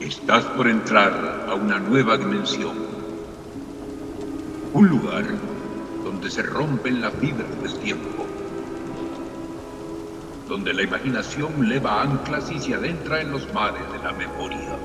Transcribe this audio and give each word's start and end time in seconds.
Estás 0.00 0.44
por 0.44 0.68
entrar 0.68 1.46
a 1.50 1.54
una 1.54 1.80
nueva 1.80 2.16
dimensión. 2.16 2.72
Un 4.72 4.88
lugar 4.88 5.24
donde 6.04 6.30
se 6.30 6.40
rompen 6.42 7.00
las 7.00 7.12
fibras 7.14 7.48
del 7.60 7.76
tiempo. 7.80 8.24
Donde 10.48 10.72
la 10.72 10.82
imaginación 10.82 11.68
leva 11.68 12.02
anclas 12.02 12.48
y 12.52 12.60
se 12.60 12.74
adentra 12.74 13.22
en 13.22 13.32
los 13.32 13.52
mares 13.52 13.82
de 13.92 13.98
la 13.98 14.12
memoria. 14.12 14.78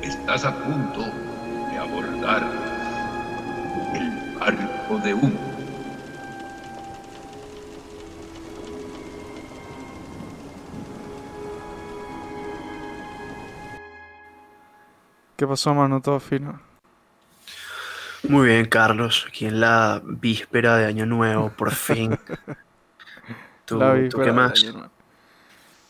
Estás 0.00 0.44
a 0.44 0.54
punto 0.54 1.00
de 1.72 1.76
abordar 1.76 2.48
el 3.94 4.38
barco 4.38 4.98
de 4.98 5.14
humo. 5.14 5.43
¿Qué 15.44 15.48
pasó, 15.48 15.74
mano? 15.74 16.00
Todo 16.00 16.18
fino. 16.20 16.58
Muy 18.26 18.46
bien, 18.46 18.64
Carlos. 18.64 19.26
Aquí 19.28 19.44
en 19.44 19.60
la 19.60 20.00
víspera 20.02 20.78
de 20.78 20.86
Año 20.86 21.04
Nuevo, 21.04 21.50
por 21.50 21.70
fin. 21.74 22.18
¿Tú, 23.66 23.78
La 23.78 24.08
tú 24.08 24.16
qué 24.16 24.24
de 24.24 24.32
más? 24.32 24.58
Año 24.62 24.72
Nuevo. 24.72 24.90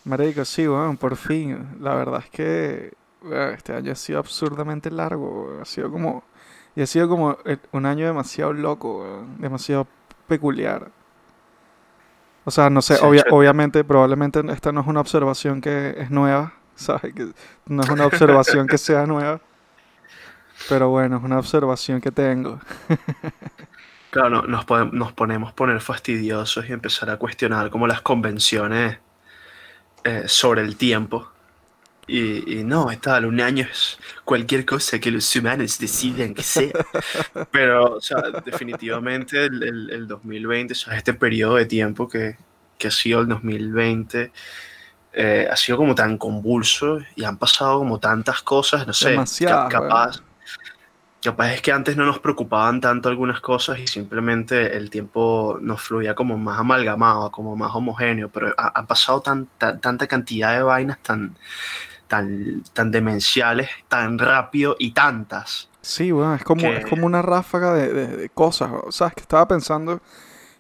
Marico, 0.07 0.45
sí, 0.45 0.67
weón, 0.67 0.97
por 0.97 1.15
fin. 1.15 1.77
La 1.81 1.95
verdad 1.95 2.21
es 2.25 2.31
que 2.31 2.95
este 3.55 3.75
año 3.77 3.93
ha 3.93 3.95
sido 3.95 4.19
absurdamente 4.19 4.91
largo. 4.91 5.61
Ha 5.63 5.65
sido 5.65 5.89
como... 5.89 6.25
Y 6.75 6.83
ha 6.83 6.87
sido 6.89 7.09
como 7.09 7.39
eh, 7.45 7.59
un 7.71 7.87
año 7.87 8.07
demasiado 8.07 8.53
loco, 8.53 9.25
Demasiado 9.39 9.87
peculiar. 10.27 10.91
O 12.45 12.51
sea, 12.51 12.71
no 12.71 12.83
sé, 12.83 12.95
obvia- 13.01 13.25
obviamente, 13.31 13.85
probablemente 13.85 14.43
esta 14.51 14.73
no 14.73 14.81
es 14.81 14.89
una 14.89 15.01
observación 15.01 15.61
que 15.61 15.95
es 15.97 16.11
nueva, 16.11 16.55
¿sabes? 16.77 17.15
Que 17.15 17.29
no 17.67 17.83
es 17.83 17.89
una 17.89 18.07
observación 18.07 18.67
que 18.67 18.79
sea 18.79 19.07
nueva. 19.07 19.41
Pero 20.69 20.89
bueno, 20.91 21.17
es 21.19 21.23
una 21.25 21.39
observación 21.39 22.01
que 22.01 22.11
tengo. 22.13 22.61
Claro, 24.11 24.31
no- 24.31 24.43
nos, 24.43 24.65
podem- 24.67 24.93
nos 24.93 25.13
ponemos 25.13 25.53
poner 25.53 25.81
fastidiosos 25.81 26.69
y 26.69 26.73
empezar 26.73 27.11
a 27.11 27.17
cuestionar 27.17 27.71
como 27.71 27.87
las 27.89 28.01
convenciones 28.01 28.99
eh, 30.05 30.25
sobre 30.27 30.63
el 30.63 30.77
tiempo. 30.77 31.31
Y, 32.07 32.61
y 32.61 32.65
no, 32.65 32.87
tal, 33.01 33.25
un 33.25 33.41
año 33.41 33.67
es 33.69 33.99
cualquier 34.25 34.65
cosa 34.67 34.99
que 34.99 35.11
los 35.11 35.35
humanos 35.35 35.79
decidan 35.79 36.35
que 36.35 36.43
sea. 36.43 36.71
Pero, 37.51 37.99
definitivamente 38.45 39.47
el, 39.47 39.63
el- 39.63 39.91
el 39.91 40.07
2020, 40.07 40.75
o 40.87 40.93
este 40.93 41.15
periodo 41.15 41.57
de 41.57 41.67
tiempo 41.67 42.07
que, 42.09 42.37
que 42.79 42.89
ha 42.89 42.91
sido 42.93 43.21
el 43.23 43.29
2020, 43.29 44.31
eh, 45.15 45.49
ha 45.51 45.57
sido 45.57 45.79
como 45.79 45.95
tan 45.95 46.19
convulso 46.19 46.99
y 47.17 47.25
han 47.25 47.37
pasado 47.39 47.79
como 47.79 47.99
tantas 48.01 48.43
cosas, 48.43 48.87
no 48.87 48.93
sé, 48.93 49.05
ca- 49.07 49.11
Demasiadas, 49.11 49.73
weón. 49.75 49.89
capaz, 49.89 50.23
capaz 51.23 51.53
es 51.55 51.63
que 51.63 51.73
antes 51.73 51.97
no 51.97 52.05
nos 52.05 52.19
preocupaban 52.19 52.81
tanto 52.81 53.09
algunas 53.09 53.41
cosas 53.41 53.79
y 53.79 53.87
simplemente 53.87 54.77
el 54.77 54.91
tiempo 54.91 55.59
nos 55.61 55.81
fluía 55.81 56.15
como 56.15 56.37
más 56.37 56.59
amalgamado, 56.59 57.31
como 57.31 57.57
más 57.57 57.75
homogéneo, 57.75 58.29
pero 58.29 58.53
ha, 58.59 58.79
han 58.79 58.87
pasado 58.87 59.21
tanta, 59.23 59.79
tanta 59.81 60.07
cantidad 60.07 60.53
de 60.55 60.63
vainas 60.63 60.99
tan, 61.03 61.37
tan, 62.09 62.63
tan 62.75 62.91
demenciales, 62.91 63.71
tan 63.89 64.19
rápido 64.19 64.77
y 64.79 64.93
tantas. 64.93 65.71
Sí, 65.81 66.11
bueno, 66.13 66.35
es 66.35 66.45
como, 66.45 66.67
es 66.73 66.85
que- 66.85 66.91
como 66.91 67.07
una 67.07 67.23
ráfaga 67.23 67.73
de, 67.75 67.93
de- 67.93 68.17
de 68.17 68.29
cosas. 68.31 68.71
O 68.85 68.93
sea, 68.93 69.09
es 69.09 69.15
que 69.15 69.21
estaba 69.23 69.47
pensando 69.49 70.01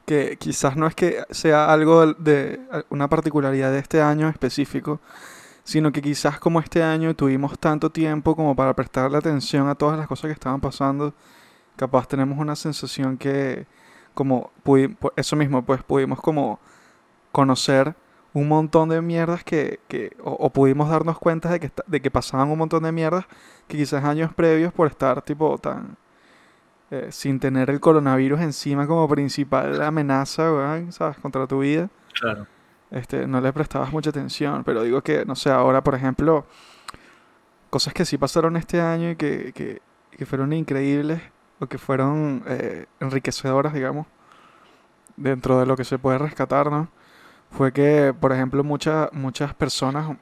que 0.04 0.36
quizás 0.38 0.76
no 0.76 0.86
es 0.86 0.94
que 0.94 1.24
sea 1.30 1.72
algo 1.72 2.06
de, 2.14 2.60
una 2.90 3.08
particularidad 3.08 3.72
de 3.72 3.78
este 3.78 4.02
año 4.02 4.28
específico, 4.28 5.00
sino 5.64 5.92
que 5.92 6.02
quizás 6.02 6.38
como 6.38 6.60
este 6.60 6.82
año 6.82 7.14
tuvimos 7.14 7.58
tanto 7.58 7.90
tiempo 7.90 8.36
como 8.36 8.54
para 8.54 8.74
prestarle 8.74 9.18
atención 9.18 9.68
a 9.68 9.74
todas 9.74 9.98
las 9.98 10.06
cosas 10.06 10.26
que 10.28 10.32
estaban 10.32 10.60
pasando, 10.60 11.14
capaz 11.76 12.08
tenemos 12.08 12.38
una 12.38 12.56
sensación 12.56 13.16
que, 13.16 13.66
como, 14.14 14.52
eso 15.16 15.36
mismo, 15.36 15.64
pues 15.64 15.82
pudimos 15.82 16.20
como 16.20 16.60
conocer 17.32 17.96
un 18.34 18.48
montón 18.48 18.88
de 18.88 19.00
mierdas 19.00 19.44
que, 19.44 19.80
que 19.88 20.16
o, 20.22 20.32
o 20.32 20.50
pudimos 20.50 20.90
darnos 20.90 21.18
cuenta 21.18 21.50
de 21.50 21.60
que, 21.60 21.72
de 21.86 22.02
que 22.02 22.10
pasaban 22.10 22.50
un 22.50 22.58
montón 22.58 22.82
de 22.82 22.92
mierdas 22.92 23.26
que 23.68 23.76
quizás 23.78 24.04
años 24.04 24.34
previos 24.34 24.72
por 24.72 24.88
estar 24.88 25.22
tipo 25.22 25.56
tan 25.58 25.96
eh, 26.94 27.08
sin 27.10 27.40
tener 27.40 27.70
el 27.70 27.80
coronavirus 27.80 28.40
encima 28.40 28.86
como 28.86 29.08
principal 29.08 29.82
amenaza, 29.82 30.48
contra 31.20 31.46
tu 31.46 31.60
vida, 31.60 31.88
Claro. 32.20 32.46
este, 32.90 33.26
no 33.26 33.40
le 33.40 33.52
prestabas 33.52 33.92
mucha 33.92 34.10
atención. 34.10 34.62
Pero 34.64 34.82
digo 34.82 35.02
que, 35.02 35.24
no 35.24 35.34
sé, 35.34 35.50
ahora, 35.50 35.82
por 35.82 35.94
ejemplo, 35.94 36.46
cosas 37.70 37.92
que 37.94 38.04
sí 38.04 38.16
pasaron 38.18 38.56
este 38.56 38.80
año 38.80 39.10
y 39.10 39.16
que, 39.16 39.52
que, 39.52 39.82
que 40.10 40.26
fueron 40.26 40.52
increíbles 40.52 41.20
o 41.58 41.66
que 41.66 41.78
fueron 41.78 42.42
eh, 42.46 42.86
enriquecedoras, 43.00 43.72
digamos, 43.74 44.06
dentro 45.16 45.58
de 45.58 45.66
lo 45.66 45.76
que 45.76 45.84
se 45.84 45.98
puede 45.98 46.18
rescatar, 46.18 46.70
¿no? 46.70 46.88
Fue 47.50 47.72
que, 47.72 48.14
por 48.18 48.32
ejemplo, 48.32 48.64
muchas 48.64 49.12
muchas 49.12 49.54
personas 49.54 50.16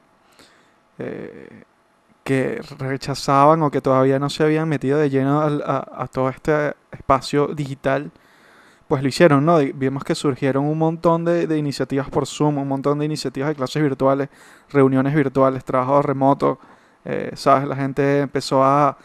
eh, 0.99 1.63
que 2.23 2.61
rechazaban 2.77 3.61
o 3.63 3.71
que 3.71 3.81
todavía 3.81 4.19
no 4.19 4.29
se 4.29 4.43
habían 4.43 4.69
metido 4.69 4.97
de 4.97 5.09
lleno 5.09 5.41
a, 5.41 6.03
a 6.03 6.07
todo 6.07 6.29
este 6.29 6.73
espacio 6.91 7.47
digital, 7.47 8.11
pues 8.87 9.01
lo 9.01 9.09
hicieron, 9.09 9.45
¿no? 9.45 9.57
Vimos 9.57 10.03
que 10.03 10.15
surgieron 10.15 10.65
un 10.65 10.77
montón 10.77 11.25
de, 11.25 11.47
de 11.47 11.57
iniciativas 11.57 12.09
por 12.09 12.27
Zoom, 12.27 12.57
un 12.57 12.67
montón 12.67 12.99
de 12.99 13.05
iniciativas 13.05 13.49
de 13.49 13.55
clases 13.55 13.81
virtuales, 13.81 14.29
reuniones 14.69 15.13
virtuales, 15.15 15.63
trabajo 15.65 16.01
remoto, 16.01 16.59
eh, 17.05 17.31
¿sabes? 17.35 17.67
La 17.67 17.75
gente 17.75 18.19
empezó 18.19 18.63
a, 18.63 18.97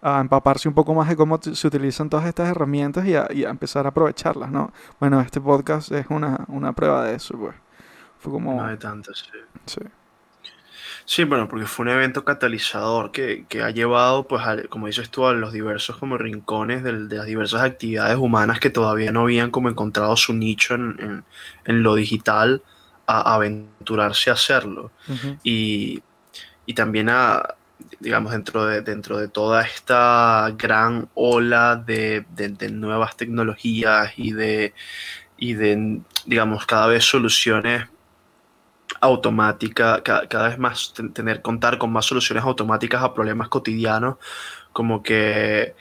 a 0.00 0.20
empaparse 0.20 0.68
un 0.68 0.74
poco 0.74 0.94
más 0.94 1.08
de 1.08 1.16
cómo 1.16 1.40
se 1.42 1.66
utilizan 1.66 2.08
todas 2.08 2.26
estas 2.26 2.48
herramientas 2.50 3.06
y 3.06 3.14
a, 3.14 3.26
y 3.30 3.44
a 3.44 3.50
empezar 3.50 3.86
a 3.86 3.90
aprovecharlas, 3.90 4.50
¿no? 4.50 4.72
Bueno, 5.00 5.20
este 5.20 5.40
podcast 5.40 5.92
es 5.92 6.06
una, 6.08 6.44
una 6.48 6.72
prueba 6.72 7.04
de 7.04 7.16
eso, 7.16 7.36
pues. 7.38 7.54
Fue 8.18 8.32
como... 8.32 8.54
No 8.54 8.64
hay 8.64 8.76
tantas, 8.76 9.18
sí. 9.18 9.38
sí. 9.66 9.80
Sí, 11.04 11.24
bueno, 11.24 11.48
porque 11.48 11.66
fue 11.66 11.84
un 11.84 11.90
evento 11.90 12.24
catalizador 12.24 13.10
que, 13.12 13.46
que 13.48 13.62
ha 13.62 13.70
llevado, 13.70 14.26
pues, 14.28 14.42
a- 14.46 14.62
como 14.68 14.86
dices 14.86 15.10
tú, 15.10 15.26
a 15.26 15.32
los 15.34 15.52
diversos 15.52 15.96
como 15.98 16.16
rincones 16.18 16.82
de, 16.84 16.92
las 16.92 17.26
diversas 17.26 17.62
actividades 17.62 18.16
humanas 18.18 18.60
que 18.60 18.70
todavía 18.70 19.12
no 19.12 19.22
habían 19.22 19.50
como 19.50 19.68
encontrado 19.68 20.16
su 20.16 20.32
nicho 20.34 20.74
en, 20.74 20.96
en- 21.00 21.24
en 21.64 21.82
lo 21.82 21.94
digital, 21.96 22.62
a, 23.06 23.32
a 23.32 23.34
aventurarse 23.34 24.30
a 24.30 24.34
hacerlo. 24.34 24.92
Y, 25.42 26.02
y 26.66 26.74
también 26.74 27.08
a, 27.10 27.42
digamos, 28.00 28.32
dentro 28.32 28.66
de, 28.66 28.82
dentro 28.82 29.18
de 29.18 29.28
toda 29.28 29.62
esta 29.64 30.52
gran 30.56 31.08
ola 31.14 31.76
de, 31.76 32.26
de- 32.30 32.50
de 32.50 32.70
nuevas 32.70 33.16
tecnologías 33.16 34.12
y 34.18 34.32
de, 34.32 34.74
y 35.36 35.54
de, 35.54 36.00
digamos, 36.26 36.66
cada 36.66 36.86
vez 36.88 37.04
soluciones 37.04 37.88
automáticas, 39.00 40.02
cada, 40.02 40.28
cada 40.28 40.48
vez 40.48 40.58
más 40.58 40.92
ten- 40.94 41.12
tener, 41.12 41.42
contar 41.42 41.78
con 41.78 41.92
más 41.92 42.06
soluciones 42.06 42.44
automáticas 42.44 43.02
a 43.02 43.14
problemas 43.14 43.48
cotidianos, 43.48 44.16
como 44.72 45.02
que 45.02 45.74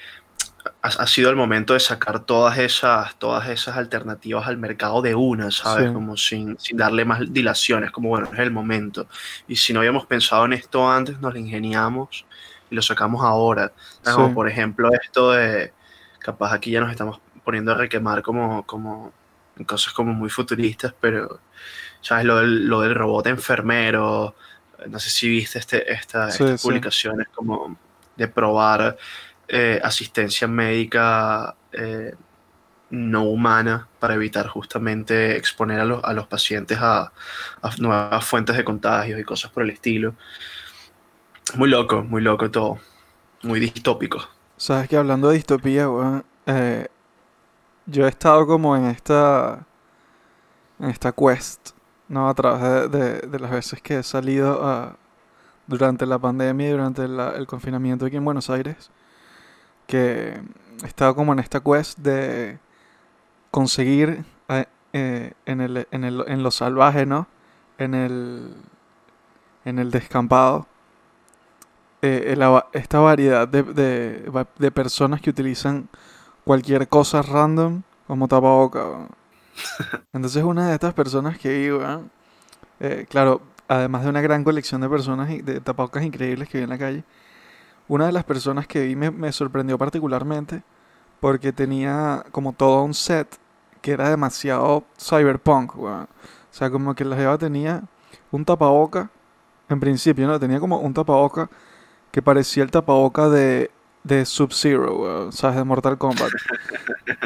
ha, 0.82 0.88
ha 0.88 1.08
sido 1.08 1.30
el 1.30 1.36
momento 1.36 1.74
de 1.74 1.80
sacar 1.80 2.22
todas 2.22 2.58
esas, 2.58 3.16
todas 3.18 3.48
esas 3.50 3.78
alternativas 3.78 4.48
al 4.48 4.58
mercado 4.58 5.02
de 5.02 5.16
una, 5.16 5.52
¿sabes? 5.52 5.88
Sí. 5.88 5.94
Como 5.94 6.18
sin, 6.18 6.58
sin 6.60 6.78
darle 6.78 7.06
más 7.06 7.22
dilaciones, 7.34 7.92
como 7.92 8.10
bueno, 8.10 8.30
es 8.32 8.40
el 8.40 8.52
momento. 8.52 9.08
Y 9.48 9.56
si 9.56 9.74
no 9.74 9.80
habíamos 9.80 10.06
pensado 10.06 10.46
en 10.46 10.54
esto 10.54 10.90
antes, 10.90 11.20
nos 11.20 11.34
lo 11.34 11.40
ingeniamos 11.40 12.26
y 12.70 12.76
lo 12.76 12.82
sacamos 12.82 13.24
ahora. 13.24 13.72
Sí. 14.04 14.12
Como 14.14 14.34
por 14.34 14.48
ejemplo 14.48 14.90
esto 14.94 15.32
de, 15.32 15.74
capaz 16.20 16.54
aquí 16.54 16.72
ya 16.72 16.80
nos 16.80 16.92
estamos 16.92 17.20
poniendo 17.44 17.72
a 17.72 17.76
requemar 17.76 18.22
como, 18.22 18.64
como 18.66 19.12
en 19.58 19.66
cosas 19.66 19.94
como 19.94 20.14
muy 20.14 20.30
futuristas, 20.30 20.94
pero, 21.00 21.40
¿sabes? 22.02 22.26
Lo 22.26 22.38
del, 22.38 22.68
lo 22.68 22.82
del 22.82 22.96
robot 22.96 23.28
enfermero, 23.28 24.36
no 24.88 25.00
sé 25.00 25.10
si 25.10 25.30
viste 25.30 25.60
este, 25.60 25.92
esta, 25.92 26.32
Sí, 26.32 26.44
estas 26.44 26.62
sí. 26.62 26.68
publicaciones 26.68 27.28
como 27.34 27.78
de 28.16 28.28
probar 28.28 28.98
eh, 29.48 29.80
asistencia 29.84 30.48
médica 30.48 31.56
eh, 31.72 32.14
no 32.90 33.24
humana 33.24 33.88
para 34.00 34.16
evitar 34.16 34.48
justamente 34.48 35.38
exponer 35.38 35.80
a 35.80 35.86
los, 35.86 36.04
a 36.04 36.14
los 36.14 36.28
pacientes 36.28 36.78
a, 36.82 37.12
a 37.62 37.70
nuevas 37.80 38.26
fuentes 38.26 38.58
de 38.58 38.64
contagios 38.64 39.20
y 39.20 39.24
cosas 39.24 39.52
por 39.52 39.64
el 39.64 39.70
estilo. 39.70 40.16
Muy 41.56 41.70
loco, 41.70 42.04
muy 42.04 42.22
loco 42.22 42.50
todo. 42.52 42.80
Muy 43.44 43.60
distópico. 43.60 44.28
Sabes 44.58 44.88
que 44.90 44.98
hablando 44.98 45.30
de 45.30 45.36
distopía, 45.36 45.90
weón, 45.90 46.24
eh, 46.46 46.88
yo 47.88 48.06
he 48.06 48.10
estado 48.10 48.46
como 48.46 48.76
en 48.76 48.86
esta, 48.86 49.66
en 50.80 50.90
esta 50.90 51.12
quest, 51.12 51.72
¿no? 52.12 52.30
A 52.30 52.34
través 52.36 52.92
de, 52.92 53.20
de- 53.22 53.40
las 53.40 53.52
veces 53.52 53.82
que 53.82 54.00
he 54.00 54.04
salido 54.04 54.66
a- 54.68 54.96
durante 55.68 56.06
la 56.06 56.20
pandemia 56.20 56.68
y 56.70 56.72
durante 56.72 57.06
el 57.06 57.48
confinamiento 57.48 58.06
aquí 58.06 58.18
en 58.18 58.26
Buenos 58.26 58.50
Aires, 58.50 58.92
que 59.88 60.40
he 60.84 60.86
estado 60.88 61.16
como 61.16 61.34
en 61.34 61.40
esta 61.40 61.60
quest 61.62 61.98
de 62.00 62.60
conseguir 63.52 64.26
eh, 64.50 64.66
eh, 64.94 65.34
en 65.46 65.62
el, 65.62 65.88
en 65.92 66.04
el- 66.04 66.24
en 66.28 66.44
lo 66.44 66.52
salvaje, 66.52 67.06
¿no? 67.06 67.28
En 67.78 67.94
el, 67.94 68.56
en 69.66 69.80
el 69.80 69.92
descampado, 69.92 70.68
eh, 72.02 72.36
esta 72.74 73.00
variedad 73.00 73.48
de, 73.48 73.64
de 74.58 74.72
personas 74.72 75.22
que 75.22 75.30
utilizan 75.30 75.88
cualquier 76.44 76.88
cosa 76.88 77.22
random 77.22 77.84
como 78.08 78.28
tapaboca. 78.28 79.08
Entonces 80.14 80.44
una 80.44 80.68
de 80.70 80.74
estas 80.76 80.94
personas 80.94 81.38
que 81.38 81.50
vi, 81.50 81.72
weón, 81.72 82.12
eh, 82.80 83.08
claro, 83.10 83.42
además 83.68 84.04
de 84.04 84.10
una 84.10 84.22
gran 84.22 84.44
colección 84.46 84.82
de 84.82 84.90
personas 84.90 85.32
y- 85.32 85.42
de 85.44 85.62
tapabocas 85.62 86.04
increíbles 86.06 86.50
que 86.50 86.60
vi 86.60 86.66
en 86.66 86.72
la 86.72 86.78
calle, 86.78 87.04
una 87.90 88.08
de 88.08 88.12
las 88.14 88.26
personas 88.26 88.68
que 88.68 88.86
vi 88.88 88.96
me, 88.96 89.12
me 89.12 89.32
sorprendió 89.34 89.78
particularmente 89.78 90.64
porque 91.22 91.54
tenía 91.54 92.26
como 92.32 92.54
todo 92.54 92.84
un 92.84 92.94
set 92.96 93.28
que 93.82 93.94
era 93.94 94.10
demasiado 94.10 94.86
cyberpunk, 95.00 95.78
weón. 95.78 96.04
O 96.04 96.54
sea, 96.56 96.70
como 96.72 96.96
que 96.96 97.06
la 97.06 97.16
jeva 97.18 97.38
tenía 97.38 97.84
un 98.32 98.46
tapaboca, 98.46 99.12
en 99.70 99.80
principio, 99.80 100.28
¿no? 100.28 100.40
Tenía 100.40 100.60
como 100.60 100.80
un 100.80 100.94
tapaboca 100.94 101.50
que 102.12 102.22
parecía 102.22 102.64
el 102.64 102.72
tapaboca 102.72 103.30
de, 103.30 103.72
de 104.04 104.26
Sub-Zero, 104.26 105.32
¿sabes? 105.32 105.58
De 105.58 105.64
Mortal 105.64 105.98
Kombat. 105.98 106.32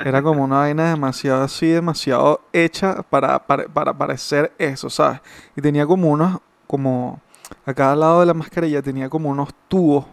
Era 0.04 0.22
como 0.22 0.44
una 0.44 0.58
vaina 0.58 0.90
demasiado 0.90 1.44
así, 1.44 1.68
demasiado 1.68 2.42
hecha 2.52 3.02
para, 3.04 3.40
para, 3.40 3.66
para 3.66 3.94
parecer 3.94 4.52
eso, 4.58 4.90
¿sabes? 4.90 5.22
Y 5.56 5.62
tenía 5.62 5.86
como 5.86 6.10
unos, 6.10 6.40
como 6.68 7.22
a 7.66 7.74
cada 7.74 7.96
lado 7.96 8.20
de 8.20 8.26
la 8.26 8.34
mascarilla 8.34 8.82
tenía 8.82 9.10
como 9.10 9.30
unos 9.30 9.50
tubos. 9.68 10.06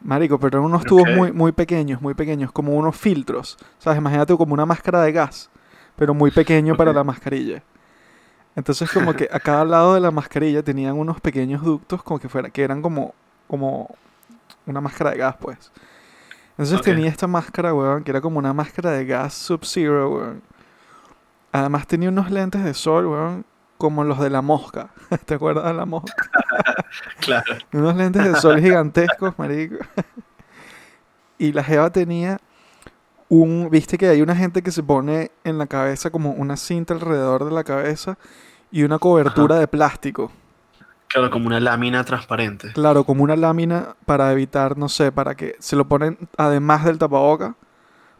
Marico, 0.00 0.38
pero 0.38 0.58
eran 0.58 0.66
unos 0.66 0.84
tubos 0.84 1.08
muy, 1.16 1.32
muy 1.32 1.52
pequeños, 1.52 2.00
muy 2.02 2.14
pequeños, 2.14 2.52
como 2.52 2.74
unos 2.74 2.96
filtros. 2.96 3.56
¿Sabes? 3.78 3.98
Imagínate 3.98 4.36
como 4.36 4.54
una 4.54 4.66
máscara 4.66 5.02
de 5.02 5.12
gas, 5.12 5.50
pero 5.96 6.14
muy 6.14 6.30
pequeño 6.30 6.76
para 6.76 6.92
la 6.92 7.02
mascarilla. 7.02 7.62
Entonces 8.54 8.90
como 8.90 9.14
que 9.14 9.28
a 9.30 9.40
cada 9.40 9.64
lado 9.64 9.94
de 9.94 10.00
la 10.00 10.10
mascarilla 10.10 10.62
tenían 10.62 10.96
unos 10.96 11.20
pequeños 11.20 11.62
ductos 11.62 12.02
como 12.02 12.18
que 12.18 12.28
fuera, 12.28 12.50
que 12.50 12.62
eran 12.62 12.80
como, 12.82 13.14
como 13.48 13.96
una 14.66 14.80
máscara 14.80 15.10
de 15.12 15.18
gas, 15.18 15.36
pues. 15.40 15.72
Entonces 16.50 16.80
tenía 16.80 17.08
esta 17.08 17.26
máscara, 17.26 17.74
weón, 17.74 18.02
que 18.02 18.10
era 18.10 18.20
como 18.20 18.38
una 18.38 18.52
máscara 18.52 18.90
de 18.92 19.04
gas 19.04 19.34
Sub-Zero, 19.34 20.10
weón. 20.10 20.42
Además 21.52 21.86
tenía 21.86 22.08
unos 22.08 22.30
lentes 22.30 22.64
de 22.64 22.74
sol, 22.74 23.06
weón, 23.06 23.44
como 23.78 24.04
los 24.04 24.18
de 24.20 24.30
la 24.30 24.42
mosca. 24.42 24.88
¿Te 25.24 25.34
acuerdas 25.34 25.64
de 25.64 25.74
la 25.74 25.86
mosca? 25.86 26.14
Claro. 27.20 27.56
Unos 27.72 27.94
lentes 27.96 28.24
de 28.24 28.34
sol 28.36 28.60
gigantescos, 28.60 29.38
marico. 29.38 29.76
Y 31.38 31.52
la 31.52 31.62
jeva 31.62 31.90
tenía 31.90 32.38
un... 33.28 33.68
Viste 33.70 33.98
que 33.98 34.08
hay 34.08 34.22
una 34.22 34.34
gente 34.34 34.62
que 34.62 34.70
se 34.70 34.82
pone 34.82 35.30
en 35.44 35.58
la 35.58 35.66
cabeza 35.66 36.10
como 36.10 36.30
una 36.30 36.56
cinta 36.56 36.94
alrededor 36.94 37.44
de 37.44 37.50
la 37.50 37.64
cabeza 37.64 38.16
y 38.70 38.84
una 38.84 38.98
cobertura 38.98 39.58
de 39.58 39.68
plástico. 39.68 40.30
Claro, 41.08 41.30
como 41.30 41.46
una 41.46 41.60
lámina 41.60 42.04
transparente. 42.04 42.72
Claro, 42.72 43.04
como 43.04 43.22
una 43.22 43.36
lámina 43.36 43.94
para 44.06 44.30
evitar, 44.32 44.76
no 44.76 44.88
sé, 44.88 45.12
para 45.12 45.34
que 45.34 45.54
se 45.60 45.76
lo 45.76 45.86
ponen 45.86 46.18
además 46.36 46.84
del 46.84 46.98
tapaboca. 46.98 47.54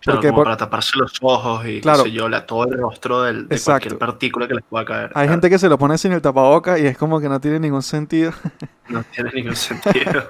Claro, 0.01 0.19
Porque 0.19 0.29
como 0.29 0.37
por- 0.37 0.45
para 0.45 0.57
taparse 0.57 0.93
los 0.97 1.13
ojos 1.21 1.67
y 1.67 1.81
Claro. 1.81 2.05
qué 2.05 2.11
sé 2.11 2.15
yo, 2.15 2.29
la, 2.29 2.47
todo 2.47 2.65
el 2.67 2.79
rostro 2.79 3.23
del- 3.23 3.49
de 3.49 3.57
Exacto. 3.57 3.89
cualquier 3.89 3.99
partícula 3.99 4.47
que 4.47 4.55
les 4.55 4.65
pueda 4.65 4.85
caer. 4.85 5.05
Hay 5.07 5.11
Claro, 5.27 5.31
gente 5.31 5.51
que 5.51 5.59
se 5.59 5.69
lo 5.69 5.79
pone 5.79 5.99
sin 5.99 6.13
el 6.13 6.23
tapaboca 6.23 6.79
y 6.79 6.87
es 6.87 6.97
como 6.97 7.19
que 7.19 7.29
no 7.29 7.41
tiene 7.41 7.59
ningún 7.59 7.83
sentido. 7.83 8.33
No 8.89 9.03
tiene 9.03 9.31
ningún 9.35 9.57
sentido. 9.57 10.23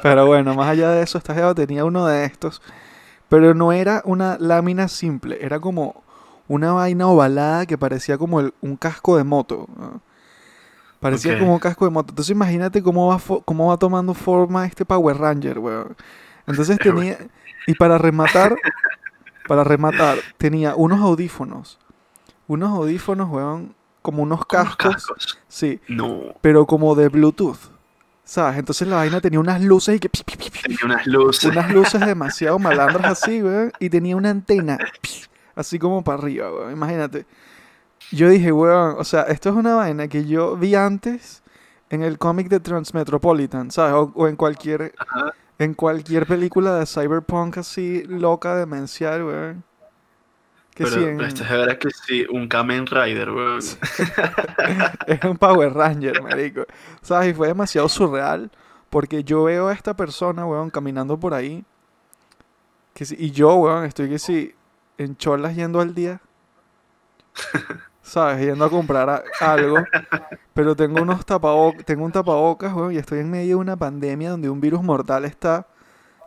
Pero 0.00 0.26
bueno, 0.26 0.54
más 0.54 0.68
allá 0.68 0.90
de 0.92 1.02
eso, 1.02 1.18
esta 1.18 1.34
jeva 1.34 1.54
tenía 1.56 1.84
uno 1.84 2.06
de 2.06 2.24
estos. 2.24 2.62
Pero 3.28 3.52
no 3.52 3.72
era 3.72 4.00
una 4.04 4.36
lámina 4.38 4.86
simple, 4.86 5.38
era 5.44 5.58
como 5.58 6.04
una 6.46 6.72
vaina 6.72 7.08
ovalada 7.08 7.66
que 7.66 7.76
parecía 7.76 8.16
como 8.16 8.38
el- 8.38 8.54
un 8.60 8.76
casco 8.76 9.16
de 9.16 9.24
moto. 9.24 9.66
¿no? 9.76 10.00
Parecía 11.04 11.38
como 11.38 11.52
un 11.52 11.58
casco 11.58 11.84
de 11.84 11.90
moto. 11.90 12.12
Entonces 12.12 12.30
imagínate 12.30 12.82
cómo 12.82 13.08
va, 13.08 13.20
cómo 13.44 13.68
va 13.68 13.76
tomando 13.76 14.14
forma 14.14 14.64
este 14.64 14.86
Power 14.86 15.18
Ranger, 15.18 15.58
weón. 15.58 15.94
Entonces 16.46 16.78
tenía... 16.82 17.18
Y 17.66 17.74
para 17.74 17.98
rematar, 17.98 18.56
para 19.46 19.64
rematar, 19.64 20.16
tenía 20.38 20.74
unos 20.74 21.02
audífonos. 21.02 21.78
Unos 22.48 22.70
audífonos, 22.70 23.28
weón, 23.28 23.74
como 24.00 24.22
unos 24.22 24.46
cascos. 24.46 24.94
cascos. 24.94 25.38
Sí, 25.46 25.78
No, 25.88 26.22
pero 26.40 26.64
como 26.64 26.94
de 26.94 27.10
Bluetooth. 27.10 27.58
¿Sabes? 28.24 28.58
Entonces 28.58 28.88
la 28.88 28.96
vaina 28.96 29.20
tenía 29.20 29.40
unas 29.40 29.60
luces 29.60 29.96
y 29.96 29.98
que... 29.98 30.08
tenía 30.08 30.78
unas 30.86 31.06
luces. 31.06 31.50
Unas 31.50 31.70
luces 31.70 32.00
demasiado 32.06 32.58
malandras 32.58 33.22
así, 33.22 33.42
weón. 33.42 33.72
Y 33.78 33.90
tenía 33.90 34.16
una 34.16 34.30
antena 34.30 34.78
así 35.54 35.78
como 35.78 36.02
para 36.02 36.16
arriba, 36.16 36.50
weón. 36.50 36.72
Imagínate. 36.72 37.26
Yo 38.12 38.28
dije, 38.28 38.52
weón, 38.52 38.96
o 38.98 39.04
sea, 39.04 39.22
esto 39.22 39.48
es 39.50 39.54
una 39.56 39.74
vaina 39.74 40.08
que 40.08 40.24
yo 40.26 40.56
vi 40.56 40.74
antes 40.74 41.42
en 41.90 42.02
el 42.02 42.18
cómic 42.18 42.48
de 42.48 42.60
Transmetropolitan, 42.60 43.70
¿sabes? 43.70 43.94
O, 43.94 44.12
o 44.14 44.28
en 44.28 44.36
cualquier 44.36 44.94
Ajá. 44.98 45.32
en 45.58 45.74
cualquier 45.74 46.26
película 46.26 46.74
de 46.78 46.86
cyberpunk 46.86 47.58
así 47.58 48.02
loca, 48.04 48.54
demencial, 48.56 49.24
weón. 49.24 49.64
Que 50.74 50.84
Pero, 50.84 50.96
sí, 50.96 51.04
en- 51.04 51.16
pero 51.18 51.28
este 51.28 51.44
era 51.44 51.78
que 51.78 51.88
sí, 51.90 52.26
un 52.30 52.48
Kamen 52.48 52.86
Rider, 52.86 53.30
weón. 53.30 53.60
Era 55.06 55.30
un 55.30 55.36
Power 55.38 55.72
Ranger, 55.72 56.20
marico. 56.20 56.64
¿Sabes? 57.00 57.30
Y 57.30 57.34
fue 57.34 57.46
demasiado 57.46 57.88
surreal. 57.88 58.50
Porque 58.90 59.22
yo 59.22 59.44
veo 59.44 59.68
a 59.68 59.72
esta 59.72 59.94
persona, 59.94 60.44
weón, 60.46 60.70
caminando 60.70 61.18
por 61.18 61.32
ahí. 61.32 61.64
Que 62.92 63.04
sí- 63.04 63.16
y 63.18 63.30
yo, 63.30 63.54
weón, 63.54 63.84
estoy 63.84 64.08
que 64.08 64.18
sí, 64.18 64.52
en 64.98 65.16
cholas 65.16 65.54
yendo 65.54 65.80
al 65.80 65.94
día. 65.94 66.20
¿Sabes? 68.04 68.46
Yendo 68.46 68.66
a 68.66 68.70
comprar 68.70 69.24
algo. 69.40 69.78
Pero 70.52 70.76
tengo 70.76 71.02
unos 71.02 71.24
tapabocas, 71.24 71.84
tengo 71.84 72.04
un 72.04 72.12
tapabocas, 72.12 72.72
weón, 72.72 72.92
y 72.92 72.98
estoy 72.98 73.20
en 73.20 73.30
medio 73.30 73.56
de 73.56 73.62
una 73.62 73.76
pandemia 73.76 74.30
donde 74.30 74.50
un 74.50 74.60
virus 74.60 74.82
mortal 74.82 75.24
está 75.24 75.66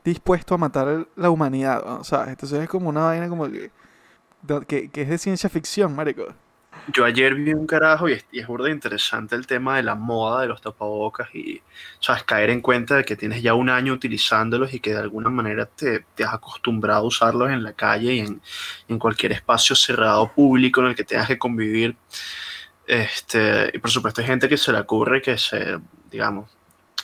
dispuesto 0.04 0.56
a 0.56 0.58
matar 0.58 1.08
la 1.16 1.30
humanidad, 1.30 1.84
weón, 1.86 2.04
¿sabes? 2.04 2.30
Entonces 2.30 2.62
es 2.64 2.68
como 2.68 2.90
una 2.90 3.06
vaina 3.06 3.30
como 3.30 3.48
que, 3.48 3.72
que, 4.68 4.90
que 4.90 5.02
es 5.04 5.10
de 5.10 5.18
ciencia 5.18 5.50
ficción, 5.50 5.96
marico. 5.96 6.26
Yo 6.94 7.04
ayer 7.04 7.36
vi 7.36 7.54
un 7.54 7.68
carajo 7.68 8.08
y 8.08 8.14
es, 8.14 8.26
y 8.32 8.40
es 8.40 8.48
burda 8.48 8.70
interesante 8.70 9.36
el 9.36 9.46
tema 9.46 9.76
de 9.76 9.84
la 9.84 9.96
moda 9.96 10.42
de 10.42 10.48
los 10.48 10.62
tapabocas 10.62 11.34
y, 11.36 11.62
sabes, 12.00 12.24
caer 12.24 12.50
en 12.50 12.62
cuenta 12.62 12.96
de 12.96 13.04
que 13.04 13.18
tienes 13.18 13.42
ya 13.42 13.54
un 13.56 13.70
año 13.70 13.92
utilizándolos 13.94 14.74
y 14.74 14.80
que 14.80 14.92
de 14.92 15.00
alguna 15.00 15.30
manera 15.30 15.66
te, 15.66 16.06
has 16.24 16.34
acostumbrado 16.34 17.02
a 17.02 17.08
usarlos 17.08 17.52
en 17.52 17.64
la 17.64 17.74
calle 17.74 18.14
y 18.14 18.20
en, 18.20 18.42
en 18.88 19.00
cualquier 19.00 19.34
espacio 19.34 19.76
cerrado 19.76 20.32
público 20.34 20.82
en 20.82 20.88
el 20.88 20.96
que 20.96 21.04
tengas 21.04 21.28
que 21.28 21.38
convivir. 21.38 21.98
Este, 22.88 23.70
y 23.74 23.80
por 23.80 23.92
supuesto 23.92 24.22
hay 24.22 24.28
gente 24.28 24.48
que 24.48 24.58
se 24.58 24.72
le 24.72 24.80
ocurre 24.80 25.22
que 25.22 25.38
se, 25.38 25.80
digamos, 26.10 26.57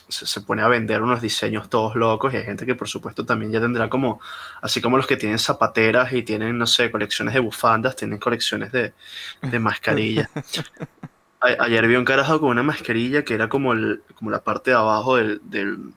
se, 0.08 0.26
se 0.26 0.40
pone 0.42 0.62
a 0.62 0.68
vender 0.68 1.02
unos 1.02 1.20
diseños 1.22 1.68
todos 1.70 1.94
locos 1.96 2.32
y 2.34 2.36
hay 2.38 2.44
gente 2.44 2.66
que 2.66 2.74
por 2.74 2.88
supuesto 2.88 3.24
también 3.26 3.52
ya 3.52 3.60
tendrá 3.60 3.88
como, 3.88 4.20
así 4.62 4.80
como 4.80 4.96
los 4.96 5.06
que 5.06 5.16
tienen 5.16 5.38
zapateras 5.38 6.12
y 6.12 6.22
tienen, 6.22 6.58
no 6.58 6.66
sé, 6.66 6.90
colecciones 6.90 7.34
de 7.34 7.40
bufandas, 7.40 7.96
tienen 7.96 8.18
colecciones 8.18 8.72
de, 8.72 8.94
de 9.42 9.58
mascarillas. 9.58 10.28
A- 11.40 11.64
ayer 11.64 11.86
vi 11.86 11.96
un 11.96 12.04
carajo 12.04 12.40
con 12.40 12.50
una 12.50 12.62
mascarilla 12.62 13.24
que 13.24 13.34
era 13.34 13.48
como, 13.48 13.72
el, 13.72 14.02
como 14.14 14.30
la 14.30 14.42
parte 14.42 14.70
de 14.70 14.76
abajo 14.76 15.16
del, 15.16 15.40
del, 15.44 15.92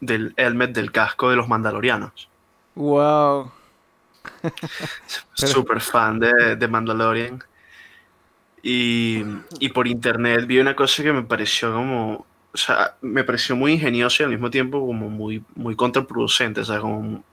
del 0.00 0.34
helmet 0.36 0.72
del 0.72 0.92
casco 0.92 1.30
de 1.30 1.36
los 1.36 1.48
mandalorianos. 1.48 2.28
Wow. 2.74 3.50
Súper 5.34 5.80
fan 5.80 6.18
de, 6.20 6.56
de 6.56 6.68
Mandalorian. 6.68 7.42
Y, 8.62 9.24
y 9.58 9.68
por 9.70 9.88
internet 9.88 10.46
vi 10.46 10.60
una 10.60 10.76
cosa 10.76 11.02
que 11.02 11.12
me 11.12 11.22
pareció 11.24 11.72
como, 11.72 12.26
o 12.54 12.56
sea, 12.56 12.96
me 13.00 13.24
pareció 13.24 13.56
muy 13.56 13.72
ingenioso 13.72 14.22
y 14.22 14.24
al 14.24 14.30
mismo 14.30 14.50
tiempo 14.50 14.84
como 14.84 15.08
muy, 15.08 15.42
muy 15.54 15.74
contraproducente. 15.74 16.60
O 16.60 16.64
sea, 16.64 16.80
como, 16.80 17.18
o 17.18 17.24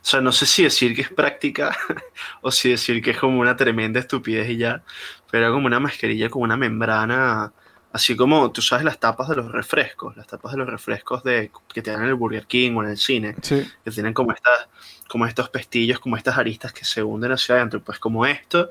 sea, 0.00 0.20
no 0.20 0.32
sé 0.32 0.46
si 0.46 0.62
decir 0.62 0.94
que 0.94 1.02
es 1.02 1.10
práctica 1.10 1.76
o 2.42 2.50
si 2.50 2.70
decir 2.70 3.02
que 3.02 3.10
es 3.10 3.18
como 3.18 3.40
una 3.40 3.56
tremenda 3.56 4.00
estupidez 4.00 4.48
y 4.50 4.56
ya, 4.56 4.82
pero 5.30 5.44
era 5.44 5.52
como 5.52 5.66
una 5.66 5.80
mascarilla 5.80 6.30
con 6.30 6.42
una 6.42 6.56
membrana, 6.56 7.52
así 7.92 8.14
como 8.16 8.52
tú 8.52 8.62
sabes 8.62 8.84
las 8.84 9.00
tapas 9.00 9.28
de 9.28 9.36
los 9.36 9.50
refrescos, 9.50 10.16
las 10.16 10.26
tapas 10.26 10.52
de 10.52 10.58
los 10.58 10.68
refrescos 10.68 11.24
de, 11.24 11.50
que 11.72 11.82
te 11.82 11.90
dan 11.90 12.02
en 12.02 12.08
el 12.08 12.14
Burger 12.14 12.46
King 12.46 12.76
o 12.76 12.84
en 12.84 12.90
el 12.90 12.98
cine 12.98 13.34
Sí. 13.42 13.66
que 13.84 13.90
tienen 13.90 14.14
como 14.14 14.32
estas, 14.32 14.68
como 15.08 15.26
estos 15.26 15.48
pestillos, 15.48 15.98
como 15.98 16.16
estas 16.16 16.38
aristas 16.38 16.72
que 16.72 16.84
se 16.84 17.02
hunden 17.02 17.32
hacia 17.32 17.56
adentro, 17.56 17.82
pues 17.82 17.98
como 17.98 18.26
esto, 18.26 18.68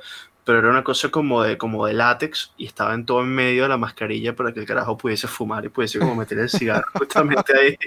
pero 0.48 0.60
era 0.60 0.70
una 0.70 0.82
cosa 0.82 1.10
como 1.10 1.44
de, 1.44 1.58
como 1.58 1.86
de 1.86 1.94
látex 1.94 2.54
y 2.56 2.66
estaba 2.66 2.94
en 2.94 3.06
todo 3.06 3.20
en 3.20 3.36
medio 3.36 3.64
de 3.64 3.70
la 3.70 3.76
mascarilla 3.76 4.34
para 4.34 4.54
que 4.54 4.62
el 4.62 4.66
carajo 4.66 4.98
pudiese 4.98 5.28
fumar 5.28 5.66
y 5.66 5.68
pudiese 5.68 6.00
como 6.00 6.16
meter 6.16 6.40
el 6.40 6.50
cigarro 6.50 6.88
justamente 6.94 7.54
ahí. 7.60 7.78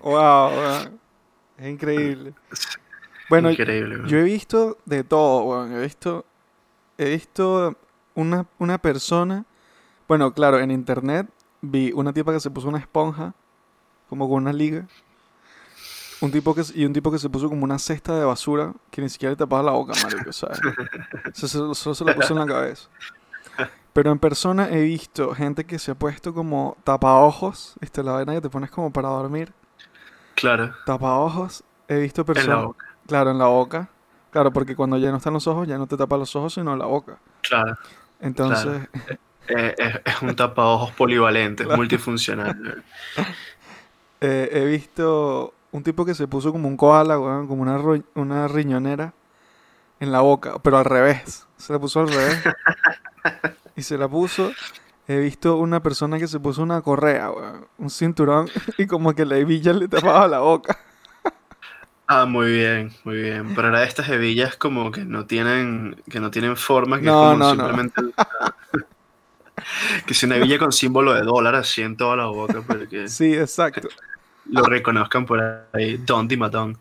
Wow, 0.00 0.48
weón. 0.48 1.00
Es 1.58 1.68
increíble. 1.68 2.32
Bueno, 3.28 3.50
yo 3.50 4.18
he 4.18 4.22
visto 4.22 4.78
de 4.86 5.04
todo, 5.04 5.44
weón. 5.44 5.72
He 5.74 5.82
visto, 5.82 6.24
he 6.96 7.10
visto 7.10 7.76
una, 8.14 8.46
una 8.58 8.78
persona. 8.78 9.44
Bueno, 10.08 10.32
claro, 10.32 10.58
en 10.58 10.70
internet 10.70 11.28
vi 11.60 11.92
una 11.92 12.14
tipa 12.14 12.32
que 12.32 12.40
se 12.40 12.50
puso 12.50 12.68
una 12.68 12.78
esponja, 12.78 13.34
como 14.08 14.26
con 14.26 14.38
una 14.38 14.54
liga. 14.54 14.86
Un 16.24 16.30
tipo 16.32 16.54
que, 16.54 16.62
y 16.74 16.84
un 16.86 16.92
tipo 16.92 17.10
que 17.10 17.18
se 17.18 17.28
puso 17.28 17.48
como 17.48 17.64
una 17.64 17.78
cesta 17.78 18.16
de 18.18 18.24
basura 18.24 18.72
que 18.90 19.02
ni 19.02 19.08
siquiera 19.08 19.30
le 19.32 19.36
tapaba 19.36 19.62
la 19.62 19.72
boca, 19.72 19.92
marico, 20.02 20.32
¿sabes? 20.32 20.58
Se- 21.34 21.48
Solo 21.48 21.74
se 21.74 22.04
la 22.04 22.14
puso 22.14 22.32
en 22.32 22.38
la 22.40 22.46
cabeza. 22.46 22.88
Pero 23.92 24.10
en 24.10 24.18
persona 24.18 24.68
he 24.70 24.82
visto 24.82 25.34
gente 25.34 25.64
que 25.64 25.78
se 25.78 25.92
ha 25.92 25.94
puesto 25.94 26.34
como 26.34 26.76
tapaojos, 26.82 27.74
¿viste? 27.80 28.02
La 28.02 28.12
vaina 28.12 28.32
que 28.34 28.40
te 28.40 28.50
pones 28.50 28.70
como 28.70 28.92
para 28.92 29.08
dormir. 29.08 29.52
Claro, 30.34 30.74
Tapaojos. 30.84 31.62
He 31.86 31.98
visto 31.98 32.22
en 32.22 32.26
la 32.26 32.34
personas. 32.34 32.64
boca. 32.64 32.86
Claro, 33.06 33.30
en 33.30 33.38
la 33.38 33.46
boca. 33.46 33.88
Claro, 34.32 34.52
porque 34.52 34.74
cuando 34.74 34.96
ya 34.98 35.10
no 35.12 35.18
están 35.18 35.34
los 35.34 35.46
ojos, 35.46 35.68
ya 35.68 35.78
no 35.78 35.86
te 35.86 35.96
tapa 35.96 36.16
los 36.16 36.34
ojos, 36.34 36.54
sino 36.54 36.74
la 36.76 36.86
boca. 36.86 37.18
Claro. 37.42 37.76
Entonces, 38.20 38.88
Eh, 39.46 39.74
es, 39.76 40.00
es 40.06 40.22
un 40.22 40.34
tapaojos 40.34 40.90
polivalente, 40.92 41.64
es 41.64 41.68
multifuncional. 41.76 42.82
eh, 44.20 44.48
he 44.52 44.64
visto 44.64 45.52
un 45.74 45.82
tipo 45.82 46.04
que 46.04 46.14
se 46.14 46.28
puso 46.28 46.52
como 46.52 46.68
un 46.68 46.76
koala, 46.76 47.18
weón, 47.18 47.48
como 47.48 47.62
una, 47.62 47.80
una 48.14 48.46
riñonera 48.46 49.12
en 49.98 50.12
la 50.12 50.20
boca, 50.20 50.60
pero 50.62 50.78
al 50.78 50.84
revés. 50.84 51.48
Se 51.56 51.72
la 51.72 51.80
puso 51.80 51.98
al 51.98 52.10
revés. 52.10 52.44
y 53.76 53.82
se 53.82 53.98
la 53.98 54.06
puso. 54.06 54.52
He 55.08 55.18
visto 55.18 55.56
una 55.56 55.82
persona 55.82 56.20
que 56.20 56.28
se 56.28 56.38
puso 56.38 56.62
una 56.62 56.80
correa, 56.80 57.32
weón, 57.32 57.66
un 57.78 57.90
cinturón, 57.90 58.48
y 58.78 58.86
como 58.86 59.16
que 59.16 59.24
la 59.24 59.36
hebilla 59.36 59.72
le 59.72 59.88
tapaba 59.88 60.28
la 60.28 60.38
boca. 60.38 60.78
Ah, 62.06 62.24
muy 62.24 62.52
bien, 62.52 62.92
muy 63.02 63.20
bien. 63.20 63.52
Pero 63.56 63.68
era 63.68 63.80
de 63.80 63.86
estas 63.86 64.08
hebillas 64.10 64.56
como 64.56 64.92
que 64.92 65.04
no 65.04 65.26
tienen, 65.26 66.00
que 66.08 66.20
no 66.20 66.30
tienen 66.30 66.56
forma, 66.56 67.00
que 67.00 67.06
No, 67.06 67.32
es 67.32 67.32
como 67.32 67.36
no, 67.36 67.54
no. 67.56 67.60
simplemente 67.64 68.00
que 70.06 70.12
es 70.12 70.22
una 70.22 70.36
hebilla 70.36 70.60
con 70.60 70.70
símbolo 70.70 71.14
de 71.14 71.22
dólar 71.22 71.56
así 71.56 71.82
en 71.82 71.96
toda 71.96 72.14
la 72.14 72.26
boca, 72.26 72.62
Sí, 73.08 73.34
exacto. 73.34 73.88
Lo 74.46 74.62
reconozcan 74.64 75.26
por 75.26 75.40
ahí. 75.72 75.96
Don 75.98 76.28
Di 76.28 76.36
Madón. 76.36 76.78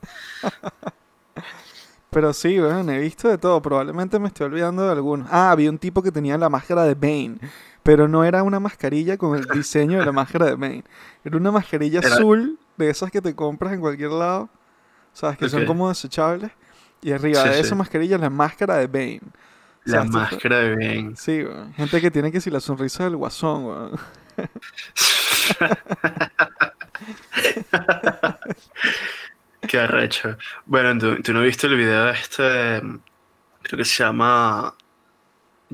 Pero 2.09 2.31
sí, 2.33 2.59
weón, 2.61 2.89
he 2.89 2.99
visto 2.99 3.27
de 3.27 3.37
todo. 3.37 3.61
Probablemente 3.61 4.19
me 4.19 4.27
estoy 4.27 4.45
olvidando 4.45 4.85
de 4.85 4.91
algunos. 4.91 5.27
Ah, 5.31 5.51
había 5.51 5.69
un 5.69 5.79
tipo 5.79 6.03
que 6.03 6.11
tenía 6.11 6.37
la 6.37 6.49
máscara 6.49 6.83
de 6.83 6.93
Bane. 6.93 7.37
Pero 7.81 8.07
no 8.07 8.23
era 8.23 8.43
una 8.43 8.59
mascarilla 8.59 9.17
con 9.17 9.37
el 9.37 9.45
diseño 9.45 9.99
de 9.99 10.05
la 10.05 10.11
máscara 10.11 10.45
de 10.45 10.55
Bane. 10.55 10.83
Era 11.25 11.37
una 11.37 11.51
mascarilla 11.51 11.99
Era- 11.99 12.15
azul 12.15 12.59
de 12.77 12.89
esas 12.89 13.11
que 13.11 13.21
te 13.21 13.35
compras 13.35 13.73
en 13.73 13.81
cualquier 13.81 14.11
lado. 14.11 14.49
¿Sabes? 15.13 15.37
Que 15.37 15.49
son 15.49 15.65
como 15.65 15.89
desechables. 15.89 16.51
Y 17.01 17.11
arriba 17.11 17.41
Sí, 17.43 17.49
de 17.49 17.55
sí. 17.55 17.61
esa 17.61 17.75
mascarilla 17.75 18.17
la 18.17 18.29
máscara 18.29 18.77
de 18.77 18.87
Bane. 18.87 19.21
La 19.85 20.05
máscara 20.05 20.59
de 20.59 20.75
Ben. 20.77 21.17
Sí. 21.17 21.43
Gente 21.75 21.99
que 21.99 22.09
tiene 22.09 22.31
que 22.31 22.39
si 22.39 22.49
la 22.49 22.61
sonrisa 22.61 23.03
del 23.03 23.17
guasón, 23.17 23.65
weón. 23.65 23.91
Qué 29.67 29.79
arrecho. 29.79 30.37
Bueno, 30.65 30.97
¿tú, 30.99 31.21
tú 31.21 31.33
no 31.33 31.41
viste 31.41 31.67
el 31.67 31.77
video 31.77 32.05
de 32.05 32.11
este, 32.11 32.81
creo 33.61 33.77
que 33.77 33.85
se 33.85 34.03
llama 34.03 34.75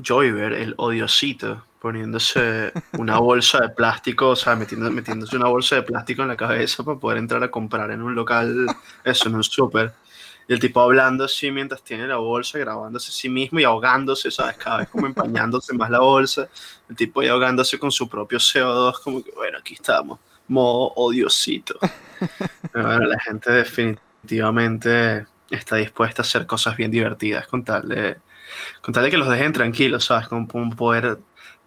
Joyver, 0.02 0.52
el 0.52 0.74
odiosito, 0.76 1.64
poniéndose 1.80 2.72
una 2.92 3.18
bolsa 3.18 3.60
de 3.60 3.70
plástico, 3.70 4.30
o 4.30 4.36
sea, 4.36 4.54
metiendo, 4.54 4.90
metiéndose 4.90 5.36
una 5.36 5.48
bolsa 5.48 5.76
de 5.76 5.82
plástico 5.82 6.22
en 6.22 6.28
la 6.28 6.36
cabeza 6.36 6.84
para 6.84 6.98
poder 6.98 7.18
entrar 7.18 7.42
a 7.42 7.50
comprar 7.50 7.90
en 7.90 8.02
un 8.02 8.14
local, 8.14 8.66
eso, 9.04 9.28
en 9.28 9.34
un 9.34 9.44
súper. 9.44 9.92
Y 10.46 10.52
el 10.52 10.58
tipo 10.58 10.80
hablando 10.80 11.24
así 11.24 11.50
mientras 11.50 11.82
tiene 11.82 12.06
la 12.06 12.16
bolsa, 12.16 12.58
grabándose 12.58 13.10
a 13.10 13.14
sí 13.14 13.28
mismo 13.28 13.60
y 13.60 13.64
ahogándose, 13.64 14.30
¿sabes? 14.30 14.56
Cada 14.56 14.78
vez 14.78 14.88
como 14.88 15.06
empañándose 15.06 15.72
más 15.74 15.90
la 15.90 16.00
bolsa. 16.00 16.48
El 16.88 16.96
tipo 16.96 17.20
ahí 17.20 17.28
ahogándose 17.28 17.78
con 17.78 17.92
su 17.92 18.08
propio 18.08 18.38
CO2, 18.38 19.00
como 19.02 19.22
que, 19.22 19.30
bueno, 19.30 19.58
aquí 19.58 19.74
estamos, 19.74 20.18
modo 20.50 20.92
odiosito. 20.96 21.78
Pero 22.72 22.86
bueno, 22.86 23.06
la 23.06 23.18
gente 23.20 23.50
definitivamente 23.50 25.26
está 25.50 25.76
dispuesta 25.76 26.22
a 26.22 26.24
hacer 26.24 26.46
cosas 26.46 26.76
bien 26.76 26.90
divertidas 26.90 27.46
con 27.46 27.64
tal 27.64 27.88
de, 27.88 28.16
con 28.82 28.92
tal 28.92 29.04
de 29.04 29.10
que 29.10 29.16
los 29.16 29.30
dejen 29.30 29.52
tranquilos, 29.52 30.04
¿sabes? 30.04 30.28
Como, 30.28 30.46
como 30.46 30.76
poder 30.76 31.18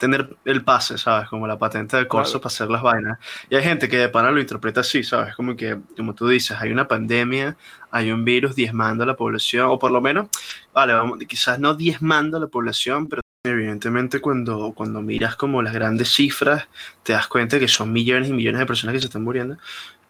tener 0.04 0.36
el 0.44 0.64
pase, 0.66 0.98
¿sabes? 0.98 1.30
Como 1.30 1.48
la 1.48 1.58
patente 1.58 1.96
de 1.96 2.08
corso 2.10 2.34
Claro. 2.34 2.42
para 2.42 2.54
hacer 2.54 2.70
las 2.70 2.82
vainas. 2.82 3.20
Y 3.50 3.56
hay 3.56 3.64
gente 3.64 3.88
que 3.88 3.98
de 3.98 4.10
pana 4.10 4.32
lo 4.32 4.42
interpreta 4.42 4.82
así, 4.82 5.02
¿sabes? 5.04 5.34
Como 5.36 5.56
que, 5.56 5.80
como 5.96 6.14
tú 6.14 6.28
dices, 6.28 6.58
hay 6.60 6.72
una 6.72 6.88
pandemia, 6.90 7.56
hay 7.90 8.12
un 8.12 8.26
virus 8.26 8.54
diezmando 8.56 9.04
a 9.04 9.08
la 9.08 9.16
población, 9.16 9.68
o 9.70 9.80
por 9.80 9.92
lo 9.92 10.02
menos, 10.02 10.28
vale, 10.74 10.94
vamos, 10.94 11.20
quizás 11.28 11.58
no 11.60 11.74
diezmando 11.74 12.36
a 12.38 12.40
la 12.42 12.48
población, 12.48 13.08
pero 13.08 13.22
evidentemente 13.46 14.20
cuando, 14.20 14.74
cuando 14.76 15.02
miras 15.02 15.36
como 15.38 15.62
las 15.62 15.74
grandes 15.74 16.10
cifras, 16.14 16.68
te 17.04 17.14
das 17.14 17.28
cuenta 17.28 17.60
que 17.60 17.68
son 17.70 17.92
millones 17.94 18.30
y 18.30 18.34
millones 18.34 18.60
de 18.60 18.66
personas 18.66 18.94
que 18.94 19.00
se 19.00 19.06
están 19.08 19.24
muriendo. 19.24 19.58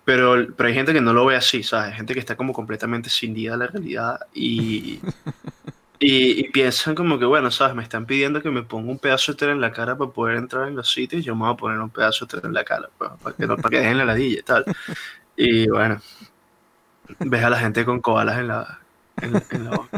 Pero, 0.06 0.48
pero 0.58 0.68
hay 0.68 0.74
gente 0.76 0.92
que 0.92 1.02
no 1.02 1.14
lo 1.14 1.26
ve 1.26 1.36
así, 1.38 1.64
¿sabes? 1.64 1.96
Gente 1.96 2.14
que 2.14 2.20
está 2.20 2.36
como 2.36 2.52
completamente 2.52 3.10
cindida 3.10 3.54
de 3.54 3.58
la 3.60 3.68
realidad 3.68 4.20
y, 4.34 5.00
y, 6.06 6.40
y 6.48 6.52
piensan 6.52 6.96
como 6.96 7.20
que, 7.20 7.26
bueno, 7.26 7.52
¿sabes? 7.52 7.76
Me 7.76 7.84
están 7.84 8.06
pidiendo 8.06 8.42
que 8.42 8.50
me 8.52 8.64
ponga 8.64 8.92
un 8.92 9.00
pedazo 9.00 9.34
de 9.34 9.38
tela 9.38 9.52
en 9.54 9.62
la 9.62 9.72
cara 9.72 9.98
para 9.98 10.12
poder 10.12 10.38
entrar 10.38 10.68
en 10.68 10.76
los 10.76 10.90
sitios, 10.92 11.24
yo 11.26 11.36
me 11.36 11.44
voy 11.46 11.54
a 11.54 11.58
poner 11.58 11.80
un 11.80 11.90
pedazo 11.92 12.26
de 12.26 12.32
tela 12.38 12.48
en 12.50 12.54
la 12.54 12.64
cara, 12.66 12.90
pues, 12.98 13.12
para 13.22 13.36
que, 13.36 13.48
no, 13.48 13.58
para 13.58 13.70
que 13.72 13.80
dejen 13.80 13.98
la 14.00 14.06
ladilla 14.06 14.40
y 14.40 14.44
tal. 14.44 14.66
Y 15.36 15.68
bueno, 15.70 16.00
ves 17.20 17.44
a 17.44 17.50
la 17.50 17.60
gente 17.60 17.86
con 17.86 18.02
koalas 18.02 18.40
en 18.40 18.48
la, 18.48 18.80
en, 19.22 19.34
la- 19.34 19.44
en 19.52 19.64
la 19.64 19.72
boca. 19.72 19.92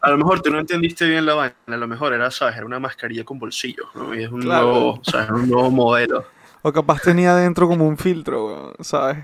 A 0.00 0.10
lo 0.10 0.18
mejor 0.18 0.42
tú 0.42 0.50
no 0.50 0.58
entendiste 0.58 1.06
bien 1.08 1.24
la 1.26 1.34
vaina, 1.34 1.54
a 1.66 1.76
lo 1.76 1.88
mejor 1.88 2.12
era, 2.12 2.30
¿sabes? 2.30 2.56
Era 2.56 2.66
una 2.66 2.78
mascarilla 2.80 3.24
con 3.24 3.38
bolsillos, 3.38 3.88
¿no? 3.94 4.14
Y 4.14 4.24
es 4.24 4.30
un, 4.30 4.40
Claro. 4.40 4.66
nuevo, 4.66 4.90
o 5.00 5.04
sea, 5.04 5.24
es 5.24 5.30
un 5.30 5.48
nuevo 5.48 5.70
modelo. 5.70 6.24
O 6.62 6.72
capaz 6.72 7.00
tenía 7.02 7.32
adentro 7.32 7.66
como 7.68 7.86
un 7.86 7.96
filtro, 7.96 8.74
¿sabes? 8.80 9.18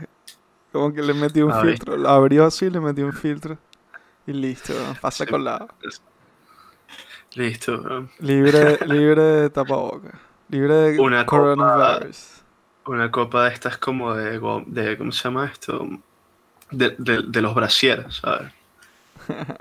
Como 0.73 0.93
que 0.93 1.03
le 1.03 1.15
metió 1.15 1.47
un 1.47 1.53
A 1.53 1.63
ver. 1.63 1.71
filtro. 1.73 1.97
Lo 1.97 2.09
abrió 2.09 2.45
así, 2.47 2.71
le 2.71 2.81
metió 2.81 3.07
un 3.07 3.13
filtro. 3.13 3.59
Y 4.27 4.33
listo, 4.33 4.75
pasa 5.01 5.25
Sí. 5.25 5.31
colado. 5.31 5.69
Listo. 7.35 8.09
Libre, 8.21 8.79
libre 8.87 9.23
de 9.23 9.51
tapaboca. 9.51 10.19
Libre 10.49 10.75
de 10.75 11.01
Una 11.01 11.25
copa- 11.27 11.55
coronavirus. 11.57 12.43
Una 12.87 13.11
copa 13.11 13.45
de 13.45 13.55
estas 13.55 13.77
como 13.77 14.15
de, 14.15 14.41
de 14.67 14.97
¿cómo 14.99 15.13
se 15.13 15.25
llama 15.25 15.47
esto? 15.47 15.87
De, 16.71 16.95
de- 16.99 17.23
de 17.27 17.43
los 17.43 17.55
brasieres, 17.55 18.17
¿sabes? 18.17 18.53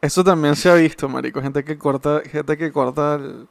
Eso 0.00 0.22
también 0.22 0.54
se 0.54 0.70
ha 0.70 0.74
visto, 0.74 1.08
marico. 1.08 1.42
Gente 1.42 1.64
que 1.64 1.76
corta, 1.76 2.20
gente 2.24 2.56
que 2.56 2.70
corta 2.72 3.16
el- 3.16 3.48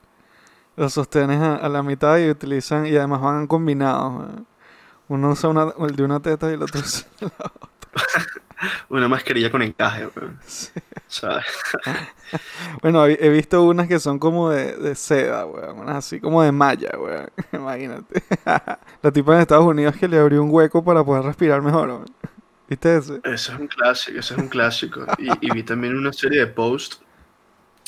los 0.78 0.94
sostenes 0.94 1.42
a, 1.42 1.56
a 1.58 1.70
la 1.70 1.84
mitad 1.84 2.18
y 2.18 2.30
utilizan, 2.30 2.86
y 2.86 2.96
además 2.96 3.22
van 3.22 3.48
combinados. 3.48 4.30
Uno 5.10 5.32
usa 5.32 5.50
una, 5.50 5.74
el 5.80 5.96
de 5.96 6.04
una 6.04 6.22
teta 6.22 6.50
y 6.50 6.54
el 6.54 6.64
otro 6.64 6.80
usa 6.86 7.08
la 7.20 7.52
Una 8.90 9.08
mascarilla 9.08 9.52
con 9.52 9.62
encaje, 9.62 10.08
weón. 10.16 10.40
Sí. 10.46 10.72
¿sabes? 11.08 11.46
Bueno, 12.82 13.06
he 13.06 13.30
visto 13.30 13.64
unas 13.64 13.88
que 13.88 14.00
son 14.00 14.20
como 14.20 14.50
de, 14.50 14.76
de 14.76 14.96
seda, 14.96 15.46
weón. 15.46 15.80
Unas 15.80 15.98
así 15.98 16.20
como 16.20 16.44
de 16.44 16.52
malla, 16.52 16.92
weón. 16.98 17.30
Imagínate. 17.54 18.24
La 19.02 19.12
tipa 19.12 19.36
en 19.36 19.42
Estados 19.42 19.66
Unidos 19.66 19.96
que 19.96 20.08
le 20.08 20.20
abrió 20.20 20.44
un 20.44 20.52
hueco 20.52 20.84
para 20.84 21.04
poder 21.04 21.24
respirar 21.24 21.62
mejor, 21.62 21.90
weón. 21.90 22.06
¿Viste 22.68 22.98
ese? 22.98 23.22
Eso 23.24 23.54
es 23.54 23.60
un 23.60 23.68
clásico, 23.68 24.20
eso 24.20 24.34
es 24.34 24.40
un 24.42 24.50
clásico. 24.50 25.06
Y, 25.18 25.30
y 25.48 25.52
vi 25.52 25.64
también 25.64 25.96
una 25.96 26.12
serie 26.12 26.40
de 26.40 26.48
posts, 26.48 27.02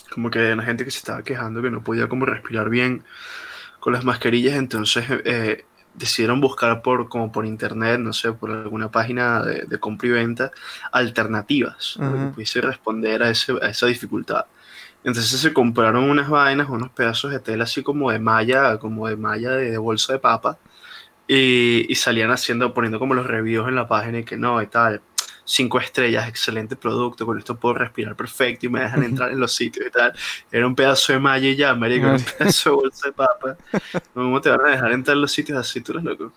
como 0.10 0.32
que 0.32 0.40
de 0.40 0.56
la 0.56 0.64
gente 0.64 0.86
que 0.86 0.92
se 0.92 1.00
estaba 1.00 1.22
quejando 1.22 1.62
que 1.62 1.70
no 1.70 1.84
podía 1.84 2.08
como 2.08 2.26
respirar 2.26 2.70
bien 2.70 3.04
con 3.82 3.94
las 3.94 4.04
mascarillas, 4.06 4.56
entonces 4.56 5.06
eh, 5.26 5.66
decidieron 5.94 6.40
buscar 6.42 6.82
por, 6.82 7.10
como 7.10 7.32
por 7.32 7.46
internet, 7.46 8.00
no 8.00 8.14
sé, 8.14 8.32
por 8.34 8.52
alguna 8.52 8.90
página 8.92 9.42
de, 9.44 9.66
de 9.66 9.80
compra 9.80 10.08
y 10.08 10.12
venta, 10.12 10.52
alternativas. 10.92 11.98
Ajá. 12.00 12.12
que 12.12 12.34
pudiese 12.34 12.62
responder 12.62 13.24
a, 13.24 13.30
ese, 13.30 13.54
a 13.62 13.70
esa 13.70 13.88
dificultad. 13.88 14.46
Entonces 15.04 15.40
se 15.40 15.54
compraron 15.54 16.10
unas 16.10 16.30
vainas, 16.30 16.70
unos 16.70 16.90
pedazos 16.92 17.32
de 17.32 17.40
tela 17.40 17.64
así 17.64 17.84
como 17.84 18.12
de 18.12 18.20
malla, 18.20 18.78
como 18.78 19.08
de 19.08 19.16
malla 19.18 19.52
de, 19.52 19.72
de 19.72 19.78
bolsa 19.78 20.14
de 20.14 20.20
papa, 20.20 20.58
y, 21.28 21.86
y 21.92 21.96
salían 21.96 22.32
haciendo, 22.32 22.74
poniendo 22.74 23.00
como 23.00 23.14
los 23.14 23.28
reviews 23.28 23.68
en 23.70 23.76
la 23.76 23.88
página 23.88 24.20
y 24.20 24.24
que 24.26 24.38
no, 24.38 24.62
y 24.62 24.68
tal, 24.68 25.02
cinco 25.50 25.80
estrellas, 25.80 26.28
excelente 26.30 26.76
producto, 26.76 27.26
con 27.26 27.38
esto 27.40 27.56
puedo 27.60 27.74
respirar 27.74 28.16
perfecto 28.16 28.68
y 28.68 28.70
me 28.70 28.82
dejan 28.82 29.04
entrar 29.04 29.32
en 29.32 29.40
los 29.40 29.52
sitios 29.52 29.88
y 29.88 29.90
tal. 29.90 30.14
Era 30.52 30.68
un 30.68 30.76
pedazo 30.76 31.12
de 31.14 31.20
malla 31.20 31.48
y 31.48 31.56
ya, 31.56 31.74
marico, 31.74 32.06
un 32.08 32.14
Ay. 32.14 32.26
pedazo 32.38 32.70
de 32.70 32.76
bolsa 32.76 33.08
de 33.08 33.14
papa. 33.14 33.58
¿Cómo 34.14 34.40
te 34.40 34.50
van 34.52 34.62
a 34.62 34.70
dejar 34.70 34.92
entrar 34.92 35.16
en 35.18 35.22
los 35.22 35.32
sitios 35.32 35.58
así, 35.58 35.82
tú 35.82 35.94
eres 35.94 36.04
loco? 36.04 36.32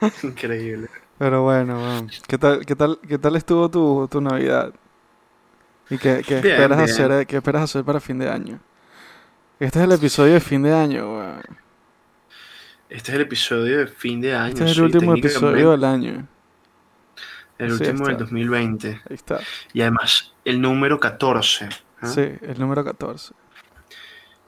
Increíble. 0.22 0.88
Pero 1.16 1.42
bueno, 1.44 1.80
weón. 1.80 2.10
¿Qué 2.26 2.38
tal, 2.38 2.66
qué 2.66 2.74
tal, 2.74 2.98
qué 3.08 3.18
tal 3.18 3.36
estuvo 3.36 3.70
tu, 3.70 4.08
tu 4.10 4.20
Navidad? 4.20 4.74
¿Y 5.88 5.98
qué, 5.98 6.24
qué 6.26 6.40
Bien, 6.40 6.54
esperas 6.54 6.78
bien. 6.78 6.90
hacer, 6.90 7.26
qué 7.26 7.36
esperas 7.36 7.62
hacer 7.62 7.84
para 7.84 8.00
fin 8.00 8.18
de 8.18 8.28
año? 8.28 8.58
Este 9.60 9.78
es 9.78 9.84
el 9.84 9.92
episodio 9.92 10.34
de 10.34 10.40
fin 10.40 10.62
de 10.62 10.74
año, 10.74 11.12
weón. 11.18 11.63
Este 12.88 13.10
es 13.12 13.16
el 13.16 13.22
episodio 13.22 13.78
de 13.78 13.86
fin 13.86 14.20
de 14.20 14.34
año. 14.34 14.48
Este 14.48 14.64
es 14.64 14.70
el 14.70 14.76
sí, 14.76 14.80
último 14.82 15.16
episodio 15.16 15.70
del 15.72 15.84
año. 15.84 16.28
El 17.58 17.72
Sí, 17.72 17.84
último 17.84 18.04
del 18.06 18.12
está. 18.14 18.24
2020. 18.24 18.88
Ahí 18.88 19.14
está. 19.14 19.40
Y 19.72 19.80
además, 19.82 20.32
el 20.44 20.60
número 20.60 20.98
14. 21.00 21.68
¿ah? 22.00 22.06
Sí, 22.06 22.20
el 22.42 22.58
número 22.58 22.84
14. 22.84 23.34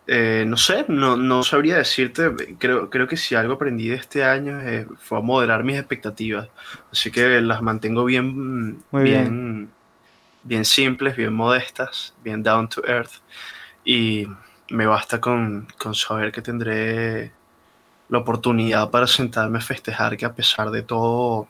Eh, 0.08 0.44
no 0.46 0.56
sé, 0.56 0.84
no, 0.88 1.16
no 1.16 1.42
sabría 1.42 1.78
decirte. 1.78 2.32
Creo, 2.58 2.90
creo 2.90 3.08
que 3.08 3.16
si 3.16 3.34
algo 3.34 3.54
aprendí 3.54 3.88
de 3.88 3.96
este 3.96 4.22
año 4.24 4.60
eh, 4.60 4.86
fue 4.98 5.18
a 5.18 5.20
moderar 5.20 5.64
mis 5.64 5.78
expectativas. 5.78 6.48
Así 6.92 7.10
que 7.10 7.40
las 7.40 7.62
mantengo 7.62 8.04
bien, 8.04 8.82
Muy 8.90 9.02
bien, 9.02 9.70
bien 10.44 10.64
simples, 10.64 11.16
bien 11.16 11.32
modestas, 11.32 12.14
bien 12.22 12.42
down 12.42 12.68
to 12.68 12.82
earth. 12.86 13.14
Y 13.84 14.26
me 14.70 14.86
basta 14.86 15.20
con, 15.20 15.66
con 15.78 15.94
saber 15.94 16.30
que 16.32 16.42
tendré 16.42 17.32
la 18.08 18.18
oportunidad 18.18 18.90
para 18.90 19.06
sentarme 19.06 19.58
a 19.58 19.62
festejar 19.62 20.16
que 20.16 20.24
a 20.26 20.34
pesar 20.34 20.70
de 20.70 20.82
todo, 20.82 21.48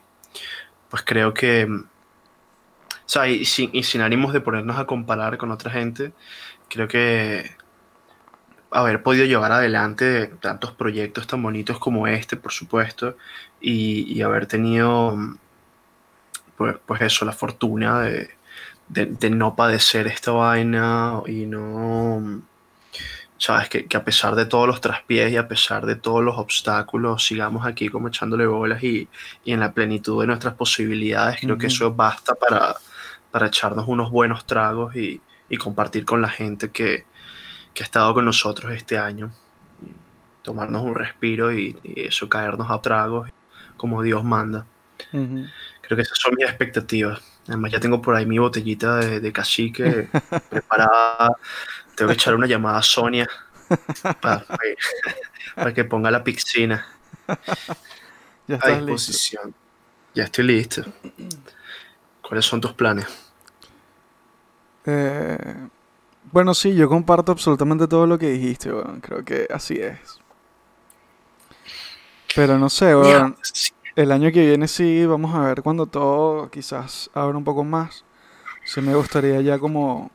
pues 0.89 1.03
creo 1.05 1.33
que, 1.33 1.65
o 1.65 1.87
sea, 3.05 3.27
y 3.27 3.45
sin, 3.45 3.69
y 3.73 3.83
sin 3.83 4.01
ánimos 4.01 4.33
de 4.33 4.41
ponernos 4.41 4.77
a 4.77 4.85
comparar 4.85 5.37
con 5.37 5.51
otra 5.51 5.71
gente, 5.71 6.13
creo 6.69 6.87
que 6.87 7.51
haber 8.71 9.01
podido 9.03 9.25
llevar 9.25 9.51
adelante 9.51 10.27
tantos 10.41 10.71
proyectos 10.73 11.27
tan 11.27 11.41
bonitos 11.41 11.79
como 11.79 12.07
este, 12.07 12.35
por 12.37 12.51
supuesto, 12.51 13.17
y, 13.61 14.11
y 14.13 14.21
haber 14.21 14.45
tenido, 14.47 15.17
pues, 16.57 16.75
pues 16.85 17.01
eso, 17.01 17.25
la 17.25 17.33
fortuna 17.33 18.01
de, 18.01 18.29
de, 18.89 19.05
de 19.05 19.29
no 19.29 19.55
padecer 19.55 20.07
esta 20.07 20.31
vaina 20.31 21.21
y 21.27 21.45
no 21.45 22.41
sabes, 23.37 23.69
que, 23.69 23.85
que, 23.85 23.97
a 23.97 24.03
pesar 24.03 24.35
de 24.35 24.45
todos 24.45 24.67
los 24.67 24.81
traspiés 24.81 25.31
y 25.31 25.37
a 25.37 25.47
pesar 25.47 25.85
de 25.85 25.95
todos 25.95 26.23
los 26.23 26.37
obstáculos, 26.37 27.23
sigamos 27.25 27.65
aquí 27.65 27.89
como 27.89 28.07
echándole 28.07 28.45
bolas 28.47 28.83
y, 28.83 29.07
y 29.43 29.53
en 29.53 29.59
la 29.59 29.71
plenitud 29.73 30.21
de 30.21 30.27
nuestras 30.27 30.55
posibilidades. 30.55 31.39
Creo 31.39 31.53
uh 31.53 31.57
-huh. 31.57 31.61
que 31.61 31.67
eso 31.67 31.93
basta 31.93 32.35
para, 32.35 32.75
para 33.31 33.47
echarnos 33.47 33.87
unos 33.87 34.09
buenos 34.11 34.45
tragos 34.45 34.95
y, 34.95 35.21
y 35.49 35.57
compartir 35.57 36.05
con 36.05 36.21
la 36.21 36.29
gente 36.29 36.71
que, 36.71 37.05
que, 37.73 37.83
ha 37.83 37.85
estado 37.85 38.13
con 38.13 38.25
nosotros 38.25 38.71
este 38.73 38.97
año. 38.97 39.31
Tomarnos 40.41 40.83
un 40.83 40.95
respiro 40.95 41.51
y, 41.53 41.77
y 41.83 42.01
eso, 42.07 42.29
caernos 42.29 42.69
a 42.71 42.81
tragos 42.81 43.29
como 43.77 44.01
Dios 44.01 44.23
manda. 44.23 44.65
Uh 45.13 45.17
-huh. 45.17 45.51
Creo 45.81 45.95
que 45.95 46.01
esas 46.01 46.17
son 46.17 46.33
mis 46.35 46.45
expectativas. 46.47 47.21
Además, 47.47 47.71
ya 47.71 47.79
tengo 47.79 48.01
por 48.01 48.15
ahí 48.15 48.25
mi 48.25 48.39
botellita 48.39 48.97
de, 48.97 49.19
de 49.21 49.31
cacique 49.31 50.09
preparada 50.49 51.37
tengo 51.97 52.09
que 52.09 52.13
echar 52.13 52.35
una 52.35 52.45
llamada 52.45 52.77
a 52.77 52.83
Sonia 52.83 53.27
para, 54.21 54.45
para 55.55 55.73
que 55.73 55.83
ponga 55.83 56.11
la 56.11 56.23
piscina 56.23 56.87
ya 58.47 58.59
a 58.61 58.69
disposición. 58.69 59.47
Listo. 59.47 59.59
Ya 60.13 60.23
estoy 60.25 60.45
listo. 60.45 60.83
¿Cuáles 62.21 62.45
son 62.45 62.61
tus 62.61 62.73
planes? 62.73 63.07
Eh, 64.85 65.55
bueno, 66.31 66.53
sí, 66.53 66.75
yo 66.75 66.87
comparto 66.87 67.31
absolutamente 67.31 67.87
todo 67.87 68.05
lo 68.05 68.17
que 68.17 68.29
dijiste, 68.29 68.71
bueno, 68.71 68.99
creo 69.01 69.25
que 69.25 69.47
así 69.51 69.79
es. 69.79 70.19
Pero 72.35 72.59
no 72.59 72.69
sé, 72.69 72.93
bueno, 72.93 73.35
el 73.95 74.11
año 74.11 74.31
que 74.31 74.45
viene 74.45 74.67
sí, 74.67 75.05
vamos 75.07 75.33
a 75.33 75.39
ver 75.39 75.63
cuando 75.63 75.87
todo 75.87 76.51
quizás 76.51 77.09
abra 77.15 77.37
un 77.37 77.43
poco 77.43 77.63
más. 77.63 78.05
Sí 78.63 78.81
me 78.81 78.93
gustaría 78.93 79.41
ya 79.41 79.57
como 79.57 80.11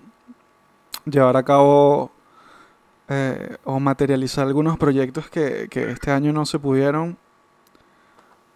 llevar 1.05 1.37
a 1.37 1.43
cabo 1.43 2.13
eh, 3.09 3.57
o 3.65 3.81
materializar 3.81 4.47
algunos 4.47 4.79
proyectos 4.79 5.29
que, 5.29 5.69
que, 5.71 5.91
este 5.91 6.11
año 6.11 6.33
no 6.33 6.47
se 6.47 6.59
pudieron. 6.59 7.19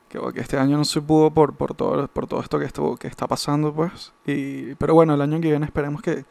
Que, 0.09 0.21
este 0.37 0.59
año 0.59 0.79
no 0.79 0.85
se 0.85 1.01
pudo 1.03 1.31
por, 1.31 1.55
por, 1.57 1.75
todo, 1.75 2.09
por 2.09 2.27
todo 2.27 2.41
esto 2.41 2.59
que, 2.59 2.65
estuvo, 2.65 2.97
que 2.97 3.09
está 3.09 3.27
pasando, 3.27 3.75
pues. 3.75 4.13
Y, 4.25 4.75
pero 4.77 4.95
bueno, 4.95 5.15
el 5.15 5.21
año 5.21 5.41
que 5.41 5.51
viene 5.51 5.67
esperemos 5.67 6.03
que, 6.03 6.25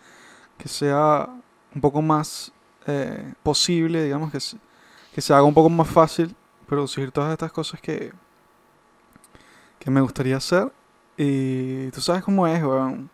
que 0.58 0.68
sea 0.68 1.30
un 1.74 1.82
poco 1.82 2.02
más 2.02 2.52
eh, 2.88 3.34
posible, 3.44 4.04
digamos, 4.04 4.32
que 4.32 4.40
se, 4.40 4.58
que 5.14 5.22
se 5.22 5.34
haga 5.34 5.44
un 5.44 5.54
poco 5.54 5.70
más 5.70 5.88
fácil 5.88 6.36
producir 6.68 7.12
todas 7.12 7.32
estas 7.32 7.52
cosas 7.52 7.82
que, 7.82 8.12
que 9.80 9.92
me 9.92 10.02
gustaría 10.02 10.38
hacer. 10.38 10.72
Y 11.18 11.90
tú 11.92 12.02
sabes 12.02 12.24
cómo 12.24 12.48
es, 12.48 12.62
weón. 12.64 13.10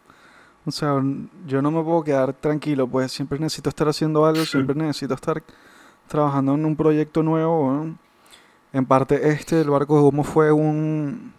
O 0.65 0.72
sea, 0.72 1.01
yo 1.48 1.62
no 1.62 1.72
me 1.72 1.84
puedo 1.84 2.03
quedar 2.03 2.34
tranquilo, 2.34 2.88
pues 2.88 3.12
siempre 3.12 3.39
necesito 3.39 3.70
estar 3.70 3.88
haciendo 3.88 4.25
algo, 4.25 4.46
siempre 4.46 4.75
necesito 4.75 5.14
estar 5.16 5.42
trabajando 6.07 6.53
en 6.53 6.66
un 6.66 6.75
proyecto 6.75 7.24
nuevo. 7.24 7.72
¿no? 7.72 7.98
En 8.74 8.85
parte 8.85 9.29
este, 9.29 9.62
el 9.62 9.70
barco 9.70 9.96
de 9.98 10.03
humo 10.03 10.24
fue 10.24 10.51
un... 10.51 11.33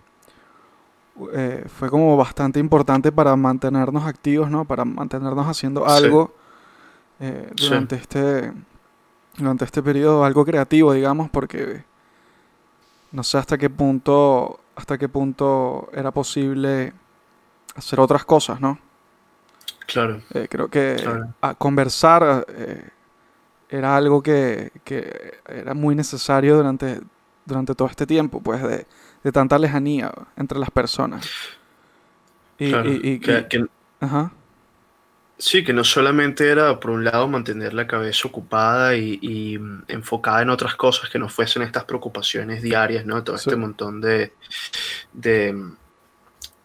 Eh, 1.34 1.64
fue 1.68 1.90
como 1.90 2.16
bastante 2.16 2.58
importante 2.58 3.12
para 3.12 3.36
mantenernos 3.36 4.04
activos, 4.06 4.50
¿no? 4.50 4.64
Para 4.64 4.84
mantenernos 4.84 5.46
haciendo 5.46 5.86
algo 5.86 6.32
sí. 7.18 7.26
eh, 7.26 7.52
durante 7.54 7.96
sí. 7.96 8.00
este 8.02 8.52
durante 9.36 9.64
este 9.64 9.82
periodo, 9.82 10.24
algo 10.24 10.44
creativo, 10.44 10.92
digamos, 10.92 11.30
porque 11.30 11.84
no 13.12 13.22
sé 13.22 13.38
hasta 13.38 13.58
qué 13.58 13.70
punto 13.70 14.60
hasta 14.74 14.96
qué 14.96 15.08
punto 15.08 15.90
era 15.92 16.10
posible 16.10 16.94
hacer 17.76 18.00
otras 18.00 18.24
cosas, 18.24 18.60
¿no? 18.60 18.78
Claro. 19.92 20.22
Eh, 20.34 20.46
creo 20.50 20.68
que 20.68 20.96
claro. 21.00 21.34
a 21.40 21.54
conversar 21.54 22.46
eh, 22.48 22.88
era 23.68 23.96
algo 23.96 24.22
que, 24.22 24.72
que, 24.84 25.40
era 25.46 25.74
muy 25.74 25.94
necesario 25.94 26.56
durante, 26.56 27.00
durante 27.44 27.74
todo 27.74 27.88
este 27.88 28.06
tiempo, 28.06 28.40
pues 28.42 28.62
de, 28.62 28.86
de 29.22 29.32
tanta 29.32 29.58
lejanía 29.58 30.12
entre 30.36 30.58
las 30.58 30.70
personas. 30.70 31.28
Y, 32.58 32.70
claro. 32.70 32.90
y, 32.90 33.00
y 33.02 33.18
que, 33.18 33.46
que, 33.48 33.66
ajá. 34.00 34.32
Sí, 35.38 35.64
que 35.64 35.72
no 35.72 35.82
solamente 35.82 36.48
era, 36.48 36.78
por 36.78 36.92
un 36.92 37.04
lado, 37.04 37.26
mantener 37.26 37.74
la 37.74 37.86
cabeza 37.88 38.28
ocupada 38.28 38.94
y, 38.94 39.18
y, 39.20 39.58
enfocada 39.88 40.42
en 40.42 40.50
otras 40.50 40.76
cosas 40.76 41.10
que 41.10 41.18
no 41.18 41.28
fuesen 41.28 41.62
estas 41.62 41.84
preocupaciones 41.84 42.62
diarias, 42.62 43.04
¿no? 43.04 43.24
Todo 43.24 43.36
sí. 43.38 43.48
este 43.48 43.56
montón 43.56 44.00
de, 44.00 44.32
de 45.12 45.52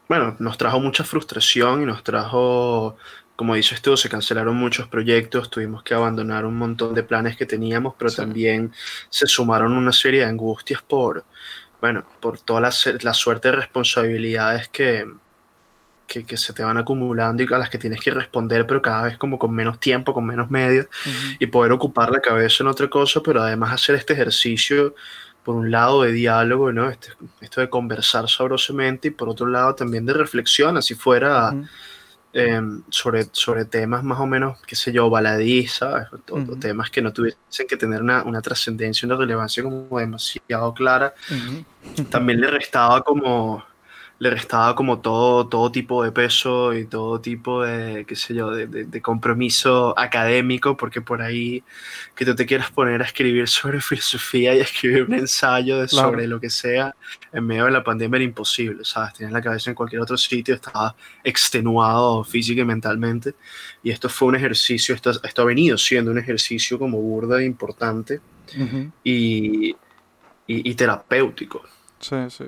bueno, 0.08 0.36
nos 0.40 0.58
trajo 0.58 0.80
mucha 0.80 1.04
frustración 1.04 1.84
y 1.84 1.86
nos 1.86 2.04
trajo, 2.04 2.98
como 3.36 3.56
dices 3.56 3.82
tú, 3.82 3.98
se 3.98 4.10
cancelaron 4.10 4.56
muchos 4.56 4.88
proyectos, 4.88 5.50
tuvimos 5.50 5.84
que 5.84 5.94
abandonar 5.94 6.46
un 6.46 6.58
montón 6.58 6.94
de 6.94 7.04
planes 7.04 7.36
que 7.36 7.46
teníamos, 7.46 7.96
pero 7.98 8.10
sí. 8.10 8.18
también 8.18 8.72
se 9.10 9.28
sumaron 9.28 9.74
una 9.74 9.92
serie 9.92 10.22
de 10.22 10.28
angustias 10.28 10.82
por, 10.82 11.26
bueno, 11.82 12.06
por 12.20 12.40
toda 12.40 12.62
la, 12.62 12.74
la 13.02 13.14
suerte 13.14 13.50
de 13.50 13.58
responsabilidades 13.58 14.70
que, 14.70 15.06
que, 16.08 16.26
que, 16.26 16.38
se 16.38 16.54
te 16.54 16.64
van 16.64 16.78
acumulando 16.78 17.44
y 17.44 17.54
a 17.54 17.58
las 17.58 17.70
que 17.70 17.78
tienes 17.78 18.00
que 18.00 18.12
responder, 18.12 18.66
pero 18.66 18.82
cada 18.82 19.04
vez 19.04 19.18
como 19.18 19.38
con 19.38 19.54
menos 19.54 19.80
tiempo, 19.80 20.14
con 20.14 20.26
menos 20.26 20.50
medios, 20.50 20.86
uh 20.86 21.10
-huh. 21.10 21.38
y 21.40 21.48
poder 21.48 21.74
ocupar 21.74 22.12
la 22.12 22.22
cabeza 22.22 22.64
en 22.64 22.68
otra 22.70 22.90
cosa, 22.90 23.22
pero 23.22 23.42
además 23.42 23.74
hacer 23.74 23.96
este 23.96 24.14
ejercicio 24.14 24.96
por 25.48 25.56
un 25.56 25.72
lado 25.72 26.02
de 26.02 26.12
diálogo, 26.12 26.74
¿no? 26.74 26.90
Este, 26.90 27.08
esto 27.40 27.62
de 27.62 27.70
conversar 27.70 28.28
sabrosamente 28.28 29.08
y 29.08 29.12
por 29.12 29.30
otro 29.30 29.48
lado 29.48 29.76
también 29.76 30.06
de 30.06 30.12
reflexión, 30.12 30.76
así 30.76 30.94
fuera 30.94 31.52
uh 31.52 31.54
-huh. 31.54 31.70
eh, 32.34 32.62
sobre, 32.90 33.30
sobre 33.32 33.64
temas 33.64 34.04
más 34.04 34.20
o 34.20 34.26
menos, 34.28 34.62
qué 34.68 34.76
sé 34.76 34.92
yo, 34.92 35.06
uh 35.08 35.10
-huh. 35.10 36.60
temas 36.60 36.90
que 36.90 37.02
no 37.02 37.14
tuviesen 37.14 37.66
que 37.66 37.78
tener 37.78 38.02
una, 38.02 38.24
una 38.24 38.42
trascendencia, 38.42 39.06
una 39.06 39.16
relevancia 39.16 39.64
como 39.64 39.98
demasiado 39.98 40.74
clara. 40.74 41.14
Uh 41.32 41.36
-huh. 41.36 42.10
También 42.10 42.42
le 42.42 42.48
restaba 42.48 43.02
como 43.02 43.64
le 44.20 44.32
restaba 44.32 44.76
como 44.76 45.00
todo, 45.00 45.48
todo 45.48 45.72
tipo 45.72 46.04
de 46.04 46.12
peso 46.12 46.74
y 46.74 46.86
todo 46.86 47.22
tipo 47.22 47.62
de, 47.64 48.04
qué 48.08 48.16
sé 48.16 48.34
yo, 48.34 48.50
de, 48.50 48.66
de, 48.66 48.86
de, 48.86 49.02
compromiso 49.02 49.94
académico, 49.98 50.76
porque 50.76 51.02
por 51.02 51.22
ahí 51.22 51.64
que 52.16 52.26
tú 52.26 52.34
te 52.34 52.48
quieras 52.48 52.72
poner 52.72 53.02
a 53.02 53.06
escribir 53.06 53.48
sobre 53.48 53.80
filosofía 53.80 54.56
y 54.56 54.60
escribir 54.60 55.04
un 55.04 55.14
ensayo 55.14 55.82
de 55.82 55.88
sobre 55.88 56.24
claro. 56.24 56.28
lo 56.30 56.40
que 56.40 56.50
sea, 56.50 56.96
en 57.32 57.46
medio 57.46 57.66
de 57.66 57.72
la 57.72 57.84
pandemia 57.84 58.18
era 58.18 58.26
imposible, 58.26 58.84
¿sabes? 58.84 59.14
Tienes 59.14 59.34
la 59.34 59.42
cabeza 59.42 59.70
en 59.70 59.76
cualquier 59.76 60.02
otro 60.02 60.18
sitio, 60.18 60.56
estaba 60.56 60.96
extenuado 61.24 62.24
física 62.24 62.62
y 62.62 62.66
mentalmente, 62.66 63.36
y 63.84 63.92
esto 63.92 64.10
fue 64.10 64.30
un 64.30 64.36
ejercicio, 64.36 64.96
esto, 64.96 65.12
esto 65.24 65.42
ha 65.44 65.46
venido 65.46 65.78
siendo 65.78 66.10
un 66.10 66.18
ejercicio 66.18 66.80
como 66.80 67.00
burda 67.00 67.40
e 67.40 67.46
importante 67.46 68.20
uh 68.58 68.62
-huh. 68.62 68.92
y, 69.04 69.70
y, 69.70 69.76
y 70.48 70.74
terapéutico. 70.74 71.62
Sí, 72.00 72.16
sí. 72.30 72.46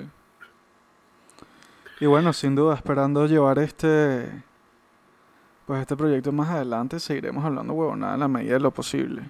Y 2.00 2.06
bueno, 2.06 2.32
sin 2.32 2.54
duda, 2.54 2.74
esperando 2.74 3.26
llevar 3.26 3.58
este 3.58 4.26
pues 5.66 5.82
este 5.82 5.96
proyecto 5.96 6.32
más 6.32 6.48
adelante, 6.48 6.98
seguiremos 6.98 7.44
hablando 7.44 7.74
huevonada 7.74 8.14
en 8.14 8.20
la 8.20 8.28
medida 8.28 8.54
de 8.54 8.60
lo 8.60 8.72
posible. 8.72 9.22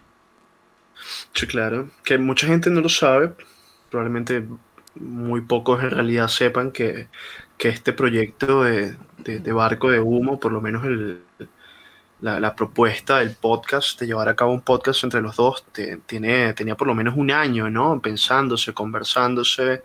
Sí, 1.35 1.47
claro. 1.47 1.91
Que 2.03 2.17
mucha 2.17 2.47
gente 2.47 2.71
no 2.71 2.81
lo 2.81 2.89
sabe, 2.89 3.33
probablemente 3.91 4.47
muy 4.95 5.43
pocos 5.43 5.83
en 5.83 5.91
realidad 5.91 6.29
sepan 6.29 6.71
que, 6.71 7.09
que 7.59 7.69
este 7.69 7.93
proyecto 7.93 8.65
de, 8.65 8.97
de, 9.19 9.41
de, 9.41 9.53
barco 9.53 9.91
de 9.91 10.01
humo, 10.01 10.41
por 10.41 10.53
lo 10.53 10.63
menos 10.63 10.85
el, 10.87 11.23
la, 12.21 12.39
la, 12.41 12.55
propuesta 12.55 13.19
del 13.19 13.35
podcast, 13.35 13.99
de 14.01 14.07
llevar 14.07 14.29
a 14.29 14.37
cabo 14.37 14.53
un 14.53 14.61
podcast 14.61 15.05
entre 15.05 15.21
los 15.21 15.37
dos, 15.37 15.65
te, 15.73 15.99
tiene, 15.99 16.53
tenía 16.55 16.77
por 16.77 16.87
lo 16.87 16.95
menos 16.95 17.15
un 17.17 17.31
año, 17.31 17.71
¿no? 17.71 18.01
Pensándose, 18.01 18.75
conversándose, 18.75 19.83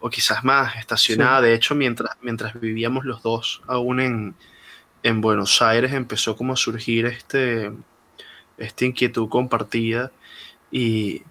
o 0.00 0.10
quizás 0.10 0.44
más, 0.44 0.76
estacionada. 0.76 1.40
Sí. 1.40 1.46
De 1.46 1.54
hecho, 1.54 1.74
mientras, 1.74 2.16
mientras 2.20 2.58
vivíamos 2.60 3.04
los 3.04 3.22
dos 3.22 3.62
aún 3.66 4.00
en, 4.00 4.34
en 5.02 5.20
Buenos 5.20 5.62
Aires, 5.62 5.92
empezó 5.92 6.36
como 6.36 6.52
a 6.52 6.56
surgir 6.56 7.06
este, 7.06 7.72
esta 8.58 8.84
inquietud 8.84 9.28
compartida 9.28 10.12
y, 10.70 11.22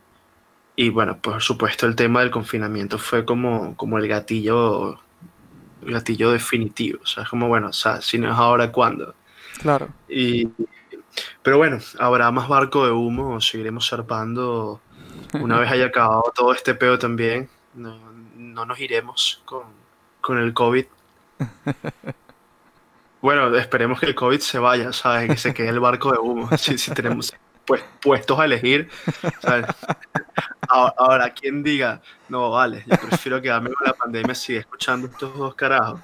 y 0.76 0.90
bueno, 0.90 1.20
por 1.22 1.42
supuesto 1.42 1.86
el 1.86 1.96
tema 1.96 2.22
del 2.22 2.32
confinamiento 2.32 2.98
fue 2.98 3.26
como, 3.26 3.76
como 3.76 3.98
el 3.98 4.08
gatillo 4.08 5.00
gatillo 5.82 6.32
definitivo. 6.32 7.00
O 7.04 7.08
sea, 7.08 7.24
es 7.24 7.30
como, 7.30 7.48
bueno, 7.48 7.68
o 7.70 7.74
sea, 7.74 8.02
si 8.02 8.18
no 8.18 8.32
es 8.32 8.38
ahora, 8.38 8.72
¿cuándo? 8.72 9.16
Claro. 9.60 9.90
Y, 10.08 10.50
pero 11.44 11.58
bueno, 11.58 11.80
habrá 12.00 12.32
más 12.32 12.48
barco 12.48 12.86
de 12.86 12.92
humo, 12.92 13.40
seguiremos 13.42 13.90
zarpando. 13.90 14.82
Una 15.34 15.60
vez 15.60 15.70
haya 15.72 15.86
acabado 15.86 16.32
todo 16.36 16.54
este 16.54 16.74
peo 16.74 16.98
también, 16.98 17.50
no, 17.74 18.00
no 18.36 18.66
nos 18.66 18.80
iremos 18.80 19.42
con, 19.46 19.64
con 20.22 20.40
el 20.40 20.54
COVID. 20.54 20.86
Bueno, 23.22 23.54
esperemos 23.58 24.00
que 24.00 24.06
el 24.06 24.16
COVID 24.16 24.40
se 24.40 24.60
vaya, 24.60 24.94
¿sabes? 24.94 25.30
Que 25.30 25.38
se 25.38 25.54
quede 25.54 25.68
el 25.70 25.80
barco 25.80 26.12
de 26.12 26.20
humo. 26.20 26.50
Si, 26.58 26.78
si 26.78 26.94
tenemos 26.94 27.34
pues, 27.66 27.84
puestos 28.02 28.40
a 28.40 28.46
elegir, 28.46 28.90
¿sabes? 29.42 29.66
Ahora, 30.70 30.94
ahora, 30.98 31.34
quien 31.34 31.62
diga, 31.62 32.02
no, 32.30 32.52
vale, 32.52 32.84
yo 32.88 32.96
prefiero 32.98 33.42
quedarme 33.42 33.72
con 33.74 33.88
la 33.88 33.94
pandemia 33.94 34.34
si 34.34 34.56
escuchando 34.56 35.08
estos 35.08 35.38
dos 35.38 35.54
carajos. 35.56 36.00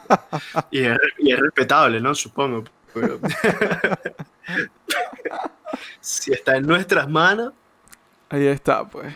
Y 0.72 0.82
es, 0.84 0.98
y 1.20 1.32
es 1.32 1.40
respetable, 1.40 2.02
¿no? 2.02 2.14
Supongo. 2.14 2.66
Pero... 2.96 3.20
si 6.02 6.34
está 6.34 6.58
en 6.58 6.66
nuestras 6.66 7.08
manos, 7.08 7.54
Ahí 8.30 8.48
está, 8.48 8.88
pues. 8.88 9.14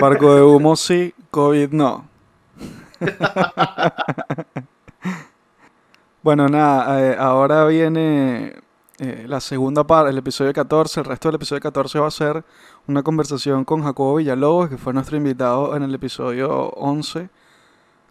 Barco 0.00 0.34
de 0.34 0.42
humo 0.42 0.74
sí, 0.76 1.14
COVID 1.30 1.70
no. 1.70 2.08
bueno, 6.22 6.48
nada, 6.48 7.00
eh, 7.00 7.16
ahora 7.18 7.64
viene 7.66 8.54
eh, 8.98 9.24
la 9.28 9.40
segunda 9.40 9.86
parte, 9.86 10.10
el 10.10 10.18
episodio 10.18 10.52
14. 10.52 11.00
El 11.00 11.06
resto 11.06 11.28
del 11.28 11.36
episodio 11.36 11.62
14 11.62 12.00
va 12.00 12.08
a 12.08 12.10
ser 12.10 12.44
una 12.88 13.04
conversación 13.04 13.64
con 13.64 13.84
Jacobo 13.84 14.16
Villalobos, 14.16 14.68
que 14.68 14.78
fue 14.78 14.92
nuestro 14.92 15.16
invitado 15.16 15.76
en 15.76 15.84
el 15.84 15.94
episodio 15.94 16.70
11, 16.70 17.28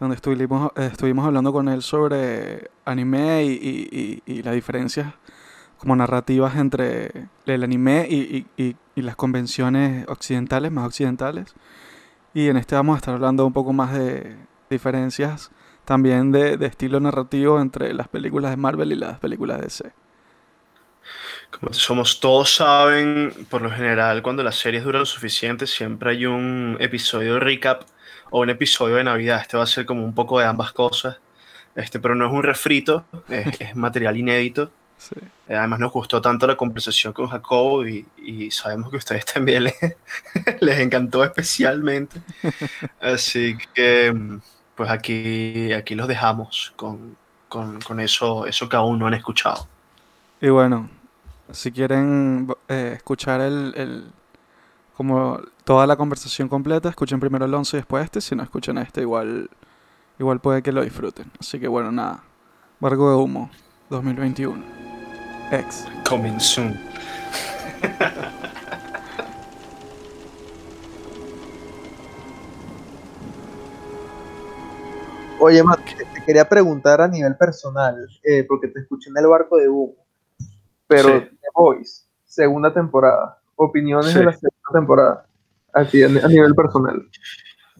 donde 0.00 0.16
estuvimos, 0.16 0.72
eh, 0.76 0.88
estuvimos 0.92 1.26
hablando 1.26 1.52
con 1.52 1.68
él 1.68 1.82
sobre 1.82 2.70
anime 2.84 3.44
y, 3.44 3.50
y- 3.52 4.22
y- 4.26 4.32
y 4.38 4.42
las 4.42 4.54
diferencias 4.54 5.14
como 5.78 5.94
narrativas 5.96 6.56
entre 6.56 7.28
el 7.46 7.62
anime 7.64 8.06
y, 8.10 8.46
y- 8.56 8.76
y- 8.96 9.02
las 9.02 9.16
convenciones 9.16 10.06
occidentales, 10.08 10.72
más 10.72 10.86
occidentales. 10.86 11.54
Y 12.34 12.48
en 12.48 12.56
este 12.56 12.74
vamos 12.76 12.94
a 12.94 12.98
estar 12.98 13.14
hablando 13.14 13.46
un 13.46 13.52
poco 13.52 13.72
más 13.72 13.92
de 13.94 14.36
diferencias 14.70 15.50
también 15.84 16.32
de, 16.32 16.56
de 16.58 16.66
estilo 16.66 17.00
narrativo 17.00 17.60
entre 17.60 17.94
las 17.94 18.08
películas 18.08 18.50
de 18.52 18.56
Marvel 18.58 18.92
y 18.92 18.96
las 18.96 19.18
películas 19.20 19.58
de 19.58 19.64
DC. 19.64 19.92
como 21.50 21.72
somos 21.72 22.20
todos 22.20 22.54
saben, 22.54 23.32
por 23.50 23.62
lo 23.62 23.70
general, 23.70 24.22
cuando 24.22 24.42
las 24.42 24.56
series 24.56 24.84
duran 24.84 25.00
lo 25.00 25.06
suficiente, 25.06 25.66
siempre 25.66 26.10
hay 26.10 26.26
un 26.26 26.76
episodio 26.80 27.34
de 27.34 27.40
recap 27.40 27.82
o 28.30 28.40
un 28.40 28.50
episodio 28.50 28.96
de 28.96 29.04
Navidad. 29.04 29.40
Este 29.42 29.56
va 29.56 29.64
a 29.64 29.66
ser 29.66 29.86
como 29.86 30.04
un 30.04 30.14
poco 30.14 30.38
de 30.40 30.46
ambas 30.46 30.72
cosas. 30.72 31.18
Este, 31.74 32.00
pero 32.00 32.14
no 32.14 32.26
es 32.26 32.32
un 32.32 32.42
refrito, 32.42 33.04
es, 33.28 33.48
es 33.60 33.76
material 33.76 34.16
inédito. 34.16 34.70
Sí. 34.98 35.14
Eh, 35.48 35.56
Además 35.56 35.78
nos 35.80 35.92
gustó 35.92 36.20
tanto 36.20 36.46
la 36.46 36.56
conversación 36.56 37.12
con 37.12 37.28
Jacobo 37.28 37.86
y, 37.86 38.06
y 38.18 38.50
sabemos 38.50 38.90
que 38.90 38.96
a 38.96 38.98
ustedes 38.98 39.24
también 39.26 39.64
les, 39.64 39.74
les 40.60 40.78
encantó 40.80 41.24
especialmente. 41.24 42.20
Así 43.00 43.56
que 43.74 44.14
pues 44.74 44.90
aquí, 44.90 45.72
aquí 45.72 45.94
los 45.94 46.08
dejamos 46.08 46.72
con, 46.76 47.16
con, 47.48 47.80
con 47.80 48.00
eso, 48.00 48.46
eso 48.46 48.68
que 48.68 48.76
aún 48.76 48.98
no 48.98 49.06
han 49.06 49.14
escuchado. 49.14 49.68
Y 50.40 50.48
bueno, 50.50 50.88
si 51.52 51.72
quieren 51.72 52.48
eh, 52.68 52.92
escuchar 52.96 53.40
el, 53.40 53.74
el- 53.76 54.12
como 54.96 55.40
toda 55.68 55.86
la 55.86 55.96
conversación 55.96 56.48
completa, 56.48 56.88
escuchen 56.88 57.20
primero 57.20 57.44
el 57.44 57.52
11 57.52 57.76
y 57.76 57.80
después 57.80 58.02
este. 58.02 58.22
Si 58.22 58.34
no 58.34 58.42
escuchan 58.42 58.78
este, 58.78 59.02
igual, 59.02 59.50
igual 60.18 60.40
puede 60.40 60.62
que 60.62 60.72
lo 60.72 60.82
disfruten. 60.82 61.30
Así 61.38 61.60
que 61.60 61.68
bueno, 61.68 61.92
nada. 61.92 62.24
Barco 62.80 63.10
de 63.10 63.16
humo 63.16 63.50
2021. 63.90 64.64
Ex. 65.52 65.84
Coming 66.08 66.40
soon. 66.40 66.74
Oye, 75.40 75.62
Matt, 75.62 75.80
te 75.84 76.24
quería 76.24 76.48
preguntar 76.48 77.00
a 77.00 77.08
nivel 77.08 77.36
personal, 77.36 78.08
eh, 78.24 78.44
porque 78.48 78.68
te 78.68 78.80
escuché 78.80 79.10
en 79.10 79.18
el 79.18 79.26
barco 79.28 79.56
de 79.56 79.68
humo, 79.68 79.94
pero 80.86 81.08
Sí. 81.20 81.26
The 81.40 81.48
Voice, 81.54 82.02
segunda 82.24 82.72
temporada, 82.74 83.38
opiniones 83.54 84.12
Sí. 84.12 84.18
de 84.18 84.24
la 84.24 84.32
segunda 84.32 84.70
temporada, 84.72 85.26
así 85.72 86.02
a, 86.02 86.08
ni- 86.08 86.20
a 86.20 86.28
nivel 86.28 86.54
personal. 86.54 87.08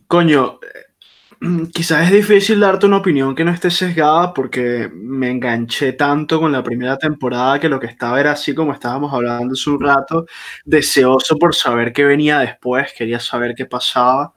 Coño, 0.07 0.59
eh, 0.62 1.38
quizás 1.72 2.07
es 2.07 2.12
difícil 2.12 2.61
darte 2.61 2.87
una 2.87 2.98
opinión 2.98 3.35
que 3.35 3.44
no 3.44 3.51
esté 3.53 3.70
sesgada 3.70 4.33
porque 4.35 4.90
me 4.92 5.31
enganché 5.31 5.92
tanto 5.92 6.40
con 6.40 6.51
la 6.53 6.62
primera 6.62 6.96
temporada 6.98 7.61
que 7.61 7.68
lo 7.68 7.79
que 7.81 7.87
estaba 7.87 8.20
era 8.20 8.33
así 8.33 8.55
como 8.55 8.72
estábamos 8.72 9.12
hablando 9.12 9.53
hace 9.55 9.70
un 9.70 9.81
rato, 9.81 10.27
deseoso 10.64 11.37
por 11.38 11.55
saber 11.55 11.92
qué 11.92 12.05
venía 12.05 12.40
después, 12.40 12.92
quería 12.96 13.20
saber 13.20 13.55
qué 13.55 13.66
pasaba. 13.66 14.33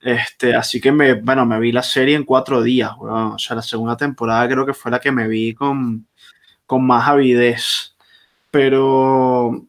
Este, 0.00 0.54
así 0.54 0.80
que 0.80 0.92
me, 0.92 1.14
bueno, 1.14 1.44
me 1.44 1.60
vi 1.60 1.72
la 1.72 1.82
serie 1.82 2.16
en 2.16 2.24
cuatro 2.24 2.62
días, 2.62 2.92
weón. 2.98 3.32
O 3.32 3.38
sea, 3.38 3.56
la 3.56 3.62
segunda 3.62 3.96
temporada 3.96 4.48
creo 4.48 4.64
que 4.64 4.72
fue 4.74 4.90
la 4.90 4.98
que 5.00 5.12
me 5.12 5.28
vi 5.28 5.54
con, 5.54 6.06
con 6.66 6.86
más 6.86 7.08
avidez. 7.08 7.96
Pero 8.50 9.66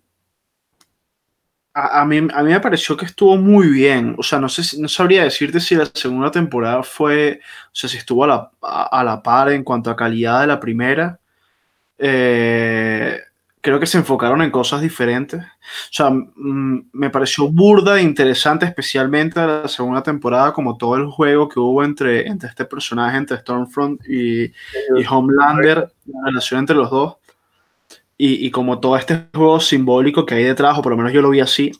a, 1.73 2.01
a 2.01 2.05
mí, 2.05 2.17
a 2.17 2.43
mí 2.43 2.51
me 2.51 2.59
pareció 2.59 2.97
que 2.97 3.05
estuvo 3.05 3.37
muy 3.37 3.67
bien. 3.67 4.15
O 4.17 4.23
sea, 4.23 4.39
no 4.39 4.49
sé 4.49 4.79
no 4.79 4.87
sabría 4.87 5.23
decirte 5.23 5.59
si 5.59 5.75
la 5.75 5.85
segunda 5.85 6.31
temporada 6.31 6.83
fue, 6.83 7.39
o 7.67 7.69
sea, 7.75 7.89
si 7.89 7.97
estuvo 7.97 8.23
a 8.23 8.27
la, 8.27 8.51
a, 8.61 8.99
a 8.99 9.03
la 9.03 9.21
par 9.23 9.51
en 9.51 9.63
cuanto 9.63 9.89
a 9.89 9.95
calidad 9.95 10.41
de 10.41 10.47
la 10.47 10.59
primera. 10.59 11.19
Eh, 11.97 13.19
creo 13.61 13.79
que 13.79 13.85
se 13.85 13.99
enfocaron 13.99 14.41
en 14.41 14.51
cosas 14.51 14.81
diferentes. 14.81 15.39
O 15.41 15.91
sea, 15.91 16.09
mm, 16.09 16.89
me 16.93 17.09
pareció 17.09 17.47
burda 17.49 17.99
e 17.99 18.03
interesante, 18.03 18.65
especialmente 18.65 19.39
la 19.39 19.67
segunda 19.67 20.01
temporada, 20.03 20.51
como 20.53 20.77
todo 20.77 20.95
el 20.95 21.05
juego 21.05 21.47
que 21.47 21.59
hubo 21.59 21.83
entre, 21.83 22.27
entre 22.27 22.49
este 22.49 22.65
personaje, 22.65 23.17
entre 23.17 23.37
Stormfront 23.37 24.01
y, 24.09 24.45
y 24.45 25.05
Homelander, 25.09 25.93
la 26.05 26.25
relación 26.25 26.61
entre 26.61 26.75
los 26.75 26.89
dos. 26.89 27.17
Y, 28.23 28.45
y 28.45 28.51
como 28.51 28.79
todo 28.79 28.97
este 28.97 29.29
juego 29.33 29.59
simbólico 29.59 30.27
que 30.27 30.35
hay 30.35 30.43
detrás, 30.43 30.77
o 30.77 30.83
por 30.83 30.91
lo 30.91 30.97
menos 30.97 31.11
yo 31.11 31.23
lo 31.23 31.31
vi 31.31 31.39
así, 31.39 31.71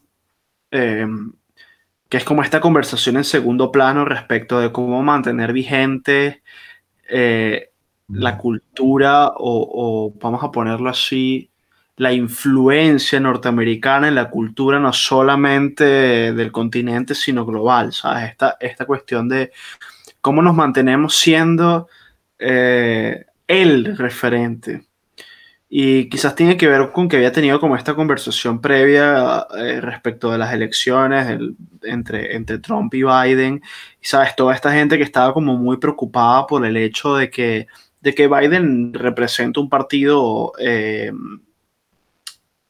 eh, 0.72 1.06
que 2.10 2.18
es 2.18 2.24
como 2.24 2.42
esta 2.42 2.60
conversación 2.60 3.18
en 3.18 3.26
segundo 3.26 3.72
plano 3.72 4.06
respecto 4.06 4.60
de 4.60 4.72
cómo 4.72 5.04
mantener 5.04 5.54
vigente 5.54 6.42
eh, 7.08 7.70
la 8.08 8.40
cultura 8.40 9.28
o, 9.28 9.34
o, 9.38 10.14
vamos 10.20 10.44
a 10.44 10.52
ponerlo 10.52 10.90
así, 10.90 11.52
la 11.98 12.12
influencia 12.12 13.20
norteamericana 13.20 14.08
en 14.08 14.16
la 14.16 14.32
cultura 14.32 14.80
no 14.80 14.92
solamente 14.94 16.34
del 16.34 16.52
continente, 16.52 17.14
sino 17.14 17.46
global, 17.46 17.94
¿sabes? 17.94 18.32
Esta, 18.32 18.58
esta 18.60 18.86
cuestión 18.86 19.30
de 19.30 19.52
cómo 20.22 20.42
nos 20.42 20.56
mantenemos 20.56 21.16
siendo 21.16 21.88
eh, 22.40 23.26
el 23.48 23.96
referente. 23.96 24.91
Y 25.74 26.10
quizás 26.10 26.36
tiene 26.36 26.58
que 26.58 26.68
ver 26.68 26.92
con 26.92 27.08
que 27.08 27.16
había 27.16 27.32
tenido 27.32 27.58
como 27.62 27.78
esta 27.78 27.96
conversación 27.96 28.60
previa 28.60 29.48
eh, 29.58 29.80
respecto 29.80 30.30
de 30.30 30.38
las 30.38 30.54
elecciones 30.54 31.30
el, 31.30 31.56
entre, 31.84 32.36
entre 32.36 32.60
Trump 32.60 32.94
y 32.94 33.04
Biden. 33.04 33.62
Y 34.02 34.06
sabes, 34.06 34.36
toda 34.36 34.54
esta 34.54 34.74
gente 34.74 34.98
que 34.98 35.06
estaba 35.06 35.34
como 35.34 35.56
muy 35.56 35.78
preocupada 35.78 36.46
por 36.46 36.66
el 36.66 36.76
hecho 36.76 37.16
de 37.16 37.30
que, 37.30 37.68
de 38.02 38.14
que 38.14 38.28
Biden 38.28 38.94
representa 38.94 39.62
un 39.62 39.70
partido 39.70 40.52
eh, 40.60 41.14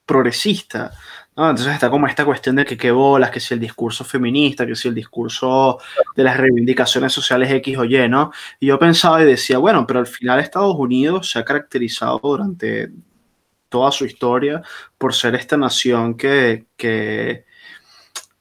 progresista. 0.05 0.91
¿No? 1.41 1.49
Entonces 1.49 1.73
está 1.73 1.89
como 1.89 2.07
esta 2.07 2.23
cuestión 2.25 2.55
de 2.55 2.65
que 2.65 2.77
qué 2.77 2.91
bolas, 2.91 3.31
que 3.31 3.39
si 3.39 3.53
el 3.53 3.59
discurso 3.59 4.05
feminista, 4.05 4.65
que 4.65 4.75
si 4.75 4.87
el 4.87 4.95
discurso 4.95 5.79
de 6.15 6.23
las 6.23 6.37
reivindicaciones 6.37 7.11
sociales 7.11 7.51
X 7.51 7.77
o 7.77 7.85
Y, 7.85 8.07
¿no? 8.07 8.31
Y 8.59 8.67
yo 8.67 8.79
pensaba 8.79 9.21
y 9.21 9.25
decía, 9.25 9.57
bueno, 9.57 9.85
pero 9.87 9.99
al 9.99 10.07
final 10.07 10.39
Estados 10.39 10.75
Unidos 10.75 11.29
se 11.31 11.39
ha 11.39 11.45
caracterizado 11.45 12.19
durante 12.23 12.91
toda 13.69 13.91
su 13.91 14.05
historia 14.05 14.61
por 14.97 15.13
ser 15.13 15.35
esta 15.35 15.57
nación 15.57 16.15
que, 16.15 16.65
que, 16.77 17.45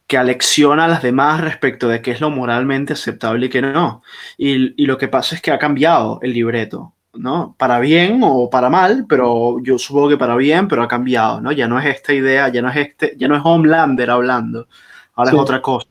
que 0.07 0.19
alecciona 0.19 0.85
a 0.85 0.89
las 0.89 1.03
demás 1.03 1.41
respecto 1.41 1.89
de 1.89 2.03
qué 2.03 2.11
es 2.11 2.21
lo 2.21 2.31
moralmente 2.31 2.93
aceptable 2.93 3.47
y 3.47 3.49
qué 3.49 3.63
no. 3.63 4.03
Y, 4.37 4.83
y 4.83 4.87
lo 4.87 4.99
que 4.99 5.09
pasa 5.09 5.37
es 5.37 5.41
que 5.41 5.53
ha 5.53 5.59
cambiado 5.59 6.19
el 6.23 6.33
libreto. 6.33 6.95
¿No? 7.15 7.55
Para 7.59 7.81
bien 7.81 8.21
o 8.23 8.49
para 8.51 8.71
mal, 8.71 9.07
pero 9.09 9.59
yo 9.63 9.79
supongo 9.79 10.11
que 10.11 10.17
para 10.17 10.37
bien, 10.37 10.69
pero 10.69 10.83
ha 10.83 10.89
cambiado, 10.89 11.41
¿no? 11.41 11.53
Ya 11.53 11.67
no 11.69 11.79
es 11.79 11.87
esta 11.87 12.13
idea, 12.13 12.49
ya 12.49 12.63
no 12.63 12.71
es 12.71 12.77
este, 12.77 13.15
ya 13.17 13.29
no 13.29 13.37
es 13.37 13.43
Homelander 13.45 14.11
hablando, 14.11 14.69
ahora 15.15 15.31
sí. 15.31 15.37
es 15.37 15.43
otra 15.43 15.63
cosa. 15.63 15.89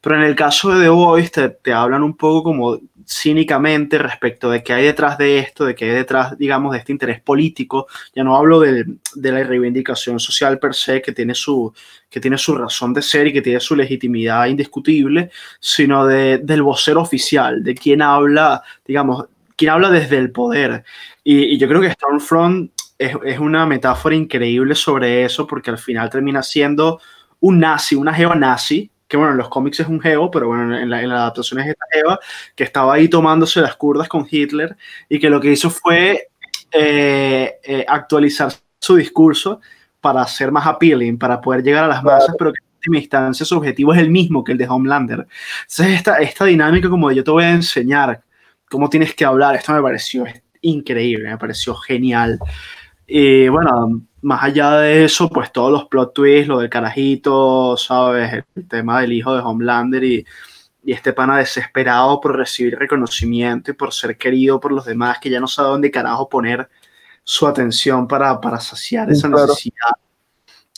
Pero 0.00 0.16
en 0.16 0.22
el 0.22 0.34
caso 0.34 0.70
de 0.70 0.82
The 0.82 0.88
Voice 0.88 1.30
te, 1.30 1.48
te, 1.48 1.72
hablan 1.72 2.02
un 2.02 2.16
poco 2.16 2.42
como 2.42 2.80
cínicamente 3.10 3.98
respecto 3.98 4.50
de 4.50 4.62
qué 4.62 4.72
hay 4.72 4.84
detrás 4.84 5.18
de 5.18 5.38
esto, 5.38 5.64
de 5.64 5.74
qué 5.74 5.86
hay 5.86 5.90
detrás, 5.96 6.38
digamos, 6.38 6.72
de 6.72 6.78
este 6.78 6.92
interés 6.92 7.20
político. 7.20 7.88
Ya 8.14 8.22
no 8.22 8.36
hablo 8.36 8.60
de, 8.60 8.84
de 9.14 9.32
la 9.32 9.42
reivindicación 9.42 10.20
social 10.20 10.58
per 10.60 10.74
se, 10.74 11.02
que 11.02 11.12
tiene, 11.12 11.34
su, 11.34 11.72
que 12.08 12.20
tiene 12.20 12.38
su 12.38 12.54
razón 12.56 12.94
de 12.94 13.02
ser 13.02 13.26
y 13.26 13.32
que 13.32 13.42
tiene 13.42 13.58
su 13.58 13.74
legitimidad 13.74 14.46
indiscutible, 14.46 15.30
sino 15.58 16.06
de, 16.06 16.38
del 16.38 16.62
vocero 16.62 17.00
oficial, 17.00 17.64
de 17.64 17.74
quien 17.74 18.00
habla, 18.00 18.62
digamos, 18.86 19.26
quien 19.60 19.72
habla 19.72 19.90
desde 19.90 20.16
el 20.16 20.32
poder. 20.32 20.84
Y, 21.22 21.54
y 21.54 21.58
yo 21.58 21.68
creo 21.68 21.82
que 21.82 21.90
Stormfront 21.90 22.72
es, 22.96 23.14
es, 23.26 23.38
una 23.38 23.66
metáfora 23.66 24.14
increíble 24.14 24.74
sobre 24.74 25.22
eso, 25.22 25.46
porque 25.46 25.68
al 25.68 25.76
final 25.76 26.08
termina 26.08 26.42
siendo 26.42 26.98
un 27.40 27.58
nazi, 27.58 27.94
una 27.94 28.14
geonazi, 28.14 28.90
que 29.06 29.18
bueno, 29.18 29.32
en 29.32 29.36
los 29.36 29.50
cómics 29.50 29.80
es 29.80 29.86
un 29.86 30.00
geo, 30.00 30.30
pero 30.30 30.48
bueno, 30.48 30.78
en 30.78 30.88
la, 30.88 31.02
en 31.02 31.10
la 31.10 31.16
adaptación 31.16 31.60
es 31.60 31.66
esta 31.66 31.84
geo, 31.92 32.18
que 32.56 32.64
estaba 32.64 32.94
ahí 32.94 33.08
tomándose 33.08 33.60
las 33.60 33.76
curdas 33.76 34.08
con 34.08 34.26
Hitler 34.30 34.74
y 35.10 35.18
que 35.18 35.28
lo 35.28 35.38
que 35.42 35.52
hizo 35.52 35.68
fue 35.68 36.28
eh, 36.72 37.56
eh, 37.62 37.84
actualizar 37.86 38.50
su 38.78 38.96
discurso 38.96 39.60
para 40.00 40.26
ser 40.26 40.50
más 40.50 40.66
appealing, 40.66 41.18
para 41.18 41.38
poder 41.38 41.62
llegar 41.62 41.84
a 41.84 41.88
las 41.88 42.02
masas, 42.02 42.34
pero 42.38 42.50
que 42.50 42.60
en 42.62 42.76
última 42.76 42.98
instancia 42.98 43.44
su 43.44 43.58
objetivo 43.58 43.92
es 43.92 44.00
el 44.00 44.08
mismo 44.08 44.42
que 44.42 44.52
el 44.52 44.58
de 44.58 44.66
Homelander. 44.66 45.26
Entonces, 45.68 45.88
esta, 45.88 46.16
esta 46.16 46.46
dinámica 46.46 46.88
como 46.88 47.10
de 47.10 47.16
yo 47.16 47.24
te 47.24 47.30
voy 47.30 47.44
a 47.44 47.50
enseñar 47.50 48.22
cómo 48.70 48.88
tienes 48.88 49.14
que 49.14 49.24
hablar, 49.24 49.56
esto 49.56 49.72
me 49.72 49.82
pareció 49.82 50.24
increíble, 50.62 51.28
me 51.28 51.38
pareció 51.38 51.74
genial. 51.74 52.38
Y 53.06 53.48
bueno, 53.48 54.02
más 54.22 54.44
allá 54.44 54.76
de 54.76 55.04
eso, 55.04 55.28
pues 55.28 55.52
todos 55.52 55.72
los 55.72 55.86
plot 55.86 56.14
twists, 56.14 56.48
lo 56.48 56.60
del 56.60 56.70
carajito, 56.70 57.76
¿sabes? 57.76 58.44
El 58.54 58.68
tema 58.68 59.00
del 59.00 59.12
hijo 59.12 59.34
de 59.34 59.42
Homelander 59.42 60.04
y, 60.04 60.24
y 60.84 60.92
este 60.92 61.12
pana 61.12 61.38
desesperado 61.38 62.20
por 62.20 62.36
recibir 62.36 62.78
reconocimiento 62.78 63.72
y 63.72 63.74
por 63.74 63.92
ser 63.92 64.16
querido 64.16 64.60
por 64.60 64.70
los 64.70 64.84
demás, 64.84 65.18
que 65.20 65.30
ya 65.30 65.40
no 65.40 65.48
sabe 65.48 65.70
dónde 65.70 65.90
carajo 65.90 66.28
poner 66.28 66.68
su 67.24 67.46
atención 67.46 68.06
para, 68.06 68.40
para 68.40 68.60
saciar 68.60 69.10
esa 69.10 69.28
claro. 69.28 69.48
necesidad. 69.48 69.90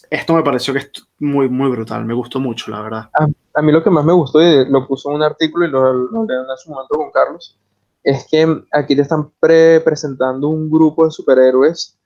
Esto 0.09 0.35
me 0.35 0.43
pareció 0.43 0.73
que 0.73 0.81
es 0.81 0.91
muy, 1.19 1.49
muy 1.49 1.71
brutal, 1.71 2.05
me 2.05 2.15
gustó 2.15 2.41
mucho, 2.41 2.71
la 2.71 2.81
verdad. 2.81 3.11
A, 3.19 3.27
a 3.55 3.63
mí 3.63 3.73
lo 3.73 3.83
que 3.83 3.91
más 3.91 4.05
me 4.05 4.13
gustó, 4.13 4.43
y 4.43 4.69
lo 4.71 4.87
puso 4.87 5.11
en 5.11 5.17
un 5.17 5.23
artículo 5.23 5.67
y 5.67 5.71
lo, 5.71 5.93
lo 5.93 6.25
leí 6.25 6.39
en 6.39 6.57
su 6.57 6.71
momento 6.71 6.95
con 6.97 7.11
Carlos, 7.11 7.59
es 8.03 8.27
que 8.29 8.63
aquí 8.73 8.97
te 8.97 9.03
están 9.03 9.31
pre 9.39 9.81
presentando 9.81 10.49
un 10.49 10.71
grupo 10.71 11.05
de 11.05 11.11
superhéroes 11.11 11.99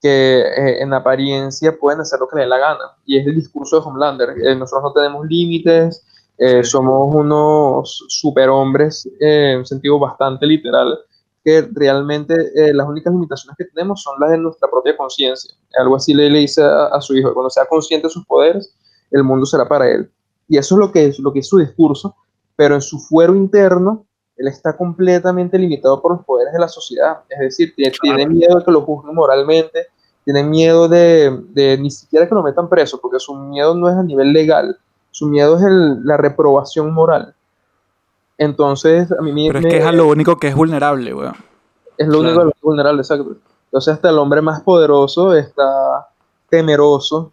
que 0.00 0.40
eh, 0.40 0.82
en 0.82 0.92
apariencia 0.92 1.78
pueden 1.78 2.00
hacer 2.00 2.18
lo 2.18 2.28
que 2.28 2.36
les 2.36 2.46
dé 2.46 2.48
la 2.48 2.58
gana. 2.58 2.96
Y 3.06 3.18
es 3.18 3.26
el 3.26 3.36
discurso 3.36 3.76
de 3.80 3.86
Homelander. 3.86 4.30
Eh, 4.30 4.56
nosotros 4.56 4.82
no 4.82 4.92
tenemos 4.92 5.26
límites, 5.26 6.04
eh, 6.38 6.64
somos 6.64 7.14
unos 7.14 8.04
superhombres 8.08 9.08
en 9.20 9.58
un 9.58 9.66
sentido 9.66 9.98
bastante 10.00 10.44
literal, 10.44 10.98
que 11.44 11.68
realmente 11.72 12.34
las 12.72 12.86
únicas 12.86 13.12
limitaciones 13.12 13.56
que 13.56 13.64
tenemos 13.66 14.02
son 14.02 14.14
las 14.20 14.30
de 14.30 14.38
nuestra 14.38 14.68
propia 14.68 14.96
conciencia. 14.96 15.54
Algo 15.78 15.96
así 15.96 16.14
le, 16.14 16.30
le 16.30 16.40
dice 16.40 16.62
a, 16.62 16.86
a, 16.86 17.00
su 17.00 17.16
hijo, 17.16 17.34
cuando 17.34 17.50
sea 17.50 17.66
consciente 17.66 18.06
de 18.06 18.12
sus 18.12 18.24
poderes, 18.26 18.74
el 19.10 19.24
mundo 19.24 19.44
será 19.44 19.68
para 19.68 19.88
él. 19.90 20.10
Y 20.48 20.56
eso 20.56 20.76
es 20.76 20.78
lo 20.78 20.92
que 20.92 21.06
es, 21.06 21.18
lo 21.18 21.32
que 21.32 21.40
es 21.40 21.48
su 21.48 21.58
discurso, 21.58 22.14
pero 22.56 22.74
en 22.74 22.80
su 22.80 22.98
fuero 22.98 23.34
interno, 23.34 24.06
él 24.36 24.48
está 24.48 24.76
completamente 24.76 25.58
limitado 25.58 26.00
por 26.00 26.12
los 26.12 26.24
poderes 26.24 26.52
de 26.52 26.58
la 26.58 26.68
sociedad. 26.68 27.20
Es 27.28 27.38
decir, 27.38 27.74
tiene, 27.74 27.92
claro. 27.92 28.16
tiene 28.16 28.34
miedo 28.34 28.58
de 28.58 28.64
que 28.64 28.70
lo 28.70 28.82
juzguen 28.82 29.14
moralmente, 29.14 29.88
tiene 30.24 30.42
miedo 30.42 30.88
de, 30.88 31.42
de, 31.50 31.78
ni 31.78 31.90
siquiera 31.90 32.28
que 32.28 32.34
lo 32.34 32.42
metan 32.42 32.68
preso, 32.68 33.00
porque 33.00 33.18
su 33.18 33.34
miedo 33.34 33.74
no 33.74 33.88
es 33.88 33.96
a 33.96 34.02
nivel 34.02 34.32
legal, 34.32 34.78
su 35.10 35.26
miedo 35.28 35.56
es 35.56 35.64
el, 35.64 36.04
la 36.04 36.16
reprobación 36.16 36.92
moral. 36.92 37.34
Entonces, 38.38 39.12
a 39.12 39.20
mí 39.22 39.32
me... 39.32 39.48
Pero 39.48 39.58
es 39.60 39.66
que 39.66 39.78
es 39.78 39.94
lo 39.94 40.08
único 40.08 40.36
que 40.36 40.48
es 40.48 40.54
vulnerable, 40.54 41.14
weón. 41.14 41.36
Es 41.96 42.08
lo 42.08 42.20
único 42.20 42.42
que 42.42 42.48
es 42.48 42.60
vulnerable, 42.62 43.02
exacto. 43.02 43.36
Entonces, 43.66 43.94
hasta 43.94 44.10
el 44.10 44.18
hombre 44.18 44.40
más 44.40 44.62
poderoso 44.62 45.34
está 45.34 46.08
temeroso 46.48 47.32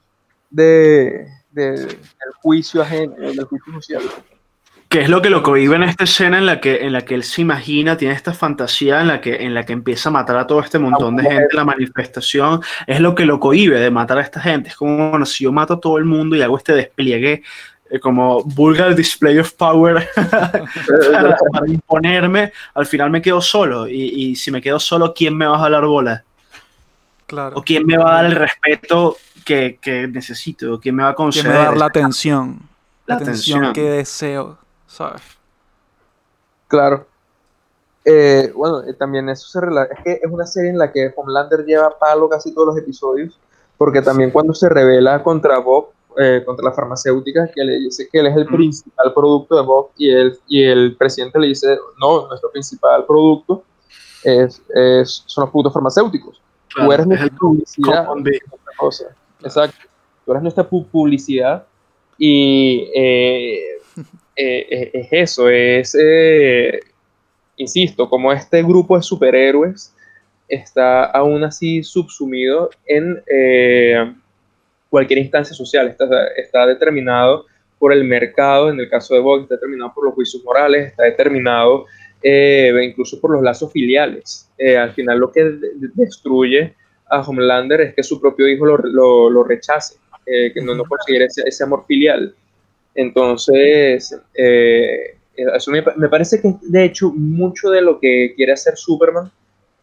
de, 0.50 1.28
de, 1.52 1.72
del 1.72 2.34
juicio 2.42 2.82
ajeno, 2.82 3.16
del 3.16 3.44
juicio 3.46 3.74
social. 3.74 4.04
¿Qué 4.90 5.02
es 5.02 5.10
lo 5.10 5.22
que 5.22 5.30
lo 5.30 5.44
cohibe 5.44 5.76
en 5.76 5.84
esta 5.84 6.06
escena 6.06 6.40
en 6.40 6.48
la 6.48 6.60
que, 6.60 6.78
en 6.78 6.94
la 6.94 7.02
que 7.02 7.14
él 7.14 7.24
se 7.24 7.44
imagina, 7.44 7.96
tiene 7.96 8.16
esta 8.16 8.34
fantasía 8.34 9.02
en 9.02 9.08
la, 9.08 9.22
que, 9.22 9.36
en 9.46 9.54
la 9.54 9.64
que 9.64 9.74
empieza 9.74 10.10
a 10.10 10.12
matar 10.12 10.36
a 10.38 10.48
todo 10.48 10.62
este 10.62 10.80
montón 10.80 11.16
de 11.16 11.24
gente 11.24 11.48
en 11.52 11.58
la 11.58 11.64
manifestación? 11.64 12.62
Es 12.88 13.00
lo 13.00 13.14
que 13.14 13.26
lo 13.26 13.40
cohibe 13.40 13.80
de 13.80 13.92
matar 13.92 14.18
a 14.18 14.22
esta 14.22 14.42
gente. 14.42 14.70
Es 14.70 14.76
como, 14.76 15.12
bueno, 15.12 15.28
si 15.28 15.44
yo 15.44 15.52
mato 15.52 15.76
a 15.76 15.80
todo 15.80 16.00
el 16.00 16.06
mundo 16.06 16.36
y 16.36 16.42
hago 16.42 16.58
este 16.58 16.74
despliegue 16.74 17.44
eh, 17.92 18.00
como 18.00 18.42
vulgar 18.44 18.96
display 18.96 19.38
of 19.38 19.54
power 19.54 20.10
para, 20.16 21.38
para, 21.38 21.68
imponerme, 21.68 22.52
al 22.74 22.88
final 22.88 23.12
me 23.12 23.22
quedo 23.22 23.42
solo. 23.42 23.88
Y, 23.88 23.94
y, 23.94 24.36
si 24.36 24.50
me 24.50 24.60
quedo 24.60 24.80
solo, 24.80 25.14
¿quién 25.14 25.38
me 25.38 25.46
va 25.46 25.56
a 25.56 25.60
jalar 25.60 25.86
bola? 25.86 26.24
Claro. 27.28 27.58
¿O 27.58 27.62
quién 27.62 27.86
me 27.86 27.96
va 27.96 28.10
a 28.10 28.24
dar 28.24 28.26
el 28.26 28.36
respeto 28.36 29.18
que, 29.46 29.78
que 29.80 30.08
necesito? 30.08 30.74
¿O 30.74 30.80
quién 30.80 30.96
me 30.96 31.04
va 31.04 31.10
a 31.10 31.16
conceder? 31.16 31.44
¿Quién 31.44 31.54
me 31.54 31.60
va 31.60 31.64
a 31.64 31.68
dar 31.68 31.78
la 31.78 31.86
atención? 31.86 32.60
La, 33.06 33.16
la 33.16 33.22
atención, 33.22 33.64
atención 33.66 33.74
que 33.74 33.98
deseo. 33.98 34.69
¿Sabes? 34.90 35.22
Claro. 36.68 37.06
Eh, 38.04 38.52
bueno, 38.56 38.84
eh, 38.84 38.94
también 38.94 39.30
eso 39.30 39.48
se 39.48 39.62
relaciona. 39.62 40.00
Es 40.00 40.04
que 40.04 40.26
es 40.26 40.32
una 40.32 40.46
serie 40.46 40.72
en 40.72 40.78
la 40.78 40.92
que 40.92 41.14
Homelander 41.16 41.64
lleva 41.66 41.98
palo 41.98 42.28
casi 42.28 42.54
todos 42.54 42.68
los 42.68 42.78
episodios, 42.78 43.40
porque 43.78 44.02
también 44.02 44.32
cuando 44.32 44.54
se 44.54 44.68
revela 44.68 45.22
contra 45.24 45.60
Bob, 45.60 45.90
eh, 46.18 46.44
contra 46.46 46.66
la 46.66 46.74
farmacéutica, 46.74 47.50
que 47.54 47.64
le 47.64 47.80
dice 47.80 48.10
que 48.12 48.20
él 48.20 48.28
es 48.28 48.36
el 48.36 48.46
mm. 48.46 48.56
principal 48.56 49.14
producto 49.14 49.56
de 49.56 49.62
Bob, 49.62 49.90
y, 49.98 50.10
él, 50.10 50.38
y 50.48 50.64
el 50.64 50.96
presidente 50.98 51.40
le 51.40 51.48
dice: 51.48 51.78
No, 52.00 52.28
nuestro 52.28 52.52
principal 52.52 53.06
producto 53.06 53.64
es, 54.24 54.62
es 54.74 55.24
son 55.28 55.44
los 55.44 55.52
productos 55.52 55.74
farmacéuticos. 55.74 56.42
Claro, 56.74 56.88
Tú 56.88 56.94
eres 56.94 57.08
nuestra 57.08 57.38
publicidad. 57.38 58.08
Cosa. 58.78 59.06
Exacto. 59.44 59.88
Tú 60.26 60.32
eres 60.32 60.44
nuestra 60.44 60.68
publicidad 60.68 61.66
y 62.18 62.90
eh, 62.94 63.80
es 64.40 65.08
eso, 65.12 65.50
es, 65.50 65.96
eh, 66.00 66.80
insisto, 67.58 68.10
como 68.10 68.32
este 68.32 68.64
grupo 68.64 68.96
de 68.96 69.04
superhéroes 69.04 69.94
está 70.48 71.06
aún 71.06 71.44
así 71.44 71.84
subsumido 71.84 72.70
en 72.86 73.22
eh, 73.30 74.14
cualquier 74.90 75.20
instancia 75.20 75.54
social, 75.54 75.90
está, 75.90 76.06
está, 76.38 76.66
determinado 76.66 77.46
por 77.78 77.92
el 77.92 78.06
mercado, 78.06 78.70
en 78.70 78.80
el 78.80 78.90
caso 78.90 79.14
de 79.14 79.20
Vogue, 79.20 79.44
está 79.44 79.56
determinado 79.56 79.94
por 79.94 80.06
los 80.06 80.14
juicios 80.14 80.44
morales, 80.44 80.88
está 80.88 81.04
determinado 81.04 81.86
incluso 82.22 83.20
por 83.22 83.32
los 83.32 83.42
lazos 83.42 83.72
filiales. 83.72 84.50
al 84.78 84.92
final 84.92 85.20
lo 85.20 85.32
que 85.32 85.58
destruye 85.94 86.74
a 87.10 87.22
Homelander 87.22 87.80
es 87.82 87.96
que 87.96 88.04
su 88.04 88.20
propio 88.20 88.48
hijo 88.48 88.66
lo, 88.66 88.78
lo, 88.78 89.30
lo 89.30 89.44
rechace, 89.44 89.96
que 90.26 90.62
no, 90.62 90.76
no 90.76 90.84
ese, 91.08 91.44
ese 91.46 91.64
amor 91.64 91.86
filial. 91.88 92.36
Entonces, 92.96 94.20
eh, 94.36 95.16
eso 95.36 95.72
me, 95.72 95.84
me, 95.96 96.10
parece 96.10 96.42
que 96.42 96.54
de 96.62 96.86
hecho 96.86 97.12
mucho 97.12 97.70
de 97.70 97.82
lo 97.82 98.00
que 98.00 98.34
quiere 98.36 98.52
hacer 98.52 98.76
Superman, 98.76 99.32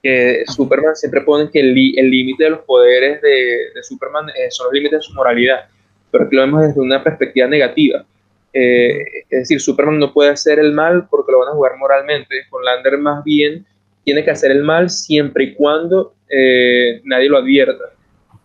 que 0.02 0.44
Superman 0.46 0.94
siempre 0.96 1.22
pone 1.22 1.50
que 1.50 1.60
el 1.60 1.74
límite 1.74 2.44
de 2.44 2.50
los 2.50 2.60
poderes 2.60 3.20
de, 3.22 3.70
de 3.74 3.82
Superman 3.82 4.28
eh, 4.30 4.50
son 4.50 4.66
los 4.66 4.74
límites 4.74 4.98
de 4.98 5.02
su 5.02 5.14
moralidad, 5.14 5.66
pero 6.10 6.24
aquí 6.24 6.36
lo 6.36 6.42
vemos 6.42 6.62
desde 6.66 6.80
una 6.80 7.02
perspectiva 7.02 7.46
negativa. 7.46 8.04
Eh, 8.52 9.04
es 9.28 9.40
decir, 9.40 9.60
Superman 9.60 9.98
no 9.98 10.14
puede 10.14 10.30
hacer 10.30 10.58
el 10.58 10.72
mal 10.72 11.06
porque 11.10 11.30
lo 11.32 11.40
van 11.40 11.48
a 11.48 11.52
jugar 11.52 11.76
moralmente. 11.76 12.46
Con 12.48 12.64
Lander 12.64 12.96
más 12.96 13.22
bien 13.22 13.66
tiene 14.02 14.24
que 14.24 14.30
hacer 14.30 14.50
el 14.50 14.62
mal 14.62 14.88
siempre 14.88 15.44
y 15.44 15.54
cuando 15.54 16.14
eh, 16.30 17.02
nadie 17.04 17.28
lo 17.28 17.36
advierta. 17.36 17.84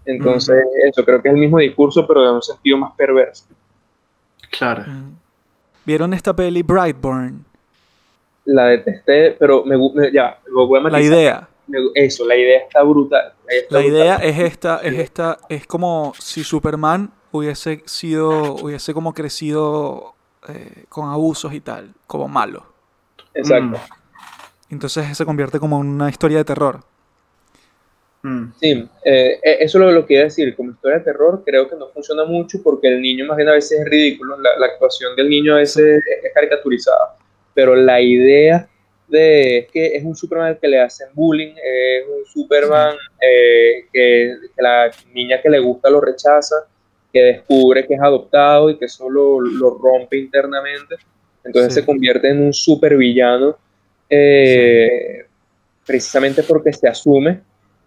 Entonces, 0.06 0.56
uh 0.66 0.68
-huh. 0.68 0.90
eso 0.90 1.06
creo 1.06 1.22
que 1.22 1.30
es 1.30 1.34
el 1.34 1.40
mismo 1.40 1.60
discurso, 1.60 2.06
pero 2.08 2.24
de 2.24 2.32
un 2.32 2.42
sentido 2.42 2.78
más 2.78 2.94
perverso. 2.98 3.46
Claro. 4.52 4.86
¿Vieron 5.86 6.14
esta 6.14 6.36
peli 6.36 6.62
Brightburn? 6.62 7.46
La 8.46 8.66
detesté, 8.66 9.32
pero 9.40 9.64
me, 9.66 9.78
me 9.94 10.12
ya, 10.12 10.40
lo 10.48 10.68
voy 10.68 10.80
a 10.80 10.84
matizar. 10.84 11.02
La 11.02 11.18
idea. 11.18 11.48
Eso, 11.96 12.26
la 12.26 12.36
idea 12.36 12.60
está 12.60 12.84
brutal. 12.84 13.34
La, 13.48 13.54
está 13.56 13.76
la 13.76 13.86
idea 13.86 14.16
brutal. 14.18 14.30
es 14.30 14.40
esta, 14.40 14.78
es 14.80 15.00
esta, 15.00 15.38
es 15.50 15.66
como 15.66 16.14
si 16.20 16.44
Superman 16.44 17.12
hubiese 17.32 17.82
sido, 17.86 18.56
hubiese 18.56 18.94
como 18.94 19.14
crecido 19.14 20.16
eh, 20.48 20.86
con 20.90 21.10
abusos 21.10 21.54
y 21.54 21.62
tal, 21.62 21.94
como 22.08 22.28
malo. 22.28 22.66
Exacto. 23.34 23.78
Mm. 23.78 24.74
Entonces 24.74 25.18
se 25.18 25.26
convierte 25.26 25.60
como 25.60 25.82
en 25.82 25.88
una 25.88 26.10
historia 26.10 26.40
de 26.40 26.46
terror. 26.46 26.82
Mm. 28.24 28.54
Sí, 28.60 28.88
eh, 29.04 29.40
eso 29.44 29.88
es 29.88 29.94
lo 29.94 30.06
que 30.06 30.14
iba 30.14 30.22
a 30.22 30.26
decir. 30.26 30.56
Como 30.56 30.72
historia 30.72 31.00
de 31.00 31.06
terror, 31.06 31.42
creo 31.46 31.70
que 31.70 31.76
no 31.76 31.88
funciona 31.90 32.24
mucho 32.26 32.62
porque 32.64 32.88
el 32.88 33.02
niño, 33.02 33.26
más 33.26 33.38
bien 33.38 33.50
a 33.50 33.54
veces 33.54 33.80
es 33.80 33.86
ridículo. 33.86 34.40
La, 34.40 34.58
la 34.58 34.68
actuación 34.68 35.16
del 35.16 35.30
niño 35.30 35.56
a 35.56 35.58
veces 35.58 36.04
es, 36.06 36.26
es 36.26 36.34
caricaturizada. 36.34 37.16
Pero 37.54 37.76
la 37.76 38.00
idea 38.00 38.68
de 39.12 39.68
que 39.72 39.88
es 39.88 40.04
un 40.04 40.16
Superman 40.16 40.58
que 40.60 40.68
le 40.68 40.80
hacen 40.80 41.10
bullying, 41.14 41.54
es 41.56 42.06
un 42.08 42.26
Superman 42.26 42.96
eh, 43.20 43.86
que, 43.92 44.36
que, 44.56 44.62
la 44.62 44.90
niña 45.14 45.42
que 45.42 45.50
le 45.50 45.60
gusta 45.60 45.90
lo 45.90 46.00
rechaza, 46.00 46.56
que 47.12 47.22
descubre 47.22 47.86
que 47.86 47.96
es 47.96 48.02
adoptado 48.02 48.70
y 48.70 48.78
que 48.78 48.88
solo 48.88 49.42
lo 49.42 49.78
rompe 49.78 50.18
internamente. 50.18 50.96
Entonces 51.44 51.74
sí. 51.74 51.80
se 51.82 51.86
convierte 51.86 52.30
en 52.30 52.42
un 52.42 52.54
supervillano 52.54 53.58
eh, 54.10 55.18
sí. 55.20 55.26
precisamente 55.86 56.44
porque 56.44 56.72
se 56.72 56.88
asume 56.88 57.42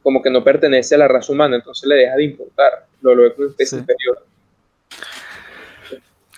como 0.04 0.22
que 0.22 0.30
no 0.30 0.44
pertenece 0.44 0.94
a 0.94 0.98
la 0.98 1.08
raza 1.08 1.32
humana, 1.32 1.56
entonces 1.56 1.88
le 1.88 1.96
deja 1.96 2.14
de 2.14 2.24
importar, 2.24 2.86
lo 3.00 3.16
ve 3.16 3.34
como 3.34 3.48
especie 3.48 3.78
sí. 3.78 3.80
superior. 3.80 4.26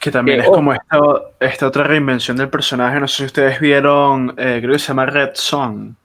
Que 0.00 0.11
también 0.12 0.38
eh, 0.38 0.42
es 0.44 0.48
oh. 0.48 0.52
como 0.52 0.72
esta, 0.72 0.98
esta, 1.40 1.66
otra 1.66 1.83
reinvención 1.83 2.37
del 2.37 2.48
personaje, 2.48 3.00
no 3.00 3.09
sé 3.09 3.16
si 3.16 3.24
ustedes 3.24 3.59
vieron, 3.59 4.35
eh, 4.38 4.61
creo 4.61 4.74
que 4.74 4.79
se 4.79 4.88
llama 4.88 5.07
Red 5.07 5.31
Son. 5.35 5.96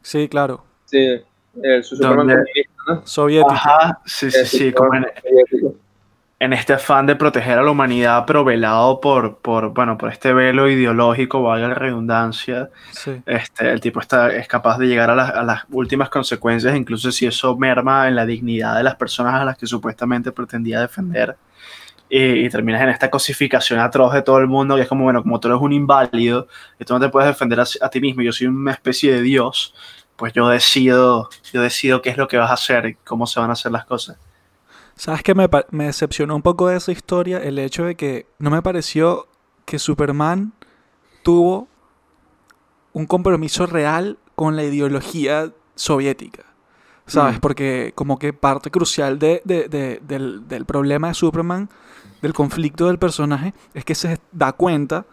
Sí, 0.00 0.28
claro. 0.30 0.64
Sí, 0.86 1.20
el 1.62 1.84
su 1.84 1.96
Superman 1.96 2.42
¿no? 2.88 3.06
Soviético. 3.06 3.52
Ajá, 3.52 4.00
sí, 4.06 4.30
sí, 4.30 4.46
sí, 4.46 4.72
como 4.72 4.94
en, 4.94 5.06
soviético. 5.22 5.74
En 6.40 6.52
este 6.52 6.72
afán 6.74 7.06
de 7.06 7.16
proteger 7.16 7.58
a 7.58 7.62
la 7.62 7.70
humanidad, 7.70 8.24
pero 8.26 8.44
velado 8.44 9.00
por, 9.00 9.38
por, 9.38 9.72
bueno, 9.72 9.96
por 9.96 10.10
este 10.10 10.32
velo 10.34 10.68
ideológico, 10.68 11.42
valga 11.42 11.68
la 11.68 11.74
redundancia, 11.74 12.70
Sí. 12.92 13.22
este, 13.24 13.70
el 13.70 13.80
tipo 13.80 14.00
está, 14.00 14.34
es 14.34 14.46
capaz 14.48 14.78
de 14.78 14.86
llegar 14.86 15.10
a 15.10 15.14
las, 15.14 15.30
a 15.30 15.42
las 15.42 15.62
últimas 15.70 16.10
consecuencias, 16.10 16.76
incluso 16.76 17.10
si 17.12 17.26
eso 17.26 17.56
merma 17.56 18.08
en 18.08 18.16
la 18.16 18.26
dignidad 18.26 18.76
de 18.76 18.82
las 18.82 18.96
personas 18.96 19.34
a 19.40 19.44
las 19.44 19.56
que 19.56 19.66
supuestamente 19.66 20.32
pretendía 20.32 20.80
defender. 20.80 21.36
Y, 22.10 22.44
y 22.44 22.50
terminas 22.50 22.82
en 22.82 22.90
esta 22.90 23.08
cosificación 23.10 23.80
atroz 23.80 24.12
de 24.12 24.22
todo 24.22 24.38
el 24.38 24.46
mundo, 24.46 24.76
que 24.76 24.82
es 24.82 24.88
como, 24.88 25.04
bueno, 25.04 25.22
como 25.22 25.40
tú 25.40 25.48
eres 25.48 25.60
un 25.60 25.72
inválido, 25.72 26.48
y 26.78 26.84
tú 26.84 26.92
no 26.94 27.00
te 27.00 27.08
puedes 27.08 27.28
defender 27.28 27.60
a, 27.60 27.64
a 27.80 27.88
ti 27.88 28.00
mismo, 28.00 28.20
yo 28.22 28.32
soy 28.32 28.48
una 28.48 28.72
especie 28.72 29.12
de 29.14 29.22
dios, 29.22 29.74
pues 30.16 30.32
yo 30.34 30.48
decido, 30.48 31.30
yo 31.52 31.62
decido 31.62 32.02
qué 32.02 32.10
es 32.10 32.18
lo 32.18 32.28
que 32.28 32.36
vas 32.36 32.50
a 32.50 32.54
hacer 32.54 32.86
y 32.86 32.94
cómo 32.96 33.26
se 33.26 33.40
van 33.40 33.50
a 33.50 33.54
hacer 33.54 33.72
las 33.72 33.84
cosas. 33.86 34.18
¿Sabes 34.96 35.22
qué 35.22 35.34
me, 35.34 35.48
me 35.70 35.86
decepcionó 35.86 36.36
un 36.36 36.42
poco 36.42 36.68
de 36.68 36.76
esa 36.76 36.92
historia? 36.92 37.38
El 37.38 37.58
hecho 37.58 37.84
de 37.84 37.94
que 37.96 38.26
no 38.38 38.50
me 38.50 38.62
pareció 38.62 39.26
que 39.64 39.78
Superman 39.78 40.52
tuvo 41.22 41.68
un 42.92 43.06
compromiso 43.06 43.66
real 43.66 44.18
con 44.34 44.56
la 44.56 44.64
ideología 44.64 45.52
soviética. 45.74 46.44
¿Sabes? 47.06 47.36
Mm. 47.36 47.40
Porque 47.40 47.92
como 47.94 48.18
que 48.18 48.32
parte 48.32 48.70
crucial 48.70 49.18
de, 49.18 49.42
de- 49.44 49.68
de- 49.68 50.00
del, 50.06 50.48
del 50.48 50.64
problema 50.64 51.08
de 51.08 51.14
Superman, 51.14 51.68
del 52.22 52.32
conflicto 52.32 52.86
del 52.86 52.98
personaje, 52.98 53.52
es 53.74 53.84
que 53.84 53.94
se 53.94 54.18
da 54.32 54.52
cuenta 54.52 55.04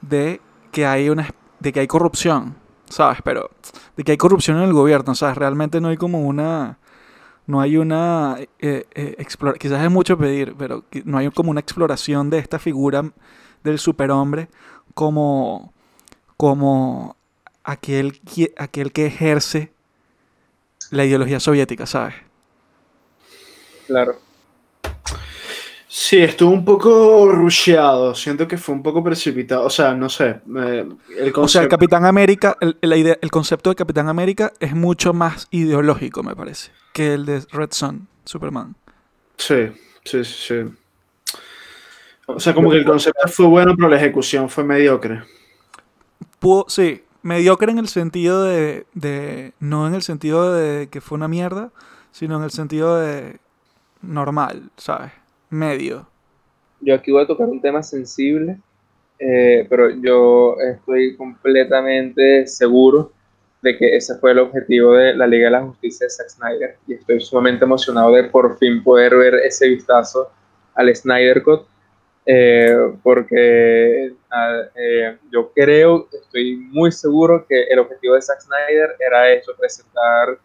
de 0.00 0.40
que 0.72 0.86
hay 0.86 1.08
una 1.10 1.28
de 1.60 1.72
que 1.72 1.80
hay 1.80 1.86
corrupción, 1.86 2.56
¿sabes? 2.88 3.18
Pero 3.24 3.50
de 3.96 4.04
que 4.04 4.12
hay 4.12 4.18
corrupción 4.18 4.56
en 4.58 4.64
el 4.64 4.72
gobierno, 4.72 5.14
¿sabes? 5.14 5.36
Realmente 5.36 5.80
no 5.80 5.88
hay 5.88 5.96
como 5.96 6.20
una 6.22 6.78
no 7.46 7.60
hay 7.60 7.76
una 7.76 8.36
eh, 8.58 8.86
eh, 8.94 9.14
explora- 9.18 9.58
quizás 9.58 9.82
es 9.82 9.90
mucho 9.90 10.16
pedir, 10.18 10.54
pero 10.58 10.84
no 11.04 11.18
hay 11.18 11.30
como 11.30 11.50
una 11.50 11.60
exploración 11.60 12.30
de 12.30 12.38
esta 12.38 12.58
figura 12.58 13.12
del 13.62 13.78
superhombre 13.78 14.48
como 14.94 15.72
como 16.36 17.16
aquel 17.62 18.20
que, 18.20 18.52
aquel 18.56 18.92
que 18.92 19.06
ejerce 19.06 19.72
la 20.90 21.04
ideología 21.04 21.40
soviética, 21.40 21.86
¿sabes? 21.86 22.14
Claro. 23.86 24.16
Sí, 25.96 26.18
estuvo 26.18 26.50
un 26.50 26.64
poco 26.64 27.30
rusheado. 27.30 28.16
Siento 28.16 28.48
que 28.48 28.58
fue 28.58 28.74
un 28.74 28.82
poco 28.82 29.04
precipitado. 29.04 29.64
O 29.64 29.70
sea, 29.70 29.94
no 29.94 30.08
sé. 30.08 30.40
eh, 30.56 30.88
el 31.18 31.32
O 31.36 31.46
sea, 31.46 31.62
el 31.62 31.68
Capitán 31.68 32.04
América, 32.04 32.56
el, 32.60 32.76
la 32.80 32.96
idea- 32.96 33.16
el 33.22 33.30
concepto 33.30 33.70
de 33.70 33.76
Capitán 33.76 34.08
América 34.08 34.52
es 34.58 34.74
mucho 34.74 35.12
más 35.14 35.46
ideológico, 35.52 36.24
me 36.24 36.34
parece, 36.34 36.72
que 36.92 37.14
el 37.14 37.24
de 37.26 37.44
Red 37.52 37.68
Son, 37.70 38.08
Superman. 38.24 38.74
Sí, 39.36 39.68
sí, 40.04 40.24
sí, 40.24 40.34
sí. 40.48 40.54
O 42.26 42.40
sea, 42.40 42.54
como 42.54 42.70
que 42.70 42.78
el 42.78 42.84
concepto 42.84 43.28
fue 43.28 43.46
bueno, 43.46 43.76
pero 43.76 43.88
la 43.88 43.96
ejecución 43.96 44.48
fue 44.50 44.64
mediocre. 44.64 45.22
Pudo, 46.40 46.64
sí, 46.68 47.04
mediocre 47.22 47.70
en 47.70 47.78
el 47.78 47.86
sentido 47.88 48.42
de, 48.42 48.86
de- 48.94 49.52
no 49.60 49.86
en 49.86 49.94
el 49.94 50.02
sentido 50.02 50.52
de 50.52 50.88
que 50.88 51.00
fue 51.00 51.14
una 51.16 51.28
mierda, 51.28 51.70
sino 52.10 52.36
en 52.36 52.42
el 52.42 52.50
sentido 52.50 52.96
de 52.96 53.38
normal, 54.02 54.70
¿sabes? 54.76 55.12
Medio. 55.54 56.06
Yo 56.80 56.94
aquí 56.94 57.12
voy 57.12 57.22
a 57.22 57.26
tocar 57.26 57.46
un 57.46 57.60
tema 57.60 57.82
sensible, 57.82 58.58
eh, 59.18 59.66
pero 59.70 59.88
yo 59.90 60.56
estoy 60.60 61.16
completamente 61.16 62.46
seguro 62.46 63.12
de 63.62 63.78
que 63.78 63.96
ese 63.96 64.16
fue 64.16 64.32
el 64.32 64.40
objetivo 64.40 64.92
de 64.94 65.14
la 65.14 65.26
Liga 65.26 65.46
de 65.46 65.52
la 65.52 65.62
Justicia 65.62 66.06
de 66.06 66.10
Zack 66.10 66.28
Snyder. 66.28 66.76
Y 66.86 66.94
estoy 66.94 67.20
sumamente 67.20 67.64
emocionado 67.64 68.12
de 68.12 68.24
por 68.24 68.58
fin 68.58 68.82
poder 68.82 69.16
ver 69.16 69.34
ese 69.36 69.68
vistazo 69.68 70.28
al 70.74 70.94
Snyder 70.94 71.42
Cut, 71.42 71.66
eh, 72.26 72.76
porque 73.02 74.12
eh, 74.74 75.16
yo 75.30 75.52
creo, 75.54 76.08
estoy 76.12 76.56
muy 76.56 76.90
seguro 76.90 77.46
que 77.48 77.62
el 77.62 77.78
objetivo 77.78 78.14
de 78.14 78.22
Zack 78.22 78.40
Snyder 78.40 78.96
era 78.98 79.30
eso, 79.30 79.52
presentar 79.58 80.36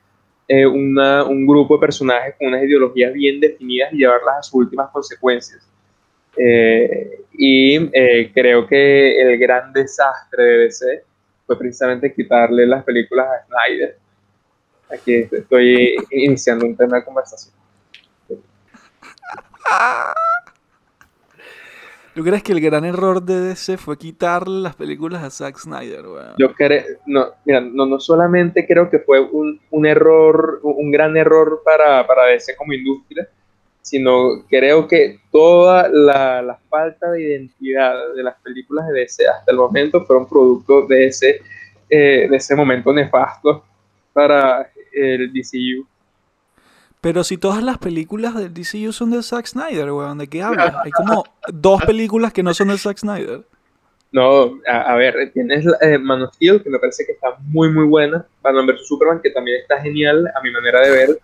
eh, 0.52 0.66
un 0.66 1.46
grupo 1.46 1.76
de 1.76 1.82
personajes 1.82 2.34
con 2.40 2.48
unas 2.48 2.64
ideologías 2.64 3.14
bien 3.14 3.40
definidas 3.40 3.94
y 3.94 3.98
llevarlas 3.98 4.40
a 4.40 4.42
sus 4.42 4.56
últimas 4.56 4.90
consecuencias. 4.90 5.62
Eh, 6.36 7.22
y 7.34 7.78
eh, 7.94 8.32
creo 8.34 8.66
que 8.66 9.22
el 9.22 9.38
gran 9.38 9.72
desastre 9.72 10.44
de 10.44 10.58
DC 10.58 11.04
fue 11.46 11.56
precisamente 11.56 12.12
quitarle 12.12 12.66
las 12.66 12.84
películas 12.84 13.28
a 13.28 13.46
Snyder. 13.46 13.98
Aquí 14.90 15.28
estoy 15.32 15.96
iniciando 16.10 16.66
un 16.66 16.76
tema 16.76 16.98
de 16.98 17.06
conversación. 17.06 17.54
¿Tú 22.16 22.24
crees 22.24 22.44
que 22.44 22.52
el 22.52 22.62
gran 22.62 22.86
error 22.86 23.22
de 23.22 23.40
DC 23.40 23.78
fue 23.78 23.98
quitarle 23.98 24.62
las 24.62 24.76
películas 24.76 25.24
a 25.24 25.30
Zack 25.30 25.58
Snyder? 25.58 26.04
Yo 26.38 26.54
creo, 26.54 26.84
no, 27.06 27.28
no, 27.46 27.86
no 27.86 28.00
solamente 28.00 28.66
creo 28.66 28.90
que 28.90 29.00
fue 29.00 29.20
un, 29.20 29.60
un 29.70 29.86
error, 29.86 30.60
un 30.64 30.92
gran 30.92 31.16
error 31.16 31.62
para, 31.64 32.06
para 32.08 32.26
DC 32.28 32.56
como 32.56 32.74
industria, 32.74 33.28
sino 33.82 34.44
creo 34.50 34.88
que 34.88 35.20
toda 35.32 35.88
la, 35.90 36.42
la 36.42 36.60
falta 36.70 37.12
de 37.12 37.24
identidad 37.24 37.96
de 38.16 38.24
las 38.24 38.36
películas 38.42 38.88
de 38.88 39.00
DC 39.02 39.28
hasta 39.28 39.52
el 39.52 39.58
momento 39.58 40.04
fueron 40.06 40.28
producto 40.28 40.86
de 40.88 41.08
ese, 41.08 41.42
eh, 41.90 42.28
de 42.30 42.36
ese 42.38 42.56
momento 42.56 42.92
nefasto 42.92 43.64
para 44.14 44.70
el 44.92 45.32
DCU. 45.32 45.88
Pero 47.02 47.24
si 47.24 47.38
todas 47.38 47.64
las 47.64 47.78
películas 47.78 48.36
del 48.36 48.54
DCU 48.54 48.92
son 48.92 49.12
de 49.12 49.24
Zack 49.24 49.46
Snyder, 49.48 49.92
weón, 49.92 50.18
¿de 50.18 50.28
qué 50.28 50.42
hablas? 50.44 50.76
Hay 50.84 50.92
como 50.92 51.24
dos 51.48 51.82
películas 51.84 52.34
que 52.34 52.44
no 52.44 52.54
son 52.54 52.68
de 52.70 52.78
Zack 52.78 52.98
Snyder. 52.98 53.42
No, 54.12 54.60
a, 54.68 54.94
a 54.94 54.96
ver, 54.96 55.32
tienes 55.34 55.66
eh, 55.82 55.98
Man 56.00 56.24
of 56.24 56.34
Steel, 56.34 56.64
que 56.64 56.70
me 56.70 56.80
parece 56.80 57.06
que 57.06 57.12
está 57.12 57.36
muy, 57.42 57.70
muy 57.72 57.86
buena. 57.86 58.26
Batman 58.42 58.66
vs. 58.66 58.88
Superman, 58.88 59.22
que 59.22 59.30
también 59.30 59.62
está 59.62 59.80
genial 59.82 60.28
a 60.36 60.42
mi 60.42 60.52
manera 60.52 60.82
de 60.82 60.92
ver. 60.92 61.20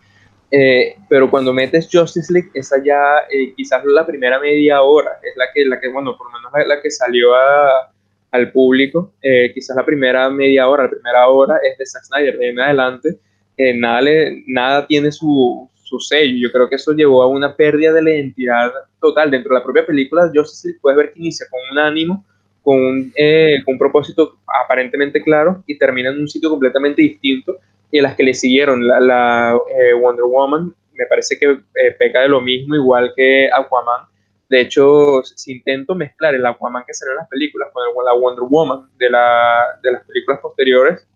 Eh, 0.51 0.95
pero 1.09 1.29
cuando 1.29 1.51
metes 1.51 1.89
Justice 1.91 2.31
League, 2.31 2.51
esa 2.53 2.77
ya 2.83 3.25
eh, 3.29 3.53
quizás 3.55 3.83
la 3.85 4.05
primera 4.05 4.39
media 4.39 4.81
hora 4.83 5.19
es 5.23 5.35
la 5.35 5.45
que, 5.53 5.65
la 5.65 5.81
que 5.81 5.87
bueno, 5.89 6.15
por 6.15 6.27
lo 6.31 6.37
menos 6.37 6.51
la, 6.53 6.75
la 6.75 6.81
que 6.81 6.91
salió 6.91 7.33
a- 7.35 7.91
al 8.31 8.51
público. 8.51 9.13
Eh, 9.21 9.51
quizás 9.53 9.75
la 9.75 9.83
primera 9.85 10.29
media 10.29 10.67
hora, 10.69 10.83
la 10.83 10.89
primera 10.89 11.27
hora 11.27 11.57
es 11.63 11.77
de 11.79 11.85
Zack 11.87 12.03
Snyder. 12.03 12.37
De 12.37 12.45
ahí 12.45 12.51
en 12.51 12.59
adelante, 12.59 13.17
nada, 13.57 14.01
le- 14.01 14.43
nada 14.47 14.85
tiene 14.87 15.11
su, 15.11 15.69
su 15.83 15.99
sello. 15.99 16.37
Yo 16.47 16.51
creo 16.51 16.67
que 16.69 16.75
eso 16.75 16.93
llevó 16.93 17.21
a 17.23 17.27
una 17.27 17.55
pérdida 17.55 17.93
de 17.93 18.01
la 18.01 18.11
identidad 18.11 18.71
total. 18.99 19.31
Dentro 19.31 19.53
de 19.53 19.59
la 19.59 19.63
propia 19.63 19.85
película, 19.85 20.31
Justice 20.33 20.67
League 20.67 20.79
puedes 20.81 20.97
ver 20.97 21.13
que 21.13 21.19
inicia 21.19 21.45
con 21.49 21.59
un 21.71 21.79
ánimo 21.79 22.25
con 22.63 22.77
un, 22.83 23.13
eh, 23.15 23.61
con 23.63 23.73
un 23.75 23.79
propósito 23.79 24.39
aparentemente 24.63 25.21
claro 25.21 25.63
y 25.67 25.77
termina 25.77 26.09
en 26.09 26.19
un 26.19 26.27
sitio 26.27 26.49
completamente 26.49 27.01
distinto. 27.01 27.57
Y 27.91 28.01
las 28.01 28.15
que 28.15 28.23
le 28.23 28.33
siguieron, 28.33 28.85
la, 28.87 29.55
eh, 29.79 29.93
Wonder 29.93 30.25
Woman, 30.25 30.73
me 30.93 31.05
parece 31.05 31.37
que 31.37 31.45
eh, 31.75 31.91
peca 31.99 32.21
de 32.21 32.27
lo 32.29 32.41
mismo, 32.41 32.73
igual 32.75 33.13
que 33.15 33.47
Aquaman. 33.53 34.07
De 34.49 34.61
hecho, 34.61 35.21
si 35.23 35.53
intento 35.53 35.93
mezclar 35.93 36.33
el 36.33 36.45
Aquaman 36.45 36.83
que 36.87 36.93
salió 36.95 37.11
en 37.13 37.17
las 37.19 37.29
películas 37.29 37.69
con 37.71 38.03
la 38.03 38.13
Wonder 38.13 38.45
Woman 38.49 38.89
de, 38.97 39.09
la, 39.11 39.79
de 39.83 39.91
las 39.91 40.03
películas 40.05 40.39
posteriores, 40.41 41.07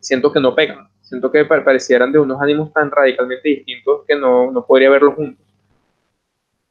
siento 0.00 0.32
que 0.32 0.40
no 0.40 0.52
pegan. 0.54 0.88
Siento 1.12 1.30
que 1.30 1.44
pa- 1.44 1.62
parecieran 1.62 2.10
de 2.10 2.18
unos 2.18 2.40
ánimos 2.40 2.72
tan 2.72 2.90
radicalmente 2.90 3.46
distintos 3.46 4.00
que 4.08 4.16
no, 4.16 4.50
no 4.50 4.64
podría 4.64 4.88
verlos 4.88 5.14
juntos. 5.14 5.44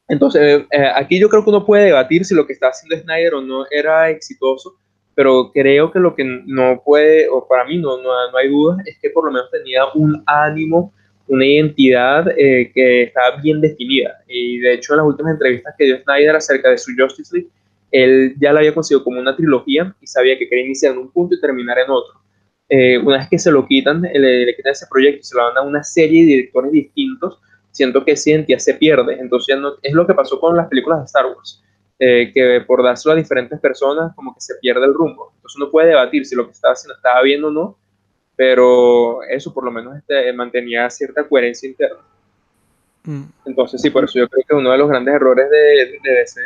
Entonces, 0.07 0.63
eh, 0.71 0.91
aquí 0.95 1.19
yo 1.19 1.29
creo 1.29 1.43
que 1.43 1.51
uno 1.51 1.63
puede 1.63 1.85
debatir 1.85 2.25
si 2.25 2.33
lo 2.33 2.47
que 2.47 2.53
está 2.53 2.69
haciendo 2.69 2.97
Snyder 2.97 3.35
o 3.35 3.41
no 3.41 3.65
era 3.69 4.09
exitoso, 4.09 4.73
pero 5.13 5.51
creo 5.53 5.91
que 5.91 5.99
lo 5.99 6.15
que 6.15 6.23
no 6.25 6.81
puede, 6.83 7.29
o 7.29 7.47
para 7.47 7.65
mí 7.65 7.77
no, 7.77 7.97
no, 8.01 8.09
no 8.31 8.37
hay 8.37 8.49
dudas, 8.49 8.79
es 8.87 8.97
que 8.99 9.11
por 9.11 9.25
lo 9.25 9.31
menos 9.31 9.51
tenía 9.51 9.83
un 9.93 10.23
ánimo, 10.25 10.91
una 11.27 11.45
identidad 11.45 12.25
eh, 12.35 12.71
que 12.73 13.03
estaba 13.03 13.37
bien 13.39 13.61
definida. 13.61 14.23
Y 14.27 14.57
de 14.57 14.73
hecho, 14.73 14.93
en 14.93 14.97
las 14.97 15.05
últimas 15.05 15.33
entrevistas 15.33 15.75
que 15.77 15.85
dio 15.85 16.01
Snyder 16.01 16.35
acerca 16.35 16.71
de 16.71 16.79
su 16.79 16.93
Justice 16.97 17.29
League, 17.35 17.51
él 17.91 18.33
ya 18.39 18.51
la 18.53 18.61
había 18.61 18.73
conseguido 18.73 19.03
como 19.03 19.19
una 19.19 19.35
trilogía 19.35 19.95
y 20.01 20.07
sabía 20.07 20.35
que 20.37 20.49
quería 20.49 20.65
iniciar 20.65 20.93
en 20.93 20.97
un 20.99 21.11
punto 21.11 21.35
y 21.35 21.39
terminar 21.39 21.77
en 21.77 21.91
otro. 21.91 22.19
Eh, 22.73 22.97
una 22.99 23.17
vez 23.17 23.27
que 23.27 23.37
se 23.37 23.51
lo 23.51 23.67
quitan, 23.67 24.01
le, 24.01 24.45
le 24.45 24.55
quitan 24.55 24.71
ese 24.71 24.87
proyecto 24.89 25.19
y 25.19 25.23
se 25.23 25.35
lo 25.35 25.45
dan 25.45 25.57
a 25.57 25.61
una 25.61 25.83
serie 25.83 26.21
de 26.21 26.27
directores 26.27 26.71
distintos, 26.71 27.37
siento 27.69 28.05
que 28.05 28.11
esa 28.11 28.29
identidad 28.29 28.59
se 28.59 28.75
pierde. 28.75 29.17
Entonces 29.19 29.57
no, 29.59 29.73
es 29.81 29.93
lo 29.93 30.07
que 30.07 30.13
pasó 30.13 30.39
con 30.39 30.55
las 30.55 30.69
películas 30.69 30.99
de 30.99 31.05
Star 31.05 31.25
Wars, 31.25 31.61
eh, 31.99 32.31
que 32.33 32.61
por 32.65 32.81
dárselo 32.81 33.11
a 33.11 33.17
diferentes 33.17 33.59
personas 33.59 34.15
como 34.15 34.33
que 34.33 34.39
se 34.39 34.55
pierde 34.55 34.85
el 34.85 34.93
rumbo. 34.93 35.33
Entonces 35.35 35.57
uno 35.57 35.69
puede 35.69 35.89
debatir 35.89 36.25
si 36.25 36.33
lo 36.33 36.45
que 36.45 36.53
estaba 36.53 36.73
haciendo 36.73 36.95
estaba 36.95 37.21
bien 37.23 37.43
o 37.43 37.51
no, 37.51 37.77
pero 38.37 39.21
eso 39.23 39.53
por 39.53 39.65
lo 39.65 39.71
menos 39.71 39.97
este, 39.97 40.31
mantenía 40.31 40.89
cierta 40.89 41.27
coherencia 41.27 41.67
interna. 41.67 41.99
Mm. 43.03 43.23
Entonces 43.47 43.81
sí, 43.81 43.89
por 43.89 44.05
eso 44.05 44.17
yo 44.17 44.29
creo 44.29 44.45
que 44.47 44.55
uno 44.55 44.71
de 44.71 44.77
los 44.77 44.87
grandes 44.87 45.13
errores 45.13 45.49
de, 45.49 45.99
de 46.01 46.19
DC 46.19 46.39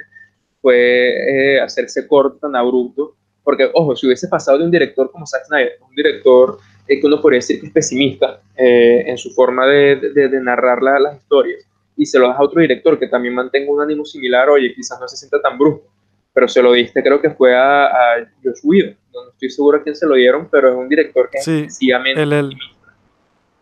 fue 0.59 1.57
eh, 1.57 1.61
hacerse 1.61 2.07
corto 2.07 2.39
tan 2.39 2.55
abrupto, 2.55 3.15
porque 3.45 3.69
ojo, 3.73 3.95
si 3.95 4.07
hubiese 4.07 4.27
pasado 4.27 4.57
de 4.57 4.65
un 4.65 4.71
director 4.71 5.09
como 5.09 5.25
Zack 5.25 5.45
Snyder, 5.45 5.77
un 5.87 5.95
director 5.95 6.57
eh, 6.87 6.99
que 6.99 7.07
uno 7.07 7.21
podría 7.21 7.37
decir 7.37 7.61
que 7.61 7.67
es 7.67 7.71
pesimista 7.73 8.41
eh, 8.57 9.03
en 9.07 9.17
su 9.17 9.29
forma 9.33 9.65
de, 9.65 9.95
de, 10.13 10.27
de 10.27 10.41
narrar 10.41 10.81
la, 10.81 10.99
las 10.99 11.17
historias 11.21 11.63
y 11.95 12.05
se 12.05 12.19
lo 12.19 12.27
das 12.27 12.37
a 12.37 12.43
otro 12.43 12.59
director 12.59 12.99
que 12.99 13.07
también 13.07 13.33
mantenga 13.33 13.71
un 13.71 13.79
ánimo 13.81 14.03
similar, 14.03 14.49
oye, 14.49 14.73
quizás 14.75 14.99
no 14.99 15.07
se 15.07 15.15
sienta 15.15 15.41
tan 15.41 15.57
brusco, 15.57 15.87
pero 16.33 16.45
se 16.49 16.61
lo 16.61 16.73
diste, 16.73 17.01
creo 17.01 17.21
que 17.21 17.29
fue 17.29 17.55
a, 17.55 17.85
a 17.85 18.15
Josh 18.43 18.59
Whedon, 18.63 18.97
no 19.13 19.29
estoy 19.29 19.49
seguro 19.49 19.77
a 19.77 19.83
quién 19.83 19.95
se 19.95 20.05
lo 20.05 20.15
dieron, 20.15 20.49
pero 20.51 20.69
es 20.71 20.75
un 20.75 20.89
director 20.89 21.29
que 21.31 21.39
Sí, 21.39 21.67
es 21.69 21.79
el-. 22.17 22.53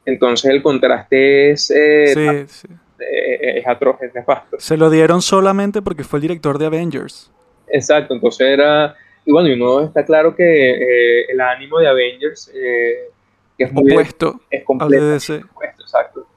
Entonces 0.06 0.50
el 0.52 0.62
contraste 0.64 1.52
es, 1.52 1.72
eh, 1.72 2.14
Sí, 2.48 2.68
sí. 2.68 2.68
eh, 3.00 3.60
es 3.60 3.68
atroz, 3.68 4.02
es 4.02 4.14
nefasto. 4.14 4.58
Se 4.60 4.78
lo 4.78 4.90
dieron 4.90 5.22
solamente 5.22 5.82
porque 5.82 6.04
fue 6.04 6.18
el 6.18 6.22
director 6.24 6.58
de 6.58 6.66
Avengers. 6.66 7.32
Exacto, 7.68 8.14
entonces 8.14 8.48
era, 8.48 8.96
y 9.26 9.32
bueno, 9.32 9.50
y 9.50 9.54
uno 9.54 9.82
está 9.82 10.06
claro 10.06 10.36
que 10.36 10.44
eh, 10.44 11.26
el 11.30 11.40
ánimo 11.42 11.80
de 11.80 11.88
Avengers, 11.88 12.52
eh, 12.54 13.10
que 13.58 13.66
es 13.66 13.72
muy 13.74 13.92
Opuesto 13.92 14.42
es 14.50 14.60
al 14.62 14.64
de 14.64 14.66
completo, 14.66 15.06
opuesto, 15.52 15.82
exacto. 15.84 16.28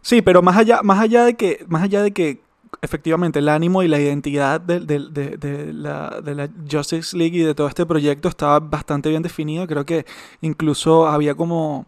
Sí, 0.00 0.22
pero 0.22 0.40
más 0.42 0.56
allá, 0.56 0.80
más 0.82 1.00
allá 1.00 1.24
de 1.24 1.34
que, 1.34 1.64
más 1.68 1.82
allá 1.82 2.02
de 2.02 2.12
que 2.12 2.40
efectivamente 2.82 3.38
el 3.40 3.48
ánimo 3.48 3.82
y 3.82 3.88
la 3.88 3.98
identidad 3.98 4.60
de, 4.60 4.80
de- 4.80 5.08
de- 5.10 5.36
de 5.36 5.72
la, 5.72 6.20
de 6.22 6.34
la 6.34 6.48
Justice 6.70 7.16
League 7.16 7.36
y 7.38 7.42
de 7.42 7.54
todo 7.54 7.66
este 7.68 7.86
proyecto 7.86 8.28
estaba 8.28 8.60
bastante 8.60 9.08
bien 9.08 9.22
definido. 9.22 9.66
Creo 9.66 9.84
que 9.84 10.04
incluso 10.42 11.08
había 11.08 11.34
como 11.34 11.86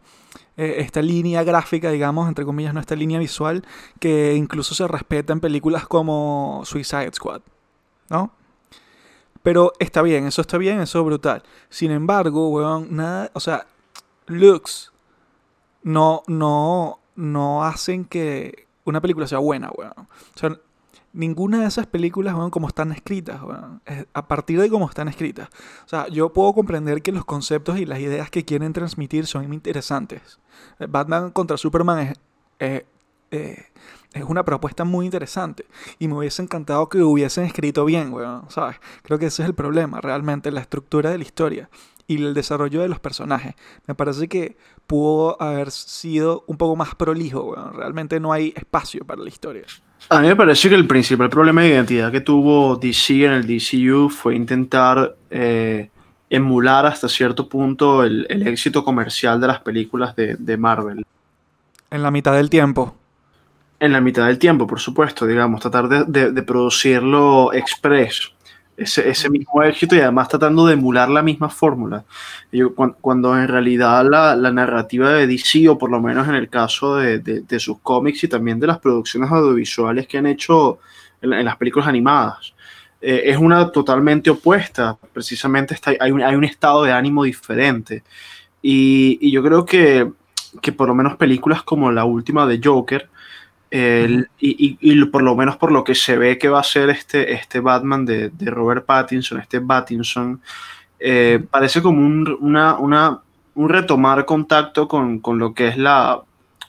eh, 0.56 0.76
esta 0.78 1.00
línea 1.02 1.44
gráfica, 1.44 1.90
digamos, 1.92 2.26
entre 2.28 2.44
comillas, 2.44 2.74
no 2.74 2.80
esta 2.80 2.96
línea 2.96 3.18
visual, 3.20 3.64
que 4.00 4.34
incluso 4.34 4.74
se 4.74 4.88
respeta 4.88 5.32
en 5.32 5.40
películas 5.40 5.86
como 5.86 6.62
Suicide 6.64 7.12
Squad, 7.12 7.42
¿no? 8.10 8.32
Pero 9.48 9.72
está 9.78 10.02
bien, 10.02 10.26
eso 10.26 10.42
está 10.42 10.58
bien, 10.58 10.78
eso 10.80 10.98
es 10.98 11.06
brutal. 11.06 11.42
Sin 11.70 11.90
embargo, 11.90 12.50
weón, 12.50 12.94
nada, 12.94 13.30
o 13.32 13.40
sea, 13.40 13.66
looks 14.26 14.92
no, 15.82 16.22
no, 16.26 17.00
no 17.16 17.64
hacen 17.64 18.04
que 18.04 18.66
una 18.84 19.00
película 19.00 19.26
sea 19.26 19.38
buena, 19.38 19.70
weón. 19.70 19.94
O 19.96 20.38
sea, 20.38 20.54
ninguna 21.14 21.60
de 21.62 21.66
esas 21.68 21.86
películas, 21.86 22.34
weón, 22.34 22.50
como 22.50 22.68
están 22.68 22.92
escritas, 22.92 23.40
weón, 23.42 23.80
a 24.12 24.28
partir 24.28 24.60
de 24.60 24.68
cómo 24.68 24.86
están 24.86 25.08
escritas. 25.08 25.48
O 25.86 25.88
sea, 25.88 26.08
yo 26.08 26.30
puedo 26.30 26.52
comprender 26.52 27.00
que 27.00 27.10
los 27.10 27.24
conceptos 27.24 27.78
y 27.78 27.86
las 27.86 28.00
ideas 28.00 28.28
que 28.28 28.44
quieren 28.44 28.74
transmitir 28.74 29.26
son 29.26 29.50
interesantes. 29.54 30.40
Batman 30.78 31.30
contra 31.30 31.56
Superman 31.56 32.00
es, 32.00 32.18
eh, 32.58 32.86
eh, 33.30 33.64
es 34.12 34.24
una 34.24 34.44
propuesta 34.44 34.84
muy 34.84 35.06
interesante. 35.06 35.66
Y 35.98 36.08
me 36.08 36.14
hubiese 36.14 36.42
encantado 36.42 36.88
que 36.88 37.02
hubiesen 37.02 37.44
escrito 37.44 37.84
bien, 37.84 38.12
weón, 38.12 38.50
¿sabes? 38.50 38.76
Creo 39.02 39.18
que 39.18 39.26
ese 39.26 39.42
es 39.42 39.48
el 39.48 39.54
problema, 39.54 40.00
realmente, 40.00 40.50
la 40.50 40.60
estructura 40.60 41.10
de 41.10 41.18
la 41.18 41.24
historia 41.24 41.68
y 42.06 42.16
el 42.22 42.34
desarrollo 42.34 42.80
de 42.80 42.88
los 42.88 43.00
personajes. 43.00 43.54
Me 43.86 43.94
parece 43.94 44.28
que 44.28 44.56
pudo 44.86 45.40
haber 45.40 45.70
sido 45.70 46.44
un 46.46 46.56
poco 46.56 46.74
más 46.74 46.94
prolijo, 46.94 47.42
weón. 47.44 47.74
Realmente 47.74 48.18
no 48.18 48.32
hay 48.32 48.52
espacio 48.56 49.04
para 49.04 49.22
la 49.22 49.28
historia. 49.28 49.64
A 50.08 50.20
mí 50.20 50.28
me 50.28 50.36
parece 50.36 50.68
que 50.68 50.74
el 50.74 50.86
principal 50.86 51.28
problema 51.28 51.62
de 51.62 51.68
identidad 51.68 52.10
que 52.10 52.20
tuvo 52.20 52.76
DC 52.76 53.26
en 53.26 53.32
el 53.32 53.46
DCU 53.46 54.08
fue 54.08 54.36
intentar 54.36 55.16
eh, 55.28 55.90
emular 56.30 56.86
hasta 56.86 57.08
cierto 57.08 57.48
punto 57.48 58.04
el, 58.04 58.26
el 58.30 58.46
éxito 58.46 58.84
comercial 58.84 59.40
de 59.40 59.46
las 59.48 59.60
películas 59.60 60.16
de, 60.16 60.36
de 60.36 60.56
Marvel. 60.56 61.04
En 61.90 62.02
la 62.02 62.10
mitad 62.10 62.34
del 62.34 62.48
tiempo. 62.48 62.94
En 63.80 63.92
la 63.92 64.00
mitad 64.00 64.26
del 64.26 64.38
tiempo, 64.38 64.66
por 64.66 64.80
supuesto, 64.80 65.24
digamos, 65.26 65.60
tratar 65.60 65.88
de, 65.88 66.04
de- 66.06 66.32
de 66.32 66.42
producirlo 66.42 67.52
express, 67.52 68.32
ese, 68.76 69.08
ese 69.08 69.30
mismo 69.30 69.62
éxito 69.62 69.94
y 69.96 70.00
además 70.00 70.28
tratando 70.28 70.66
de 70.66 70.74
emular 70.74 71.08
la 71.08 71.22
misma 71.22 71.48
fórmula. 71.48 72.04
Yo, 72.50 72.74
cuan- 72.74 72.96
cuando, 73.00 73.36
en 73.38 73.46
realidad 73.48 74.04
la, 74.08 74.34
la 74.34 74.50
narrativa 74.52 75.12
de 75.12 75.26
DC, 75.28 75.68
o 75.68 75.78
por 75.78 75.90
lo 75.90 76.00
menos 76.00 76.26
en 76.28 76.34
el 76.34 76.48
caso 76.48 76.96
de, 76.96 77.20
de- 77.20 77.40
de 77.42 77.60
sus 77.60 77.78
cómics 77.80 78.24
y 78.24 78.28
también 78.28 78.58
de 78.58 78.66
las 78.66 78.78
producciones 78.78 79.30
audiovisuales 79.30 80.06
que 80.08 80.18
han 80.18 80.26
hecho 80.26 80.78
en, 81.22 81.32
en 81.32 81.44
las 81.44 81.56
películas 81.56 81.86
animadas, 81.88 82.54
eh, 83.00 83.22
es 83.26 83.36
una 83.38 83.70
totalmente 83.70 84.28
opuesta. 84.30 84.96
Precisamente 85.12 85.74
está, 85.74 85.92
hay, 86.00 86.10
un, 86.10 86.20
hay 86.22 86.34
un 86.34 86.44
estado 86.44 86.82
de 86.82 86.90
ánimo 86.92 87.22
diferente. 87.24 88.02
Y, 88.62 89.18
y 89.20 89.30
yo 89.30 89.42
creo 89.42 89.64
que, 89.64 90.10
que 90.60 90.72
por 90.72 90.88
lo 90.88 90.94
menos 90.94 91.16
películas 91.16 91.62
como 91.62 91.92
la 91.92 92.04
última 92.04 92.46
de 92.46 92.60
Joker, 92.62 93.08
el- 93.70 94.28
y, 94.38 94.78
y- 94.80 94.92
y 94.92 95.04
por 95.06 95.22
lo 95.22 95.36
menos 95.36 95.56
por 95.56 95.72
lo 95.72 95.84
que 95.84 95.94
se 95.94 96.16
ve 96.16 96.38
que 96.38 96.48
va 96.48 96.60
a 96.60 96.64
ser 96.64 96.90
este, 96.90 97.32
este 97.32 97.60
Batman 97.60 98.04
de, 98.06 98.30
de 98.30 98.50
Robert 98.50 98.84
Pattinson, 98.86 99.40
este 99.40 99.60
Pattinson, 99.60 100.40
eh, 100.98 101.44
parece 101.50 101.82
como 101.82 102.04
un, 102.06 102.36
una, 102.40 102.76
una- 102.78 103.20
un 103.54 103.68
retomar 103.68 104.24
contacto 104.24 104.86
con, 104.88 105.18
con 105.20 105.38
lo 105.38 105.52
que 105.52 105.68
es 105.68 105.76
la, 105.78 106.20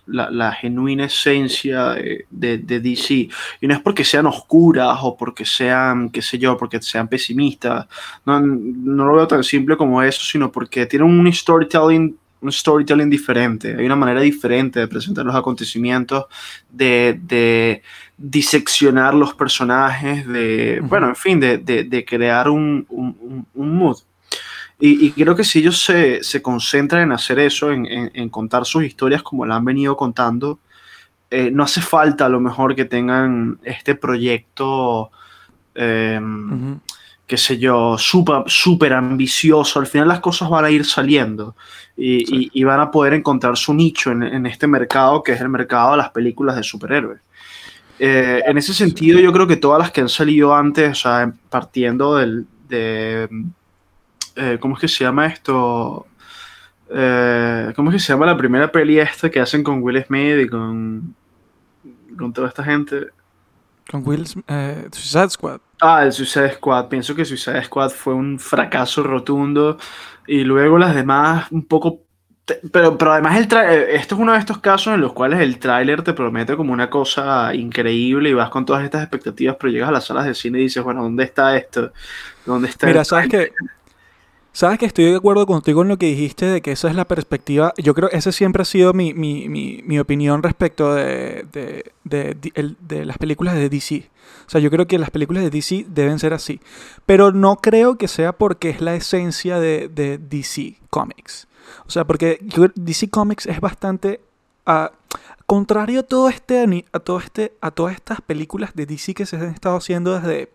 la, 0.07 0.31
la 0.31 0.51
genuina 0.53 1.05
esencia 1.05 1.89
de, 1.89 2.25
de- 2.29 2.57
de 2.57 2.79
DC. 2.79 3.29
Y 3.61 3.67
no 3.67 3.73
es 3.75 3.79
porque 3.81 4.03
sean 4.03 4.25
oscuras 4.25 4.97
o 5.03 5.15
porque 5.15 5.45
sean, 5.45 6.09
qué 6.09 6.21
sé 6.21 6.39
yo, 6.39 6.57
porque 6.57 6.81
sean 6.81 7.07
pesimistas. 7.07 7.87
No, 8.25 8.39
no 8.41 9.05
lo 9.05 9.13
veo 9.15 9.27
tan 9.27 9.43
simple 9.43 9.77
como 9.77 10.01
eso, 10.01 10.21
sino 10.23 10.51
porque 10.51 10.85
tienen 10.87 11.07
un 11.09 11.31
storytelling, 11.31 12.17
un 12.41 12.51
storytelling 12.51 13.09
diferente. 13.09 13.75
Hay 13.77 13.85
una 13.85 13.95
manera 13.95 14.21
diferente 14.21 14.79
de 14.79 14.87
presentar 14.87 15.25
los 15.25 15.35
acontecimientos, 15.35 16.25
de, 16.69 17.19
de 17.23 17.81
diseccionar 18.17 19.13
los 19.13 19.33
personajes, 19.33 20.25
de, 20.27 20.77
Ujú. 20.79 20.89
bueno, 20.89 21.07
en 21.09 21.15
fin, 21.15 21.39
de, 21.39 21.57
de- 21.57 21.83
de 21.83 22.05
crear 22.05 22.49
un, 22.49 22.85
un- 22.89 23.45
un- 23.53 23.77
mood. 23.77 23.97
Y, 24.79 25.07
y 25.07 25.11
creo 25.11 25.35
que 25.35 25.43
si 25.43 25.59
ellos 25.59 25.83
se, 25.83 26.23
se 26.23 26.41
concentran 26.41 27.03
en 27.03 27.11
hacer 27.11 27.39
eso, 27.39 27.71
en, 27.71 27.85
en- 27.85 28.11
en 28.13 28.29
contar 28.29 28.65
sus 28.65 28.83
historias 28.85 29.21
como 29.21 29.45
la 29.45 29.55
han 29.57 29.65
venido 29.65 29.97
contando, 29.97 30.59
eh, 31.31 31.51
no 31.51 31.63
hace 31.63 31.81
falta 31.81 32.25
a 32.25 32.29
lo 32.29 32.39
mejor 32.39 32.73
que 32.75 32.85
tengan 32.85 33.59
este 33.63 33.95
proyecto, 33.95 35.11
eh, 35.75 36.19
Ujú. 36.21 36.79
Qué 37.29 37.37
sé 37.37 37.57
yo, 37.59 37.97
súper 37.97 38.43
súper 38.47 38.91
ambicioso. 38.93 39.79
Al 39.79 39.87
final 39.87 40.07
las 40.09 40.19
cosas 40.19 40.49
van 40.49 40.65
a 40.65 40.71
ir 40.71 40.83
saliendo 40.83 41.55
y, 41.95 42.25
Sí. 42.25 42.49
y- 42.53 42.61
y 42.61 42.63
van 42.65 42.79
a 42.81 42.89
poder 42.91 43.13
encontrar 43.13 43.55
su 43.55 43.73
nicho 43.73 44.11
en, 44.11 44.23
en 44.23 44.45
este 44.47 44.65
mercado 44.67 45.21
que 45.23 45.31
es 45.33 45.39
el 45.41 45.47
mercado 45.49 45.91
de 45.91 45.97
las 45.97 46.09
películas 46.09 46.55
de 46.57 46.63
superhéroes. 46.63 47.21
Eh, 47.99 48.41
en 48.45 48.57
ese 48.57 48.73
sentido, 48.73 49.19
yo 49.19 49.31
creo 49.31 49.45
que 49.45 49.57
todas 49.57 49.77
las 49.79 49.91
que 49.91 50.01
han 50.01 50.09
salido 50.09 50.55
antes, 50.55 50.91
o 50.91 50.95
sea, 50.95 51.31
partiendo 51.49 52.15
del, 52.15 52.47
de, 52.67 53.27
eh, 54.35 54.57
¿cómo 54.59 54.75
es 54.75 54.81
que 54.81 54.87
se 54.87 55.03
llama 55.03 55.27
esto? 55.27 56.07
Eh, 56.91 57.71
¿Cómo 57.75 57.91
es 57.91 57.95
que 57.97 57.99
se 57.99 58.13
llama 58.13 58.25
la 58.25 58.37
primera 58.37 58.71
peli 58.71 58.97
esta 58.99 59.29
que 59.29 59.39
hacen 59.39 59.61
con 59.63 59.83
Will 59.83 60.03
Smith 60.05 60.39
y 60.45 60.47
con, 60.47 61.13
con 62.17 62.33
toda 62.33 62.47
esta 62.47 62.63
gente? 62.63 63.07
Con 63.89 64.07
Will 64.07 64.25
eh, 64.47 64.87
Suicide 64.91 65.29
Squad. 65.29 65.59
Ah, 65.81 66.03
el 66.03 66.11
Suicide 66.11 66.53
Squad. 66.53 66.87
Pienso 66.87 67.15
que 67.15 67.25
Suicide 67.25 67.63
Squad 67.63 67.89
fue 67.89 68.13
un 68.13 68.37
fracaso 68.39 69.01
rotundo 69.01 69.77
y 70.27 70.43
luego 70.43 70.77
las 70.77 70.93
demás 70.93 71.51
un 71.51 71.65
poco... 71.65 72.01
Pero, 72.71 72.97
pero 72.97 73.13
además 73.13 73.37
el 73.37 73.47
tra- 73.47 73.69
eh, 73.69 73.95
esto 73.95 74.15
es 74.15 74.21
uno 74.21 74.33
de 74.33 74.39
estos 74.39 74.57
casos 74.57 74.95
en 74.95 75.01
los 75.01 75.13
cuales 75.13 75.39
el 75.39 75.59
tráiler 75.59 76.01
te 76.01 76.13
promete 76.13 76.55
como 76.55 76.73
una 76.73 76.89
cosa 76.89 77.53
increíble 77.53 78.29
y 78.29 78.33
vas 78.33 78.49
con 78.49 78.65
todas 78.65 78.83
estas 78.83 79.03
expectativas, 79.03 79.55
pero 79.59 79.71
llegas 79.71 79.89
a 79.89 79.91
las 79.91 80.05
salas 80.05 80.25
de 80.25 80.33
cine 80.33 80.57
y 80.59 80.63
dices, 80.63 80.83
bueno, 80.83 81.03
¿dónde 81.03 81.25
está 81.25 81.55
esto? 81.55 81.91
¿Dónde 82.47 82.69
está 82.69 82.87
Mira, 82.87 83.01
el 83.01 83.05
sabes 83.05 83.29
que 83.29 83.51
sabes 84.51 84.79
que 84.79 84.85
estoy 84.85 85.05
de 85.05 85.15
acuerdo 85.15 85.45
contigo 85.45 85.81
en 85.81 85.87
lo 85.87 85.97
que 85.97 86.07
dijiste 86.07 86.45
de 86.45 86.61
que 86.61 86.71
esa 86.71 86.89
es 86.89 86.95
la 86.95 87.05
perspectiva. 87.05 87.73
Yo 87.77 87.93
creo 87.93 88.09
que 88.09 88.17
esa 88.17 88.31
siempre 88.31 88.61
ha 88.61 88.65
sido 88.65 88.93
mi, 88.93 89.13
mi, 89.13 89.47
mi, 89.49 89.81
mi 89.85 89.99
opinión 89.99 90.43
respecto 90.43 90.93
de, 90.93 91.45
de, 91.51 91.91
de, 92.03 92.51
el- 92.55 92.77
de 92.81 93.05
las 93.05 93.17
películas 93.17 93.55
de 93.55 93.69
DC. 93.69 94.09
O 94.47 94.49
sea, 94.49 94.59
yo 94.61 94.69
creo 94.71 94.87
que 94.87 94.97
las 94.99 95.11
películas 95.11 95.43
de 95.43 95.49
DC 95.49 95.85
deben 95.89 96.19
ser 96.19 96.33
así. 96.33 96.59
Pero 97.05 97.31
no 97.31 97.57
creo 97.57 97.97
que 97.97 98.07
sea 98.07 98.33
porque 98.33 98.69
es 98.69 98.81
la 98.81 98.95
esencia 98.95 99.59
de, 99.59 99.87
DC 100.29 100.77
Comics. 100.89 101.47
O 101.85 101.89
sea, 101.91 102.05
porque 102.05 102.39
DC 102.75 103.09
Comics 103.09 103.45
es 103.45 103.59
bastante. 103.61 104.19
ah, 104.65 104.91
contrario 105.45 106.01
a 106.01 106.03
todo 106.03 106.29
este 106.29 106.63
a 106.91 106.99
todo 106.99 107.17
este 107.19 107.53
a 107.59 107.71
todas 107.71 107.95
estas 107.95 108.21
películas 108.21 108.75
de 108.75 108.85
DC 108.85 109.15
que 109.15 109.25
se 109.25 109.35
han 109.35 109.49
estado 109.49 109.77
haciendo 109.77 110.13
desde 110.19 110.49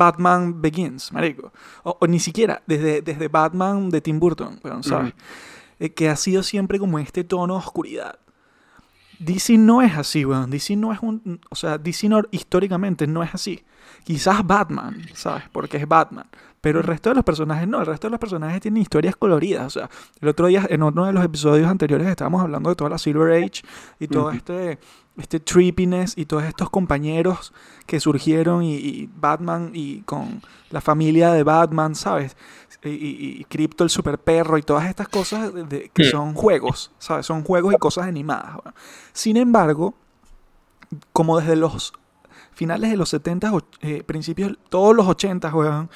Batman 0.00 0.62
Begins, 0.62 1.12
marico. 1.12 1.52
O, 1.84 1.98
o 2.00 2.06
ni 2.06 2.18
siquiera, 2.18 2.62
desde, 2.66 3.02
desde 3.02 3.28
Batman 3.28 3.90
de 3.90 4.00
Tim 4.00 4.18
Burton, 4.18 4.58
weón, 4.64 4.82
¿sabes? 4.82 5.12
Eh, 5.78 5.92
que 5.92 6.08
ha 6.08 6.16
sido 6.16 6.42
siempre 6.42 6.78
como 6.78 6.98
este 6.98 7.22
tono 7.22 7.52
de 7.54 7.58
oscuridad. 7.58 8.18
DC 9.18 9.58
no 9.58 9.82
es 9.82 9.94
así, 9.98 10.24
weón. 10.24 10.50
DC 10.50 10.74
no 10.76 10.92
es 10.94 11.00
un... 11.02 11.40
O 11.50 11.54
sea, 11.54 11.76
DC 11.76 12.08
no- 12.08 12.22
históricamente 12.30 13.06
no 13.06 13.22
es 13.22 13.34
así. 13.34 13.62
Quizás 14.04 14.42
Batman, 14.46 14.96
¿sabes? 15.12 15.44
Porque 15.52 15.76
es 15.76 15.86
Batman. 15.86 16.26
Pero 16.60 16.80
el 16.80 16.86
resto 16.86 17.08
de 17.08 17.14
los 17.14 17.24
personajes 17.24 17.66
no. 17.66 17.80
El 17.80 17.86
resto 17.86 18.06
de 18.08 18.10
los 18.10 18.20
personajes 18.20 18.60
tienen 18.60 18.82
historias 18.82 19.16
coloridas. 19.16 19.66
O 19.66 19.70
sea, 19.70 19.90
el 20.20 20.28
otro 20.28 20.46
día, 20.48 20.66
en 20.68 20.82
uno 20.82 21.06
de 21.06 21.12
los 21.12 21.24
episodios 21.24 21.68
anteriores, 21.70 22.06
estábamos 22.06 22.42
hablando 22.42 22.68
de 22.70 22.76
toda 22.76 22.90
la 22.90 22.98
Silver 22.98 23.32
Age 23.42 23.62
y 23.98 24.08
todo 24.08 24.30
este... 24.30 24.78
este 25.16 25.40
trippiness 25.40 26.16
y 26.16 26.24
todos 26.26 26.44
estos 26.44 26.68
compañeros 26.70 27.52
que 27.86 27.98
surgieron 28.00 28.62
y, 28.62 28.74
y 28.76 29.10
Batman 29.14 29.70
y 29.74 30.00
con 30.02 30.40
la 30.70 30.80
familia 30.80 31.32
de 31.32 31.42
Batman, 31.42 31.94
¿sabes? 31.94 32.36
Y, 32.84 32.88
y, 32.90 33.36
y 33.40 33.44
Crypto 33.44 33.84
el 33.84 33.90
super 33.90 34.18
perro 34.18 34.56
y 34.56 34.62
todas 34.62 34.86
estas 34.88 35.08
cosas 35.08 35.52
de- 35.52 35.64
de- 35.64 35.90
que 35.92 36.04
Mm. 36.04 36.10
son 36.10 36.34
juegos, 36.34 36.92
¿sabes? 36.98 37.26
Son 37.26 37.42
juegos 37.42 37.74
y 37.74 37.78
cosas 37.78 38.06
animadas. 38.06 38.56
Sin 39.12 39.36
embargo, 39.36 39.94
como 41.12 41.38
desde 41.38 41.56
los 41.56 41.92
finales 42.52 42.90
de 42.90 42.96
los 42.96 43.08
70, 43.10 43.52
och- 43.52 43.64
eh, 43.80 44.02
principios, 44.04 44.58
todos 44.68 44.94
los 44.96 45.06
80, 45.06 45.54
weón, 45.54 45.90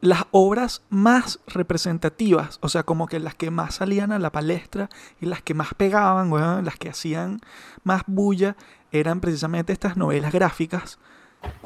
las 0.00 0.24
obras 0.30 0.82
más 0.88 1.40
representativas, 1.46 2.58
o 2.62 2.68
sea, 2.68 2.84
como 2.84 3.06
que 3.06 3.20
las 3.20 3.34
que 3.34 3.50
más 3.50 3.76
salían 3.76 4.12
a 4.12 4.18
la 4.18 4.32
palestra 4.32 4.88
y 5.20 5.26
las 5.26 5.42
que 5.42 5.54
más 5.54 5.74
pegaban, 5.74 6.30
las 6.64 6.76
que 6.76 6.88
hacían 6.88 7.40
más 7.84 8.02
bulla, 8.06 8.56
eran 8.92 9.20
precisamente 9.20 9.72
estas 9.72 9.96
novelas 9.96 10.32
gráficas 10.32 10.98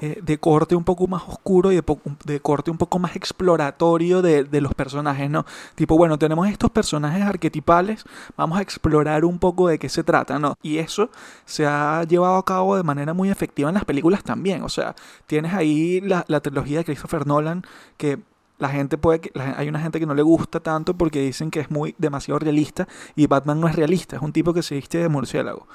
eh, 0.01 0.21
de 0.23 0.39
corte 0.39 0.77
un 0.77 0.85
poco 0.85 1.07
más 1.07 1.23
oscuro 1.27 1.73
y 1.73 1.81
de, 2.25 2.41
corte 2.41 2.71
un 2.71 2.79
poco 2.79 2.99
más 2.99 3.17
exploratorio 3.17 4.23
de, 4.23 4.61
los 4.61 4.75
personajes, 4.75 5.31
¿no? 5.31 5.47
Tipo, 5.75 5.97
bueno, 5.97 6.19
tenemos 6.19 6.49
estos 6.49 6.71
personajes 6.71 7.23
arquetipales, 7.23 8.05
vamos 8.37 8.59
a 8.59 8.63
explorar 8.63 9.25
un 9.25 9.39
poco 9.39 9.69
de 9.69 9.79
qué 9.79 9.89
se 9.89 10.05
trata, 10.05 10.39
¿no? 10.39 10.57
Y 10.63 10.79
eso 10.79 11.11
se 11.45 11.67
ha 11.67 12.05
llevado 12.05 12.37
a 12.37 12.45
cabo 12.45 12.77
de 12.77 12.83
manera 12.83 13.15
muy 13.15 13.31
efectiva 13.31 13.69
en 13.69 13.75
las 13.75 13.85
películas 13.85 14.23
también, 14.23 14.63
o 14.63 14.69
sea, 14.69 14.95
tienes 15.27 15.55
ahí 15.55 16.01
la, 16.01 16.25
la 16.29 16.41
trilogía 16.41 16.79
de 16.79 16.85
Christopher 16.85 17.27
Nolan 17.27 17.65
que 17.97 18.19
la 18.59 18.69
gente 18.69 18.99
puede 18.99 19.33
hay 19.57 19.69
una 19.69 19.81
gente 19.81 19.99
que 19.99 20.07
no 20.07 20.15
le 20.15 20.23
gusta 20.23 20.61
tanto 20.61 20.95
porque 20.95 21.21
dicen 21.21 21.51
que 21.51 21.61
es 21.61 21.71
muy 21.71 21.95
demasiado 21.99 22.39
realista 22.39 22.87
y 23.17 23.27
Batman 23.27 23.61
no 23.61 23.69
es 23.69 23.75
realista, 23.75 24.17
es 24.17 24.23
un 24.23 24.33
tipo 24.33 24.55
que 24.55 24.63
se 24.63 24.77
viste 24.77 24.99
de 24.99 25.09
murciélago. 25.09 25.67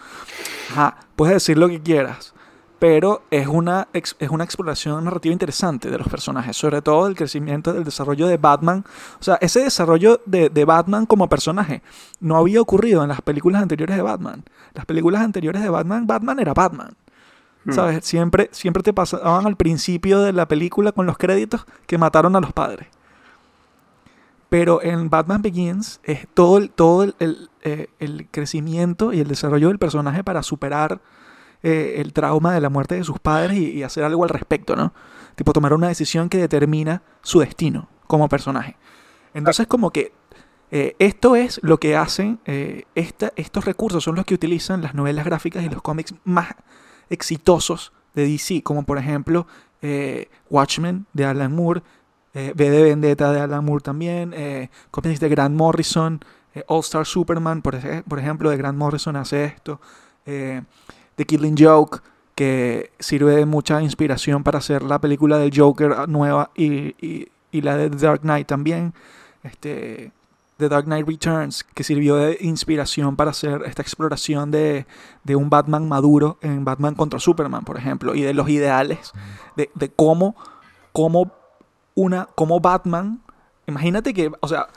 Ajá, 0.72 0.98
puedes 1.16 1.36
decir 1.36 1.58
lo 1.58 1.68
que 1.68 1.82
quieras, 1.82 2.34
pero 2.80 3.24
es 3.30 3.48
una, 3.48 3.90
es 3.94 4.16
una 4.30 4.46
exploración 4.46 5.04
narrativa 5.04 5.34
interesante 5.34 5.92
de 5.92 5.98
los 5.98 6.08
personajes, 6.08 6.56
sobre 6.56 6.82
todo 6.82 7.08
el 7.08 7.16
crecimiento 7.16 7.74
del 7.74 7.84
desarrollo 7.84 8.26
de 8.26 8.38
Batman. 8.38 8.86
O 9.20 9.24
sea, 9.24 9.38
ese 9.42 9.60
desarrollo 9.60 10.22
de, 10.26 10.50
de 10.50 10.66
Batman 10.66 11.06
como 11.06 11.28
personaje 11.28 11.82
no 12.22 12.38
había 12.38 12.62
ocurrido 12.62 13.04
en 13.04 13.10
las 13.10 13.22
películas 13.22 13.62
anteriores 13.62 13.98
de 13.98 14.02
Batman. 14.02 14.44
Las 14.74 14.86
películas 14.86 15.22
anteriores 15.22 15.62
de 15.62 15.70
Batman, 15.70 16.08
Batman 16.08 16.40
era 16.40 16.54
Batman. 16.54 16.94
Hmm. 17.66 17.74
¿Sabes? 17.74 18.06
Siempre, 18.06 18.50
siempre 18.54 18.82
te 18.82 18.94
pasaban 18.94 19.46
al 19.46 19.58
principio 19.58 20.22
de 20.22 20.32
la 20.32 20.48
película 20.48 20.94
con 20.94 21.06
los 21.06 21.18
créditos 21.18 21.66
que 21.86 21.98
mataron 21.98 22.36
a 22.38 22.40
los 22.40 22.54
padres. 22.54 22.88
Pero 24.48 24.82
en 24.82 25.10
Batman 25.10 25.42
Begins 25.42 26.00
es 26.04 26.28
todo 26.34 26.58
el, 26.58 26.72
todo 26.72 27.04
el, 27.04 27.16
el, 27.20 27.50
eh, 27.62 27.90
el 28.00 28.28
crecimiento 28.32 29.12
y 29.12 29.20
el 29.20 29.28
desarrollo 29.28 29.68
del 29.68 29.80
personaje 29.80 30.24
para 30.24 30.42
superar 30.44 31.02
eh, 31.64 31.96
el 31.98 32.14
trauma 32.14 32.54
de 32.54 32.62
la 32.62 32.70
muerte 32.70 32.96
de 32.96 33.04
sus 33.04 33.20
padres 33.20 33.58
y, 33.58 33.72
y 33.72 33.84
hacer 33.84 34.04
algo 34.04 34.24
al 34.24 34.30
respecto, 34.30 34.76
¿no? 34.76 34.94
Tipo 35.36 35.54
tomar 35.54 35.74
una 35.74 35.88
decisión 35.88 36.30
que 36.30 36.38
determina 36.38 37.02
su 37.22 37.40
destino 37.40 37.90
como 38.08 38.28
personaje. 38.30 38.78
Entonces 39.34 39.68
como 39.68 39.92
que 39.92 40.12
eh, 40.72 40.96
esto 41.00 41.36
es 41.36 41.60
lo 41.64 41.80
que 41.80 41.96
hacen, 41.96 42.40
eh, 42.46 42.84
esta- 42.96 43.34
estos 43.36 43.66
recursos 43.66 44.04
son 44.04 44.16
los 44.16 44.26
que 44.26 44.36
utilizan 44.36 44.82
las 44.82 44.94
novelas 44.94 45.26
gráficas 45.26 45.64
y 45.64 45.70
los 45.70 45.82
cómics 45.82 46.14
más 46.26 46.50
exitosos 47.10 47.92
de 48.14 48.28
DC, 48.28 48.62
como 48.64 48.84
por 48.84 48.98
ejemplo 48.98 49.48
Watchmen 50.50 51.06
de 51.14 51.26
Alan 51.26 51.54
Moore, 51.56 51.82
eh, 52.34 52.54
V 52.56 52.70
de 52.70 52.84
Vendetta 52.84 53.32
de 53.32 53.40
Alan 53.40 53.66
Moore 53.66 53.82
también, 53.84 54.34
eh, 54.36 54.70
cómics 54.92 55.20
de 55.20 55.30
Grant 55.30 55.56
Morrison, 55.56 56.20
eh, 56.54 56.64
All 56.68 56.82
Star 56.82 57.06
Superman, 57.06 57.62
por, 57.62 57.76
ej- 57.76 58.04
por 58.08 58.20
ejemplo, 58.20 58.50
de 58.50 58.58
Grant 58.58 58.78
Morrison 58.78 59.16
hace 59.16 59.46
esto, 59.46 59.80
The 61.20 61.26
Killing 61.26 61.56
Joke, 61.60 62.00
que 62.34 62.92
sirve 62.98 63.36
de 63.36 63.46
mucha 63.46 63.82
inspiración 63.82 64.42
para 64.46 64.60
hacer 64.60 64.82
la 64.84 65.00
película 65.02 65.38
del 65.38 65.52
Joker 65.54 66.08
nueva 66.08 66.52
y, 66.56 66.96
y- 67.06 67.28
y 67.52 67.62
la 67.62 67.76
de 67.76 67.90
The 67.90 67.98
Dark 67.98 68.22
Knight 68.22 68.48
también. 68.48 68.94
Este, 69.44 70.14
The 70.56 70.70
Dark 70.70 70.86
Knight 70.86 71.06
Returns, 71.06 71.66
que 71.66 71.84
sirvió 71.84 72.16
de 72.16 72.38
inspiración 72.40 73.18
para 73.18 73.32
hacer 73.32 73.64
esta 73.66 73.82
exploración 73.82 74.50
de, 74.52 74.86
de 75.26 75.36
un 75.36 75.50
Batman 75.50 75.90
maduro 75.90 76.38
en 76.42 76.64
Batman 76.64 76.96
contra 76.96 77.20
Superman, 77.20 77.66
por 77.66 77.78
ejemplo, 77.78 78.16
y 78.16 78.22
de 78.22 78.34
los 78.34 78.48
ideales 78.48 79.12
de, 79.58 79.70
de 79.76 79.90
cómo, 79.90 80.38
cómo 80.94 81.34
una, 81.96 82.30
cómo 82.36 82.62
Batman, 82.62 83.20
imagínate 83.68 84.14
que, 84.14 84.32
o 84.40 84.48
sea, 84.48 84.68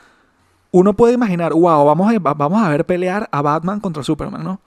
uno 0.73 0.93
puede 0.95 1.13
imaginar, 1.13 1.53
wow, 1.53 1.85
vamos 1.85 2.13
a, 2.13 2.19
va- 2.19 2.33
vamos 2.33 2.61
a 2.61 2.67
ver 2.69 2.85
pelear 2.85 3.29
a 3.31 3.41
Batman 3.41 3.79
contra 3.79 4.03
Superman, 4.03 4.43
¿no? 4.43 4.59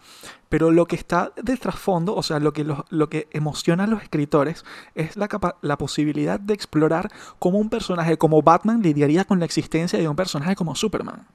Pero 0.48 0.70
lo 0.70 0.86
que 0.86 0.94
está 0.94 1.32
de 1.42 1.56
trasfondo, 1.56 2.14
o 2.14 2.22
sea, 2.22 2.38
lo 2.38 2.52
que, 2.52 2.62
los- 2.62 2.84
lo 2.90 3.08
que 3.08 3.26
emociona 3.32 3.84
a 3.84 3.86
los 3.88 4.00
escritores 4.02 4.64
es 4.94 5.16
la, 5.16 5.26
capa- 5.26 5.56
la 5.62 5.76
posibilidad 5.76 6.38
de 6.38 6.54
explorar 6.54 7.10
cómo 7.40 7.58
un 7.58 7.68
personaje 7.68 8.16
como 8.16 8.40
Batman 8.40 8.80
lidiaría 8.82 9.24
con 9.24 9.40
la 9.40 9.44
existencia 9.44 9.98
de 9.98 10.08
un 10.08 10.14
personaje 10.16 10.54
como 10.54 10.76
Superman. 10.76 11.26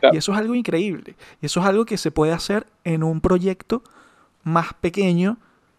Claro. 0.00 0.14
Y 0.14 0.18
eso 0.18 0.32
es 0.32 0.38
algo 0.38 0.54
increíble. 0.54 1.16
Y 1.40 1.46
eso 1.46 1.60
es 1.60 1.66
algo 1.66 1.86
que 1.86 1.96
se 1.96 2.10
puede 2.10 2.32
hacer 2.32 2.66
en 2.84 3.02
un 3.02 3.20
proyecto 3.22 3.82
más 4.44 4.74
pequeño 4.80 5.38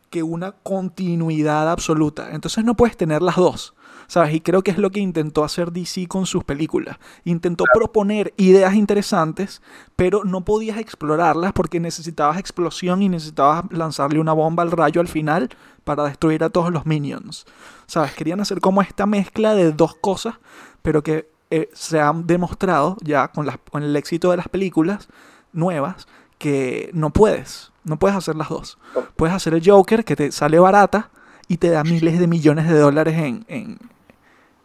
que 0.09 0.23
una 0.23 0.51
continuidad 0.51 1.71
absoluta. 1.71 2.31
Entonces 2.31 2.65
no 2.65 2.75
puedes 2.75 2.97
tener 2.97 3.21
las 3.21 3.35
dos. 3.35 3.73
¿Sabes? 4.11 4.33
Y 4.33 4.41
creo 4.41 4.61
que 4.61 4.71
es 4.71 4.77
lo 4.77 4.89
que 4.89 4.99
intentó 4.99 5.45
hacer 5.45 5.71
DC 5.71 6.05
con 6.07 6.25
sus 6.25 6.43
películas. 6.43 6.97
Intentó 7.23 7.63
proponer 7.73 8.33
ideas 8.35 8.73
interesantes, 8.73 9.61
pero 9.95 10.25
no 10.25 10.43
podías 10.43 10.79
explorarlas 10.79 11.53
porque 11.53 11.79
necesitabas 11.79 12.37
explosión 12.37 13.01
y 13.01 13.07
necesitabas 13.07 13.63
lanzarle 13.71 14.19
una 14.19 14.33
bomba 14.33 14.63
al 14.63 14.71
rayo 14.71 14.99
al 14.99 15.07
final 15.07 15.47
para 15.85 16.03
destruir 16.03 16.43
a 16.43 16.49
todos 16.49 16.73
los 16.73 16.85
minions. 16.85 17.45
¿Sabes? 17.87 18.11
Querían 18.11 18.41
hacer 18.41 18.59
como 18.59 18.81
esta 18.81 19.05
mezcla 19.05 19.55
de 19.55 19.71
dos 19.71 19.95
cosas, 19.95 20.35
pero 20.81 21.03
que 21.03 21.29
eh, 21.49 21.69
se 21.71 22.01
han 22.01 22.27
demostrado 22.27 22.97
ya 22.99 23.29
con, 23.29 23.47
con 23.71 23.81
el 23.81 23.95
éxito 23.95 24.31
de 24.31 24.35
las 24.35 24.49
películas 24.49 25.07
nuevas 25.53 26.09
que 26.37 26.89
no 26.91 27.11
puedes. 27.11 27.71
No 27.85 27.97
puedes 27.97 28.17
hacer 28.17 28.35
las 28.35 28.49
dos. 28.49 28.77
Puedes 29.15 29.33
hacer 29.33 29.53
el 29.53 29.65
Joker 29.65 30.03
que 30.03 30.17
te 30.17 30.33
sale 30.33 30.59
barata 30.59 31.11
y 31.47 31.55
te 31.55 31.69
da 31.69 31.85
miles 31.85 32.19
de 32.19 32.27
millones 32.27 32.67
de 32.67 32.77
dólares 32.77 33.17
en, 33.17 33.45
en 33.47 33.79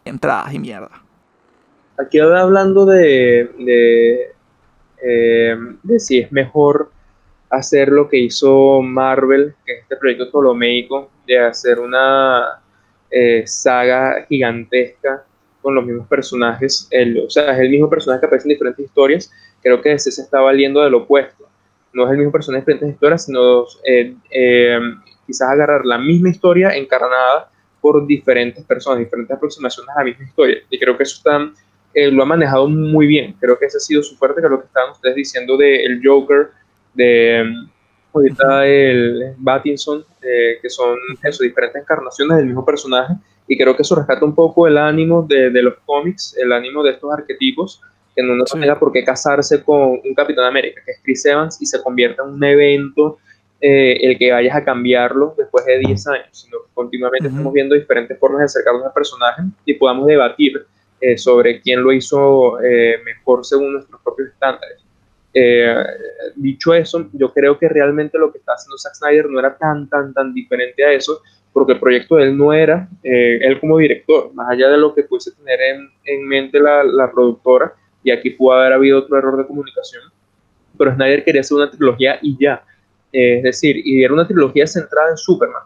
entradas 0.07 0.53
y 0.53 0.59
mierda. 0.59 0.91
Aquí 1.97 2.19
hablando 2.19 2.85
de, 2.85 3.49
de, 3.57 4.31
eh, 5.01 5.57
de 5.83 5.99
si 5.99 6.19
es 6.19 6.31
mejor 6.31 6.91
hacer 7.49 7.89
lo 7.89 8.07
que 8.07 8.17
hizo 8.17 8.81
Marvel, 8.81 9.55
que 9.65 9.73
es 9.73 9.81
este 9.81 9.95
proyecto 9.97 10.29
ptolomeico, 10.29 11.09
de 11.25 11.39
hacer 11.39 11.79
una 11.79 12.61
eh, 13.09 13.43
saga 13.45 14.25
gigantesca 14.27 15.23
con 15.61 15.75
los 15.75 15.85
mismos 15.85 16.07
personajes. 16.07 16.89
O 17.25 17.29
sea, 17.29 17.53
es 17.53 17.59
el 17.59 17.69
mismo 17.69 17.89
personaje 17.89 18.21
que 18.21 18.25
aparece 18.27 18.47
en 18.47 18.53
diferentes 18.53 18.85
historias. 18.85 19.31
Creo 19.61 19.81
que 19.81 19.97
se 19.97 20.09
está 20.09 20.39
valiendo 20.39 20.81
del 20.81 20.93
opuesto. 20.93 21.47
No 21.93 22.05
es 22.05 22.11
el 22.11 22.17
mismo 22.17 22.31
personaje 22.31 22.59
en 22.59 22.65
diferentes 22.65 22.93
historias, 22.93 23.25
sino 23.25 23.65
eh, 23.83 24.79
quizás 25.25 25.49
agarrar 25.49 25.85
la 25.85 25.97
misma 25.97 26.29
historia 26.29 26.75
encarnada 26.75 27.49
por 27.91 28.05
diferentes 28.05 28.65
personas, 28.65 28.99
diferentes 28.99 29.33
aproximaciones 29.37 29.89
a 29.95 29.99
la 29.99 30.05
misma 30.05 30.25
historia. 30.25 30.57
Y 30.69 30.77
creo 30.77 30.97
que 30.97 31.03
eso 31.03 31.15
está, 31.17 31.49
eh, 31.93 32.11
lo 32.11 32.21
ha 32.23 32.25
manejado 32.25 32.67
muy 32.67 33.07
bien. 33.07 33.33
Creo 33.39 33.57
que 33.57 33.65
ese 33.67 33.77
ha 33.77 33.79
sido 33.79 34.03
su 34.03 34.17
fuerte, 34.17 34.41
que 34.41 34.49
lo 34.49 34.59
que 34.59 34.65
estaban 34.65 34.91
ustedes 34.91 35.15
diciendo 35.15 35.55
del 35.55 36.01
Joker, 36.03 36.49
de 36.93 37.43
um, 37.45 37.69
ahorita 38.13 38.67
el 38.67 39.33
Battinson, 39.37 40.03
eh, 40.21 40.57
que 40.61 40.69
son 40.69 40.97
eso, 41.23 41.43
diferentes 41.43 41.81
encarnaciones 41.81 42.35
del 42.37 42.47
mismo 42.47 42.65
personaje. 42.65 43.13
Y 43.47 43.57
creo 43.57 43.73
que 43.73 43.83
eso 43.83 43.95
rescata 43.95 44.25
un 44.25 44.35
poco 44.35 44.67
el 44.67 44.77
ánimo 44.77 45.21
de, 45.23 45.49
de 45.49 45.61
los 45.61 45.75
cómics, 45.85 46.35
el 46.37 46.51
ánimo 46.51 46.83
de 46.83 46.91
estos 46.91 47.09
arquetipos, 47.13 47.81
que 48.13 48.21
no, 48.21 48.35
no 48.35 48.45
Sí. 48.45 48.59
tenga 48.59 48.77
por 48.77 48.91
qué 48.91 49.05
casarse 49.05 49.63
con 49.63 50.01
un 50.03 50.13
Capitán 50.13 50.43
América, 50.45 50.81
que 50.85 50.91
es 50.91 50.99
Chris 51.03 51.25
Evans, 51.25 51.61
y 51.61 51.65
se 51.65 51.81
convierta 51.81 52.23
en 52.23 52.29
un 52.31 52.43
evento 52.43 53.19
eh, 53.59 53.97
el 54.01 54.17
que 54.17 54.31
vayas 54.31 54.55
a 54.55 54.63
cambiarlo 54.63 55.33
después 55.37 55.65
de 55.65 55.79
10 55.79 56.07
años, 56.07 56.27
sino 56.31 56.59
que 56.59 56.73
continuamente 56.73 57.27
Ujú. 57.27 57.35
estamos 57.35 57.53
viendo 57.53 57.75
diferentes 57.75 58.17
formas 58.19 58.39
de 58.39 58.45
acercarnos 58.45 58.85
al 58.85 58.93
personaje 58.93 59.43
y 59.65 59.73
podamos 59.73 60.07
debatir 60.07 60.65
eh, 61.01 61.17
sobre 61.17 61.61
quién 61.61 61.83
lo 61.83 61.91
hizo 61.91 62.61
eh, 62.61 62.97
mejor 63.03 63.45
según 63.45 63.73
nuestros 63.73 64.01
propios 64.01 64.29
estándares. 64.29 64.87
Eh, 65.33 65.75
dicho 66.35 66.73
eso, 66.73 67.07
yo 67.13 67.31
creo 67.31 67.59
que 67.59 67.69
realmente 67.69 68.17
lo 68.17 68.31
que 68.31 68.39
está 68.39 68.53
haciendo 68.53 68.77
Zack 68.77 68.95
Snyder 68.95 69.29
no 69.29 69.39
era 69.39 69.55
tan, 69.55 69.87
tan, 69.87 70.13
tan 70.13 70.33
diferente 70.33 70.83
a 70.83 70.91
eso, 70.91 71.21
porque 71.53 71.73
el 71.73 71.79
proyecto 71.79 72.15
de 72.15 72.23
él 72.23 72.37
no 72.37 72.53
era 72.53 72.87
eh, 73.03 73.39
él 73.41 73.59
como 73.59 73.77
director, 73.77 74.33
más 74.33 74.49
allá 74.49 74.69
de 74.69 74.77
lo 74.77 74.95
que 74.95 75.03
pudiese 75.03 75.31
tener 75.33 75.59
en, 75.61 75.89
en 76.05 76.27
mente 76.27 76.59
la, 76.59 76.83
la 76.83 77.11
productora, 77.11 77.73
y 78.03 78.11
aquí 78.11 78.31
pudo 78.31 78.53
haber 78.53 78.73
habido 78.73 78.99
otro 78.99 79.17
error 79.17 79.37
de 79.37 79.45
comunicación, 79.45 80.03
pero 80.77 80.93
Snyder 80.95 81.23
quería 81.23 81.41
hacer 81.41 81.57
una 81.57 81.69
trilogía 81.69 82.19
y 82.21 82.37
ya. 82.39 82.63
Es 83.11 83.43
decir, 83.43 83.81
era 83.85 84.13
una 84.13 84.27
trilogía 84.27 84.67
centrada 84.67 85.11
en 85.11 85.17
Superman. 85.17 85.63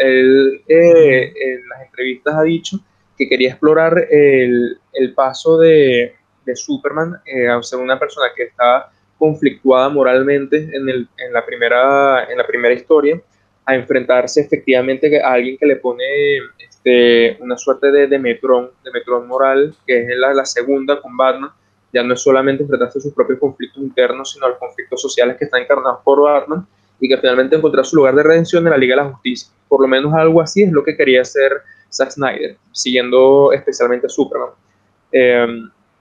Él 0.00 0.62
eh, 0.66 1.32
en 1.34 1.68
las 1.68 1.82
entrevistas 1.82 2.34
ha 2.34 2.42
dicho 2.42 2.78
que 3.16 3.28
quería 3.28 3.50
explorar 3.50 4.06
el, 4.10 4.78
el 4.92 5.14
paso 5.14 5.58
de, 5.58 6.14
de 6.44 6.56
Superman 6.56 7.20
eh, 7.26 7.48
a 7.48 7.62
ser 7.62 7.78
una 7.78 7.98
persona 7.98 8.28
que 8.34 8.44
estaba 8.44 8.90
conflictuada 9.18 9.88
moralmente 9.88 10.56
en, 10.72 10.88
el, 10.88 11.08
en, 11.18 11.32
la, 11.32 11.44
primera, 11.44 12.24
en 12.30 12.38
la 12.38 12.46
primera 12.46 12.72
historia, 12.72 13.20
a 13.64 13.74
enfrentarse 13.74 14.40
efectivamente 14.40 15.20
a 15.20 15.32
alguien 15.32 15.58
que 15.58 15.66
le 15.66 15.76
pone 15.76 16.04
este, 16.58 17.36
una 17.40 17.58
suerte 17.58 17.90
de, 17.90 18.06
de 18.06 18.18
metrón, 18.18 18.70
de 18.82 18.90
metrón 18.92 19.26
moral, 19.26 19.74
que 19.86 20.02
es 20.02 20.08
la, 20.16 20.32
la 20.32 20.46
segunda 20.46 21.00
con 21.02 21.16
Batman, 21.16 21.50
ya 21.92 22.02
no 22.02 22.14
es 22.14 22.20
solamente 22.20 22.62
enfrentarse 22.62 22.98
a 22.98 23.02
sus 23.02 23.12
propios 23.12 23.38
conflictos 23.38 23.82
internos, 23.82 24.32
sino 24.32 24.46
a 24.46 24.50
los 24.50 24.58
conflictos 24.58 25.02
sociales 25.02 25.36
que 25.36 25.44
están 25.44 25.62
encarnados 25.62 26.00
por 26.04 26.22
Batman 26.22 26.66
y 27.00 27.08
que 27.08 27.16
finalmente 27.18 27.56
encontrar 27.56 27.84
su 27.84 27.96
lugar 27.96 28.14
de 28.14 28.22
redención 28.22 28.66
en 28.66 28.70
la 28.70 28.78
Liga 28.78 28.96
de 28.96 29.02
la 29.02 29.10
Justicia. 29.10 29.48
Por 29.68 29.80
lo 29.80 29.88
menos 29.88 30.12
algo 30.14 30.40
así 30.40 30.62
es 30.62 30.72
lo 30.72 30.82
que 30.82 30.96
quería 30.96 31.22
hacer 31.22 31.52
Zack 31.90 32.10
Snyder, 32.10 32.56
siguiendo 32.72 33.52
especialmente 33.52 34.06
a 34.06 34.10
Superman. 34.10 34.50
Eh, 35.12 35.46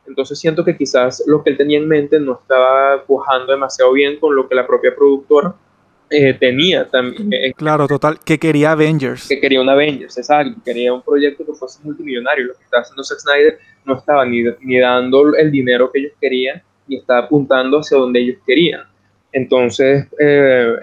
entonces 0.08 0.40
siento 0.40 0.64
que 0.64 0.76
quizás 0.76 1.24
lo 1.28 1.44
que 1.44 1.52
él 1.52 1.58
tenía 1.58 1.78
en 1.78 1.88
mente 1.88 2.20
no 2.20 2.40
estaba 2.42 3.04
cuajando 3.04 3.52
demasiado 3.52 3.92
bien 3.92 4.20
con 4.20 4.36
lo 4.36 4.48
que 4.48 4.56
la 4.56 4.66
propia 4.66 4.96
productora 4.96 5.54
eh, 6.10 6.34
tenía 6.34 6.88
también. 6.88 7.32
Eh, 7.34 7.54
claro, 7.54 7.88
total, 7.88 8.20
que 8.24 8.40
quería 8.40 8.72
Avengers. 8.72 9.28
Que 9.28 9.40
quería 9.40 9.60
un 9.60 9.70
Avengers, 9.70 10.18
exacto, 10.18 10.62
quería 10.64 10.94
un 10.94 11.02
proyecto 11.02 11.46
que 11.46 11.54
fuese 11.54 11.80
multimillonario. 11.84 12.48
Lo 12.48 12.54
que 12.54 12.64
estaba 12.64 12.84
haciendo 12.84 13.04
Zack 13.04 13.20
Snyder 13.20 13.60
no 13.84 13.96
estaba 13.98 14.26
ni, 14.26 14.44
ni 14.62 14.80
dando 14.80 15.36
el 15.36 15.52
dinero 15.52 15.92
que 15.92 16.00
ellos 16.00 16.14
querían, 16.22 16.64
ni 16.88 16.98
estaba 16.98 17.26
apuntando 17.26 17.80
hacia 17.80 17.98
donde 17.98 18.22
ellos 18.22 18.38
querían. 18.46 18.84
Entonces, 19.38 20.08
eh, 20.20 20.74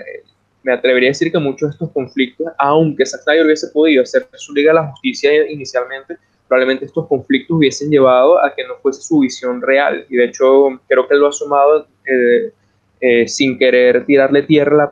me 0.62 0.72
atrevería 0.72 1.08
a 1.08 1.10
decir 1.10 1.32
que 1.32 1.38
muchos 1.40 1.70
de 1.70 1.72
estos 1.72 1.90
conflictos, 1.90 2.46
aunque 2.58 3.04
Zack 3.04 3.24
hubiese 3.44 3.66
podido 3.72 4.04
hacer 4.04 4.28
su 4.34 4.54
Liga 4.54 4.70
de 4.70 4.76
la 4.76 4.86
Justicia 4.92 5.50
inicialmente, 5.50 6.16
probablemente 6.46 6.84
estos 6.84 7.08
conflictos 7.08 7.56
hubiesen 7.56 7.90
llevado 7.90 8.40
a 8.40 8.54
que 8.54 8.62
no 8.62 8.76
fuese 8.80 9.02
su 9.02 9.18
visión 9.18 9.60
real. 9.60 10.06
Y 10.08 10.16
de 10.16 10.26
hecho, 10.26 10.68
creo 10.86 11.08
que 11.08 11.14
él 11.14 11.20
lo 11.20 11.26
ha 11.26 11.32
sumado 11.32 11.88
eh, 12.06 12.52
eh, 13.00 13.26
sin 13.26 13.58
querer 13.58 14.06
tirarle 14.06 14.42
tierra 14.42 14.88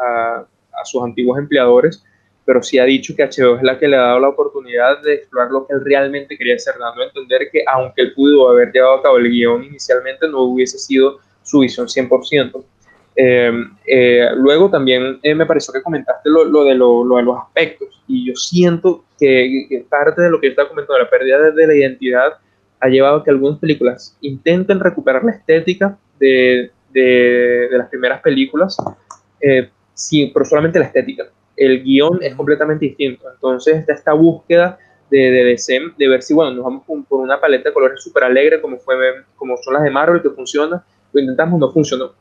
a, 0.00 0.46
a, 0.80 0.84
sus 0.86 1.04
antiguos 1.04 1.38
empleadores, 1.38 2.02
pero 2.46 2.62
sí 2.62 2.78
ha 2.78 2.84
dicho 2.84 3.14
que 3.14 3.24
HBO 3.24 3.56
es 3.56 3.62
la 3.62 3.78
que 3.78 3.86
le 3.86 3.96
ha 3.96 4.00
dado 4.00 4.20
la 4.20 4.28
oportunidad 4.30 5.02
de 5.02 5.14
explorar 5.16 5.50
lo 5.50 5.66
que 5.66 5.74
él 5.74 5.84
realmente 5.84 6.38
quería 6.38 6.54
hacer, 6.54 6.76
dando 6.78 7.02
a 7.02 7.06
entender 7.06 7.50
que 7.52 7.64
aunque 7.66 8.00
él 8.00 8.14
pudo 8.14 8.48
haber 8.48 8.72
llevado 8.72 8.94
a 8.94 9.02
cabo 9.02 9.18
el 9.18 9.28
guion 9.28 9.62
inicialmente, 9.62 10.26
no 10.26 10.40
hubiese 10.40 10.78
sido 10.78 11.18
su 11.46 11.60
visión 11.60 11.86
100%. 11.86 12.64
Eh, 13.18 13.50
eh, 13.86 14.28
luego 14.36 14.68
también 14.68 15.18
eh, 15.22 15.34
me 15.34 15.46
pareció 15.46 15.72
que 15.72 15.80
comentaste 15.80 16.28
lo, 16.28 16.44
lo 16.44 16.64
de, 16.64 16.74
lo, 16.74 17.02
lo, 17.02 17.16
de 17.16 17.22
los 17.22 17.38
aspectos 17.38 17.88
y 18.06 18.26
yo 18.26 18.34
siento 18.36 19.06
que, 19.18 19.86
parte 19.88 20.20
de 20.20 20.28
lo 20.28 20.38
que 20.38 20.48
está 20.48 20.68
comentando, 20.68 21.02
la 21.02 21.08
pérdida 21.08 21.50
de, 21.50 21.66
la 21.66 21.74
identidad, 21.74 22.34
ha 22.78 22.88
llevado 22.88 23.16
a 23.16 23.24
que 23.24 23.30
algunas 23.30 23.58
películas 23.58 24.18
intenten 24.20 24.80
recuperar 24.80 25.24
la 25.24 25.32
estética 25.32 25.96
de, 26.18 26.70
de, 26.90 27.68
de 27.70 27.78
las 27.78 27.88
primeras 27.88 28.20
películas, 28.20 28.76
sí, 29.94 30.30
pero 30.34 30.44
solamente 30.44 30.78
la 30.78 30.84
estética. 30.84 31.24
El 31.56 31.82
guion 31.82 32.18
es 32.22 32.34
completamente 32.34 32.84
distinto, 32.84 33.24
entonces 33.32 33.78
está 33.78 33.94
esta 33.94 34.12
búsqueda 34.12 34.78
de, 35.10 35.18
de 35.18 35.92
de 35.96 36.08
ver 36.08 36.22
si, 36.22 36.34
bueno, 36.34 36.52
nos 36.52 36.64
vamos 36.64 36.82
por 37.08 37.20
una 37.20 37.40
paleta 37.40 37.70
de 37.70 37.72
colores 37.72 38.02
súper 38.02 38.24
alegre 38.24 38.60
como, 38.60 38.76
fue, 38.78 38.94
como 39.36 39.56
son 39.56 39.74
las 39.74 39.84
de 39.84 39.90
Marvel, 39.90 40.20
que 40.20 40.30
funciona, 40.30 40.84
lo 41.16 41.22
intentamos, 41.22 41.58
no 41.58 41.72
funcionó 41.72 42.12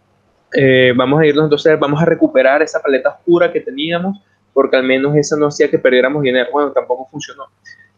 eh, 0.57 0.93
vamos 0.95 1.19
a 1.19 1.25
irnos 1.25 1.45
entonces, 1.45 1.77
vamos 1.77 2.01
a 2.01 2.05
recuperar 2.05 2.61
esa 2.61 2.81
paleta 2.81 3.09
oscura 3.09 3.51
que 3.51 3.59
teníamos, 3.59 4.21
porque 4.53 4.77
al 4.77 4.83
menos 4.83 5.15
esa 5.15 5.35
no 5.35 5.47
hacía 5.47 5.69
que 5.69 5.79
perdiéramos 5.79 6.23
dinero. 6.23 6.49
Bueno, 6.51 6.71
tampoco 6.71 7.07
funcionó. 7.11 7.45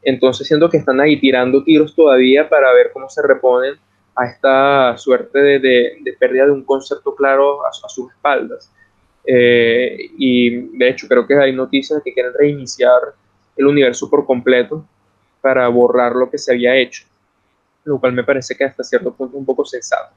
Entonces 0.01 0.47
siento 0.47 0.69
que 0.69 0.77
están 0.77 0.99
ahí 0.99 1.19
tirando 1.19 1.63
tiros 1.63 1.93
todavía 1.95 2.49
para 2.49 2.73
ver 2.73 2.91
cómo 2.93 3.09
se 3.09 3.21
reponen 3.21 3.75
a 4.15 4.25
esta 4.25 4.97
suerte 4.97 5.39
de, 5.39 5.59
de, 5.59 6.13
pérdida 6.19 6.45
de 6.45 6.51
un 6.51 6.63
concepto 6.63 7.13
claro 7.13 7.65
a, 7.65 7.71
sus 7.71 8.11
espaldas. 8.11 8.71
Eh, 9.25 10.09
y 10.17 10.77
de 10.77 10.89
hecho 10.89 11.07
creo 11.07 11.27
que 11.27 11.35
hay 11.35 11.53
noticias 11.53 11.97
de 11.97 12.03
que 12.03 12.13
quieren 12.13 12.33
reiniciar 12.33 13.01
el 13.55 13.67
universo 13.67 14.09
por 14.09 14.25
completo 14.25 14.83
para 15.41 15.67
borrar 15.67 16.15
lo 16.15 16.29
que 16.29 16.37
se 16.37 16.53
había 16.53 16.75
hecho, 16.75 17.05
lo 17.83 17.99
cual 17.99 18.13
me 18.13 18.23
parece 18.23 18.55
que 18.55 18.63
hasta 18.63 18.83
cierto 18.83 19.13
punto 19.13 19.37
un 19.37 19.45
poco 19.45 19.65
sensato. 19.65 20.15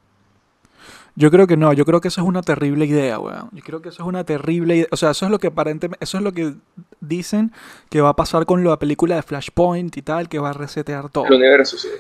Yo 1.21 1.31
creo 1.31 1.47
que 1.47 1.59
no, 1.59 1.75
yo 1.75 1.85
creo 1.85 2.01
que 2.01 2.09
eso 2.09 2.23
es 2.23 2.27
una 2.27 2.41
terrible 2.41 2.87
idea, 2.87 3.19
weón. 3.19 3.51
Yo 3.53 3.63
creo 3.63 3.83
que 3.83 3.91
eso 3.91 4.03
es 4.03 4.09
una 4.09 4.25
terrible 4.25 4.75
idea. 4.75 4.87
O 4.91 4.97
sea, 4.97 5.11
eso 5.11 5.27
es 5.27 5.31
lo 5.31 5.39
que 5.39 5.49
aparentemente, 5.49 6.03
eso 6.03 6.17
es 6.17 6.25
lo 6.25 6.33
que 6.33 6.55
dicen 7.03 7.53
que 7.91 8.01
va 8.01 8.09
a 8.09 8.17
pasar 8.17 8.47
con 8.47 8.65
la 8.65 8.79
película 8.79 9.17
de 9.17 9.23
Flashpoint 9.23 9.95
y 9.99 10.01
tal, 10.01 10.31
que 10.31 10.39
va 10.39 10.49
a 10.49 10.53
resetear 10.55 11.11
todo. 11.11 11.27
El 11.27 11.35
universo, 11.35 11.77
sí. 11.77 11.91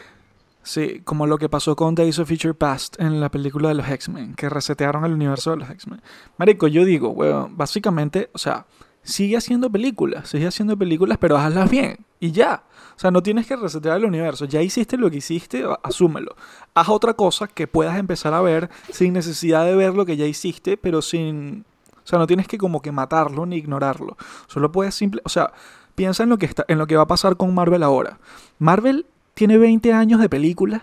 Sí, 0.62 1.02
como 1.04 1.26
lo 1.26 1.36
que 1.36 1.50
pasó 1.50 1.76
con 1.76 1.94
Days 1.94 2.18
of 2.18 2.30
Future 2.30 2.54
Past 2.54 2.98
en 2.98 3.20
la 3.20 3.30
película 3.30 3.68
de 3.68 3.74
los 3.74 3.90
X-Men, 3.90 4.34
que 4.36 4.48
resetearon 4.48 5.04
el 5.04 5.12
universo 5.12 5.50
de 5.50 5.58
los 5.58 5.68
X-Men. 5.68 6.00
Marico, 6.38 6.66
yo 6.66 6.86
digo, 6.86 7.10
weón, 7.10 7.58
básicamente, 7.58 8.30
o 8.32 8.38
sea, 8.38 8.64
sigue 9.02 9.36
haciendo 9.36 9.70
películas, 9.70 10.28
sigue 10.28 10.46
haciendo 10.46 10.76
películas, 10.76 11.18
pero 11.18 11.36
hazlas 11.36 11.70
bien 11.70 12.04
y 12.20 12.32
ya. 12.32 12.62
O 12.96 13.00
sea, 13.00 13.10
no 13.10 13.22
tienes 13.22 13.46
que 13.46 13.56
resetear 13.56 13.96
el 13.96 14.04
universo. 14.04 14.44
Ya 14.44 14.60
hiciste 14.60 14.98
lo 14.98 15.10
que 15.10 15.16
hiciste, 15.16 15.64
asúmelo. 15.82 16.36
Haz 16.74 16.90
otra 16.90 17.14
cosa 17.14 17.48
que 17.48 17.66
puedas 17.66 17.98
empezar 17.98 18.34
a 18.34 18.42
ver 18.42 18.68
sin 18.90 19.14
necesidad 19.14 19.64
de 19.64 19.74
ver 19.74 19.94
lo 19.94 20.04
que 20.04 20.16
ya 20.16 20.26
hiciste, 20.26 20.76
pero 20.76 21.00
sin... 21.00 21.64
O 22.04 22.06
sea, 22.10 22.18
no 22.18 22.26
tienes 22.26 22.46
que 22.46 22.58
como 22.58 22.82
que 22.82 22.92
matarlo 22.92 23.46
ni 23.46 23.56
ignorarlo. 23.56 24.16
Solo 24.48 24.70
puedes 24.70 24.94
simple... 24.94 25.22
O 25.24 25.30
sea, 25.30 25.52
piensa 25.94 26.24
en 26.24 26.28
lo 26.28 26.36
que, 26.36 26.46
está, 26.46 26.64
en 26.68 26.76
lo 26.76 26.86
que 26.86 26.96
va 26.96 27.04
a 27.04 27.06
pasar 27.06 27.36
con 27.36 27.54
Marvel 27.54 27.82
ahora. 27.82 28.18
Marvel 28.58 29.06
tiene 29.32 29.56
20 29.56 29.94
años 29.94 30.20
de 30.20 30.28
películas 30.28 30.82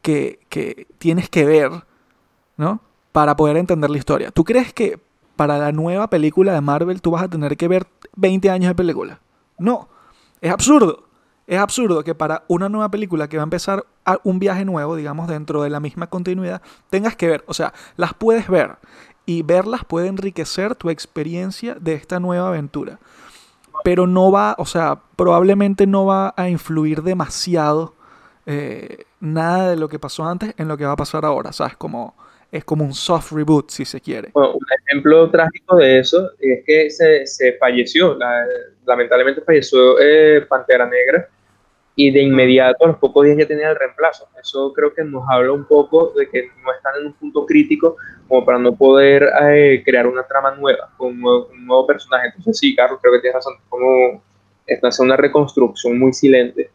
que, 0.00 0.40
que 0.48 0.86
tienes 0.98 1.28
que 1.28 1.44
ver, 1.44 1.70
¿no? 2.56 2.80
Para 3.12 3.36
poder 3.36 3.58
entender 3.58 3.90
la 3.90 3.98
historia. 3.98 4.30
¿Tú 4.30 4.44
crees 4.44 4.72
que 4.72 5.00
para 5.38 5.56
la 5.56 5.70
nueva 5.70 6.10
película 6.10 6.52
de 6.52 6.60
Marvel 6.60 7.00
tú 7.00 7.12
vas 7.12 7.22
a 7.22 7.28
tener 7.28 7.56
que 7.56 7.68
ver 7.68 7.86
20 8.16 8.50
años 8.50 8.70
de 8.70 8.74
película. 8.74 9.20
No, 9.56 9.88
es 10.40 10.50
absurdo. 10.50 11.04
Es 11.46 11.60
absurdo 11.60 12.02
que 12.02 12.12
para 12.16 12.42
una 12.48 12.68
nueva 12.68 12.90
película 12.90 13.28
que 13.28 13.36
va 13.36 13.44
a 13.44 13.44
empezar 13.44 13.86
un 14.24 14.40
viaje 14.40 14.64
nuevo, 14.64 14.96
digamos, 14.96 15.28
dentro 15.28 15.62
de 15.62 15.70
la 15.70 15.78
misma 15.78 16.08
continuidad, 16.08 16.60
tengas 16.90 17.14
que 17.14 17.28
ver, 17.28 17.44
o 17.46 17.54
sea, 17.54 17.72
las 17.96 18.14
puedes 18.14 18.48
ver 18.48 18.78
y 19.26 19.42
verlas 19.42 19.84
puede 19.84 20.08
enriquecer 20.08 20.74
tu 20.74 20.90
experiencia 20.90 21.76
de 21.76 21.94
esta 21.94 22.18
nueva 22.18 22.48
aventura. 22.48 22.98
Pero 23.84 24.08
no 24.08 24.32
va, 24.32 24.56
o 24.58 24.66
sea, 24.66 25.02
probablemente 25.14 25.86
no 25.86 26.04
va 26.04 26.34
a 26.36 26.48
influir 26.48 27.04
demasiado 27.04 27.94
eh, 28.44 29.04
nada 29.20 29.70
de 29.70 29.76
lo 29.76 29.88
que 29.88 30.00
pasó 30.00 30.24
antes 30.24 30.52
en 30.58 30.66
lo 30.66 30.76
que 30.76 30.84
va 30.84 30.92
a 30.92 30.96
pasar 30.96 31.24
ahora, 31.24 31.52
¿sabes? 31.52 31.76
Como 31.76 32.16
es 32.50 32.64
como 32.64 32.84
un 32.84 32.94
soft 32.94 33.32
reboot, 33.32 33.70
si 33.70 33.84
se 33.84 34.00
quiere. 34.00 34.30
un 34.34 34.58
ejemplo 34.86 35.30
trágico 35.30 35.76
de 35.76 35.98
eso 35.98 36.30
es 36.38 36.64
que 36.64 36.90
se, 36.90 37.26
se 37.26 37.52
falleció, 37.54 38.18
lamentablemente 38.86 39.42
falleció 39.42 39.98
eh, 40.00 40.46
Pantera 40.48 40.86
Negra 40.86 41.28
y 41.94 42.12
de 42.12 42.22
inmediato, 42.22 42.84
a 42.84 42.88
los 42.88 42.98
pocos 42.98 43.24
días 43.24 43.36
ya 43.38 43.46
tenía 43.46 43.70
el 43.70 43.76
reemplazo. 43.76 44.28
Eso 44.40 44.72
creo 44.72 44.94
que 44.94 45.02
nos 45.02 45.24
habla 45.28 45.50
un 45.50 45.64
poco 45.64 46.12
de 46.16 46.28
que 46.28 46.48
no 46.64 46.72
están 46.72 46.94
en 47.00 47.06
un 47.06 47.12
punto 47.14 47.44
crítico 47.44 47.96
como 48.28 48.44
para 48.44 48.58
no 48.58 48.76
poder 48.76 49.28
eh, 49.50 49.82
crear 49.84 50.06
una 50.06 50.22
trama 50.22 50.54
nueva, 50.54 50.90
con 50.96 51.08
un 51.22 51.66
nuevo, 51.66 51.86
personaje. 51.88 52.28
Entonces 52.28 52.56
sí, 52.56 52.76
Carlos, 52.76 53.00
creo 53.02 53.14
que 53.14 53.20
tienes 53.20 53.34
razón, 53.34 53.54
como 53.68 54.22
esta 54.64 54.88
es 54.88 55.00
una 55.00 55.16
reconstrucción 55.16 55.98
muy 55.98 56.12
silente. 56.12 56.70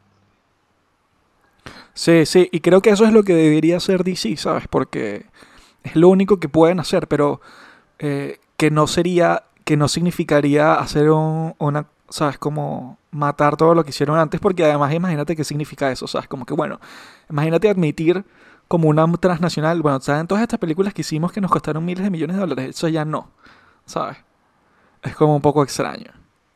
Sí, 1.93 2.25
sí, 2.25 2.49
y 2.51 2.59
creo 2.59 2.81
que 2.81 2.89
eso 2.89 3.05
es 3.05 3.13
lo 3.13 3.23
que 3.23 3.33
debería 3.33 3.77
hacer 3.77 4.03
DC, 4.03 4.35
¿sabes? 4.35 4.67
Porque 4.67 5.25
es 5.83 5.95
lo 5.95 6.09
único 6.09 6.39
que 6.39 6.49
pueden 6.49 6.79
hacer, 6.79 7.07
pero 7.07 7.41
eh, 7.99 8.39
que 8.57 8.71
no 8.71 8.87
sería, 8.87 9.43
que 9.65 9.77
no 9.77 9.87
significaría 9.87 10.75
hacer 10.75 11.09
un, 11.09 11.55
una, 11.59 11.87
¿sabes? 12.09 12.37
Como 12.37 12.97
matar 13.11 13.57
todo 13.57 13.75
lo 13.75 13.83
que 13.83 13.91
hicieron 13.91 14.17
antes, 14.17 14.39
porque 14.39 14.63
además 14.63 14.93
imagínate 14.93 15.35
qué 15.35 15.43
significa 15.43 15.91
eso, 15.91 16.07
¿sabes? 16.07 16.27
Como 16.27 16.45
que, 16.45 16.53
bueno, 16.53 16.79
imagínate 17.29 17.69
admitir 17.69 18.23
como 18.67 18.89
una 18.89 19.05
transnacional, 19.17 19.81
bueno, 19.81 19.99
¿saben 19.99 20.27
todas 20.27 20.41
estas 20.41 20.59
películas 20.59 20.93
que 20.93 21.01
hicimos 21.01 21.31
que 21.31 21.41
nos 21.41 21.51
costaron 21.51 21.85
miles 21.85 22.03
de 22.03 22.09
millones 22.09 22.35
de 22.35 22.41
dólares? 22.41 22.69
Eso 22.69 22.87
ya 22.87 23.05
no, 23.05 23.31
¿sabes? 23.85 24.17
Es 25.03 25.15
como 25.15 25.35
un 25.35 25.41
poco 25.41 25.63
extraño. 25.63 26.11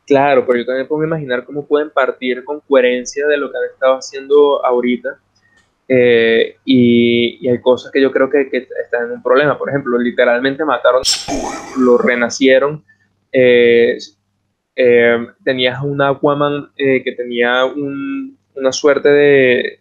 Claro, 0.06 0.46
pero 0.46 0.60
yo 0.60 0.66
también 0.66 0.88
puedo 0.88 1.04
imaginar 1.04 1.44
cómo 1.44 1.66
pueden 1.66 1.90
partir 1.90 2.42
con 2.42 2.60
coherencia 2.60 3.26
de 3.26 3.36
lo 3.36 3.50
que 3.50 3.58
han 3.58 3.64
estado 3.72 3.96
haciendo 3.96 4.64
ahorita 4.64 5.18
eh, 5.88 6.56
y, 6.66 7.48
hay 7.48 7.60
cosas 7.62 7.90
que 7.90 8.02
yo 8.02 8.12
creo 8.12 8.28
que, 8.28 8.48
están 8.82 9.06
en 9.06 9.12
un 9.12 9.22
problema. 9.22 9.58
Por 9.58 9.70
ejemplo, 9.70 9.98
literalmente 9.98 10.64
mataron, 10.64 11.02
lo 11.78 11.96
renacieron. 11.98 12.84
Eh, 13.32 13.96
eh, 14.76 15.26
tenías 15.44 15.82
un 15.82 16.00
Aquaman 16.00 16.70
que 16.76 17.14
tenía 17.16 17.64
una 17.64 18.72
suerte 18.72 19.08
de, 19.08 19.80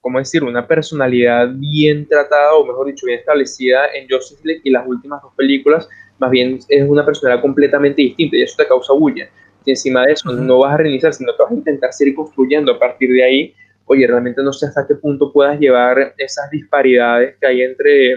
¿cómo 0.00 0.18
decir? 0.18 0.44
Una 0.44 0.66
personalidad 0.66 1.50
bien 1.52 2.06
tratada, 2.06 2.54
o 2.54 2.64
mejor 2.64 2.86
dicho, 2.86 3.06
bien 3.06 3.18
establecida 3.18 3.86
en 3.94 4.08
Justice 4.08 4.40
League 4.44 4.62
y 4.64 4.70
las 4.70 4.86
últimas 4.86 5.20
dos 5.22 5.34
películas, 5.34 5.88
más 6.18 6.30
bien 6.30 6.58
es 6.68 6.88
una 6.88 7.04
personalidad 7.04 7.42
completamente 7.42 8.02
distinta 8.02 8.36
y 8.36 8.42
eso 8.42 8.54
te 8.56 8.66
causa 8.66 8.92
bulla 8.92 9.28
y 9.64 9.70
encima 9.70 10.04
de 10.06 10.12
eso 10.12 10.32
no 10.32 10.58
vas 10.60 10.74
a 10.74 10.76
reiniciar, 10.78 11.12
sino 11.12 11.32
que 11.36 11.42
vas 11.42 11.52
a 11.52 11.54
intentar 11.54 11.92
seguir 11.92 12.14
construyendo 12.14 12.72
a 12.72 12.78
partir 12.78 13.10
de 13.10 13.24
ahí, 13.24 13.54
oye, 13.86 14.06
realmente 14.06 14.42
no 14.42 14.52
sé 14.52 14.66
hasta 14.66 14.86
qué 14.86 14.94
punto 14.94 15.32
puedas 15.32 15.58
llevar 15.58 16.14
esas 16.16 16.48
disparidades 16.50 17.36
que 17.40 17.46
hay 17.46 17.62
entre, 17.62 18.12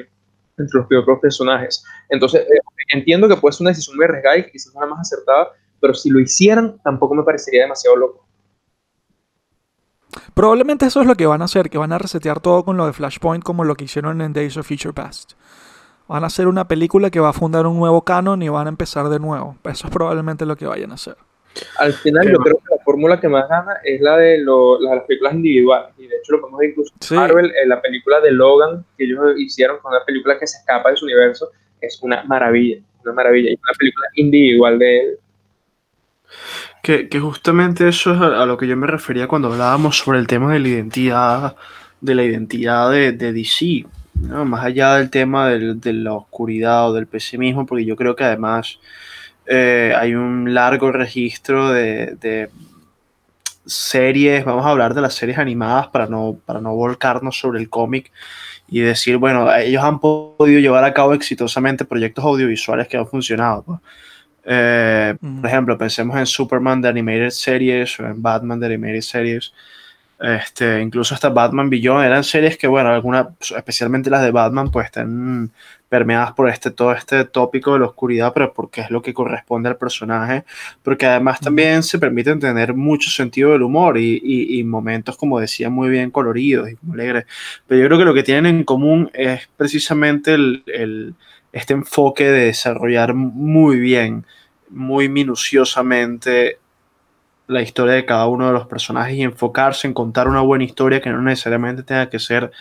entre 0.57 0.79
los 0.79 0.87
propios 0.87 1.19
personajes. 1.19 1.83
Entonces, 2.09 2.41
eh, 2.41 2.59
entiendo 2.93 3.27
que 3.27 3.35
puede 3.37 3.53
ser 3.53 3.65
una 3.65 3.71
decisión 3.71 3.97
muy 3.97 4.05
arriesgada 4.05 4.37
y 4.37 4.51
quizás 4.51 4.73
no 4.73 4.81
la 4.81 4.87
más 4.87 4.99
acertada, 5.01 5.49
pero 5.79 5.93
si 5.93 6.09
lo 6.09 6.19
hicieran, 6.19 6.79
tampoco 6.83 7.15
me 7.15 7.23
parecería 7.23 7.63
demasiado 7.63 7.97
loco. 7.97 8.27
Probablemente 10.33 10.85
eso 10.85 11.01
es 11.01 11.07
lo 11.07 11.15
que 11.15 11.25
van 11.25 11.41
a 11.41 11.45
hacer, 11.45 11.69
que 11.69 11.77
van 11.77 11.91
a 11.91 11.97
resetear 11.97 12.39
todo 12.39 12.63
con 12.63 12.77
lo 12.77 12.85
de 12.85 12.93
Flashpoint 12.93 13.43
como 13.43 13.63
lo 13.63 13.75
que 13.75 13.85
hicieron 13.85 14.21
en 14.21 14.33
Days 14.33 14.57
of 14.57 14.67
Future 14.67 14.93
Past. 14.93 15.33
Van 16.07 16.23
a 16.23 16.27
hacer 16.27 16.47
una 16.47 16.67
película 16.67 17.09
que 17.09 17.19
va 17.19 17.29
a 17.29 17.33
fundar 17.33 17.65
un 17.65 17.77
nuevo 17.77 18.03
canon 18.03 18.41
y 18.41 18.49
van 18.49 18.67
a 18.67 18.69
empezar 18.69 19.09
de 19.09 19.19
nuevo. 19.19 19.57
Eso 19.63 19.87
es 19.87 19.93
probablemente 19.93 20.45
lo 20.45 20.55
que 20.55 20.67
vayan 20.67 20.91
a 20.91 20.95
hacer. 20.95 21.17
Al 21.77 21.93
final 21.93 22.31
yo 22.31 22.37
creo 22.39 22.57
que 22.57 22.75
la 22.75 22.83
fórmula 22.83 23.19
que 23.19 23.27
más 23.27 23.47
gana 23.47 23.77
es 23.83 24.01
la 24.01 24.17
de 24.17 24.39
las 24.39 25.03
películas 25.05 25.33
individuales. 25.33 25.89
Y 25.97 26.07
de 26.07 26.15
hecho 26.17 26.33
lo 26.33 26.41
podemos 26.41 26.59
ver 26.59 26.69
incluso 26.69 26.93
en 27.11 27.15
Marvel, 27.17 27.53
en 27.61 27.69
la 27.69 27.81
película 27.81 28.19
de 28.21 28.31
Logan 28.31 28.85
que 28.97 29.05
ellos 29.05 29.19
hicieron 29.37 29.77
con 29.79 29.93
una 29.93 30.03
película 30.03 30.37
que 30.39 30.47
se 30.47 30.57
escapa 30.57 30.89
de 30.89 30.97
su 30.97 31.05
universo, 31.05 31.51
es 31.79 31.99
una 32.01 32.23
maravilla, 32.23 32.77
una 33.03 33.13
maravilla. 33.13 33.51
Y 33.51 33.53
una 33.53 33.73
película 33.77 34.07
individual 34.15 34.79
de 34.79 34.99
él. 34.99 35.19
Que, 36.81 37.07
que, 37.07 37.19
justamente 37.19 37.87
eso 37.87 38.13
es 38.13 38.19
a, 38.19 38.45
lo 38.45 38.57
que 38.57 38.67
yo 38.67 38.75
me 38.75 38.87
refería 38.87 39.27
cuando 39.27 39.49
hablábamos 39.49 39.97
sobre 39.97 40.19
el 40.19 40.27
tema 40.27 40.51
de 40.51 40.59
la 40.59 40.67
identidad, 40.67 41.55
de 42.01 42.15
la 42.15 42.23
identidad 42.23 42.91
de, 42.91 43.11
de 43.13 43.31
DC, 43.31 43.85
¿no? 44.15 44.43
más 44.43 44.65
allá 44.65 44.95
del 44.95 45.09
tema 45.09 45.49
del, 45.49 45.79
de 45.79 45.93
la 45.93 46.13
oscuridad 46.13 46.89
o 46.89 46.93
del 46.93 47.07
pesimismo, 47.07 47.65
porque 47.65 47.85
yo 47.85 47.95
creo 47.95 48.15
que 48.15 48.23
además 48.23 48.79
eh, 49.45 49.93
hay 49.97 50.15
un 50.15 50.53
largo 50.53 50.91
registro 50.91 51.69
de, 51.69 52.15
de, 52.19 52.49
series, 53.65 54.43
vamos 54.43 54.65
a 54.65 54.69
hablar 54.69 54.93
de 54.93 55.01
las 55.01 55.13
series 55.13 55.37
animadas 55.37 55.87
para 55.87 56.07
no, 56.07 56.37
para 56.45 56.59
no 56.59 56.75
volcarnos 56.75 57.37
sobre 57.37 57.59
el 57.59 57.69
cómic 57.69 58.11
y 58.67 58.81
decir, 58.81 59.17
bueno, 59.17 59.53
ellos 59.55 59.83
han 59.83 59.99
podido 59.99 60.59
llevar 60.59 60.83
a 60.83 60.93
cabo 60.93 61.13
exitosamente 61.13 61.85
proyectos 61.85 62.23
audiovisuales 62.25 62.87
que 62.87 62.97
han 62.97 63.07
funcionado. 63.07 63.63
Pues. 63.63 63.79
Eh, 64.45 65.15
por 65.19 65.49
ejemplo, 65.49 65.77
pensemos 65.77 66.17
en 66.17 66.25
Superman 66.25 66.81
de 66.81 66.89
Animated 66.89 67.29
Series 67.29 67.99
o 67.99 68.05
en 68.05 68.21
Batman 68.21 68.59
de 68.59 68.65
Animated 68.67 69.01
Series. 69.01 69.53
Este, 70.23 70.81
incluso 70.81 71.13
hasta 71.13 71.27
Batman 71.27 71.69
Beyond 71.69 72.05
eran 72.05 72.23
series 72.23 72.57
que, 72.57 72.65
bueno, 72.65 72.87
algunas, 72.87 73.27
especialmente 73.57 74.09
las 74.09 74.23
de 74.23 74.31
Batman, 74.31 74.71
pues 74.71 74.85
están 74.85 75.51
permeadas 75.89 76.31
por 76.31 76.47
este, 76.47 76.71
todo 76.71 76.93
este 76.93 77.25
tópico 77.25 77.73
de 77.73 77.79
la 77.79 77.87
oscuridad, 77.87 78.31
pero 78.33 78.53
porque 78.53 78.79
es 78.79 78.89
lo 78.89 79.01
que 79.01 79.13
corresponde 79.13 79.67
al 79.67 79.75
personaje, 79.75 80.45
porque 80.81 81.07
además 81.07 81.41
también 81.41 81.83
se 81.83 81.99
permiten 81.99 82.39
tener 82.39 82.73
mucho 82.73 83.09
sentido 83.09 83.51
del 83.51 83.63
humor 83.63 83.97
y, 83.97 84.21
y, 84.23 84.63
momentos, 84.63 85.17
como 85.17 85.41
decía, 85.41 85.69
muy 85.69 85.89
bien 85.89 86.09
coloridos 86.09 86.69
y 86.69 86.77
alegres. 86.89 87.25
Pero 87.67 87.81
yo 87.81 87.87
creo 87.87 87.99
que 87.99 88.05
lo 88.05 88.13
que 88.13 88.23
tienen 88.23 88.45
en 88.45 88.63
común 88.63 89.11
es 89.13 89.49
precisamente 89.57 90.35
el, 90.35 90.63
el 90.67 91.15
este 91.51 91.73
enfoque 91.73 92.31
de 92.31 92.45
desarrollar 92.45 93.13
muy 93.13 93.77
bien, 93.77 94.25
muy 94.69 95.09
minuciosamente 95.09 96.59
la 97.47 97.61
historia 97.61 97.93
de 97.93 98.05
cada 98.05 98.27
uno 98.27 98.47
de 98.47 98.53
los 98.53 98.67
personajes 98.67 99.15
y 99.15 99.21
enfocarse 99.21 99.87
en 99.87 99.93
contar 99.93 100.27
una 100.27 100.41
buena 100.41 100.63
historia 100.63 101.01
que 101.01 101.09
no 101.09 101.21
necesariamente 101.21 101.83
tenga 101.83 102.09
que 102.09 102.19
ser 102.19 102.51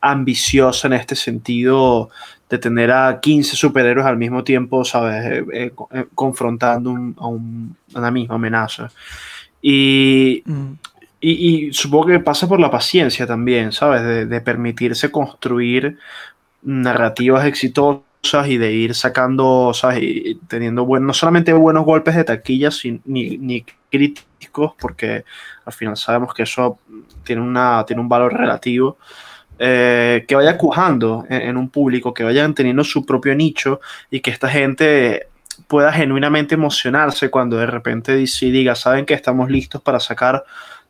ambiciosa 0.00 0.88
en 0.88 0.94
este 0.94 1.16
sentido 1.16 2.10
de 2.48 2.58
tener 2.58 2.90
a 2.90 3.20
15 3.20 3.56
superhéroes 3.56 4.06
al 4.06 4.16
mismo 4.16 4.42
tiempo, 4.42 4.84
¿sabes? 4.84 5.24
Eh, 5.24 5.44
eh, 5.52 5.72
eh, 5.92 6.06
confrontando 6.14 6.96
a, 7.18 7.26
una 7.28 8.10
misma 8.10 8.36
amenaza. 8.36 8.90
Y, 9.60 10.42
mm. 10.46 10.72
y, 11.20 11.72
supongo 11.72 12.06
que 12.06 12.20
pasa 12.20 12.48
por 12.48 12.60
la 12.60 12.70
paciencia 12.70 13.26
también, 13.26 13.72
¿sabes? 13.72 14.02
De, 14.02 14.26
de 14.26 14.40
permitirse 14.40 15.10
construir 15.10 15.98
narrativas 16.62 17.44
exitosas 17.44 18.07
y 18.22 18.58
de 18.58 18.72
ir 18.72 18.94
sacando, 18.94 19.72
¿sabes? 19.74 20.00
Y 20.02 20.34
teniendo 20.48 20.84
buen, 20.84 21.06
no 21.06 21.14
solamente 21.14 21.52
buenos 21.52 21.84
golpes 21.84 22.14
de 22.14 22.24
taquilla, 22.24 22.70
ni, 23.04 23.38
ni 23.38 23.64
críticos, 23.90 24.72
porque 24.78 25.24
al 25.64 25.72
final 25.72 25.96
sabemos 25.96 26.34
que 26.34 26.42
eso 26.42 26.78
tiene, 27.24 27.42
una, 27.42 27.84
tiene 27.86 28.02
un 28.02 28.08
valor 28.08 28.34
relativo. 28.34 28.98
Eh, 29.60 30.24
que 30.28 30.36
vaya 30.36 30.56
cujando 30.56 31.24
en, 31.28 31.56
un 31.56 31.68
público, 31.68 32.14
que 32.14 32.22
vayan 32.22 32.54
teniendo 32.54 32.84
su 32.84 33.04
propio 33.04 33.34
nicho 33.34 33.80
y 34.08 34.20
que 34.20 34.30
esta 34.30 34.48
gente 34.48 35.26
pueda 35.66 35.92
genuinamente 35.92 36.54
emocionarse 36.54 37.28
cuando 37.28 37.56
de 37.56 37.66
repente 37.66 38.14
diga, 38.14 38.76
saben 38.76 39.04
que 39.04 39.14
estamos 39.14 39.50
listos 39.50 39.82
para 39.82 39.98
sacar 39.98 40.44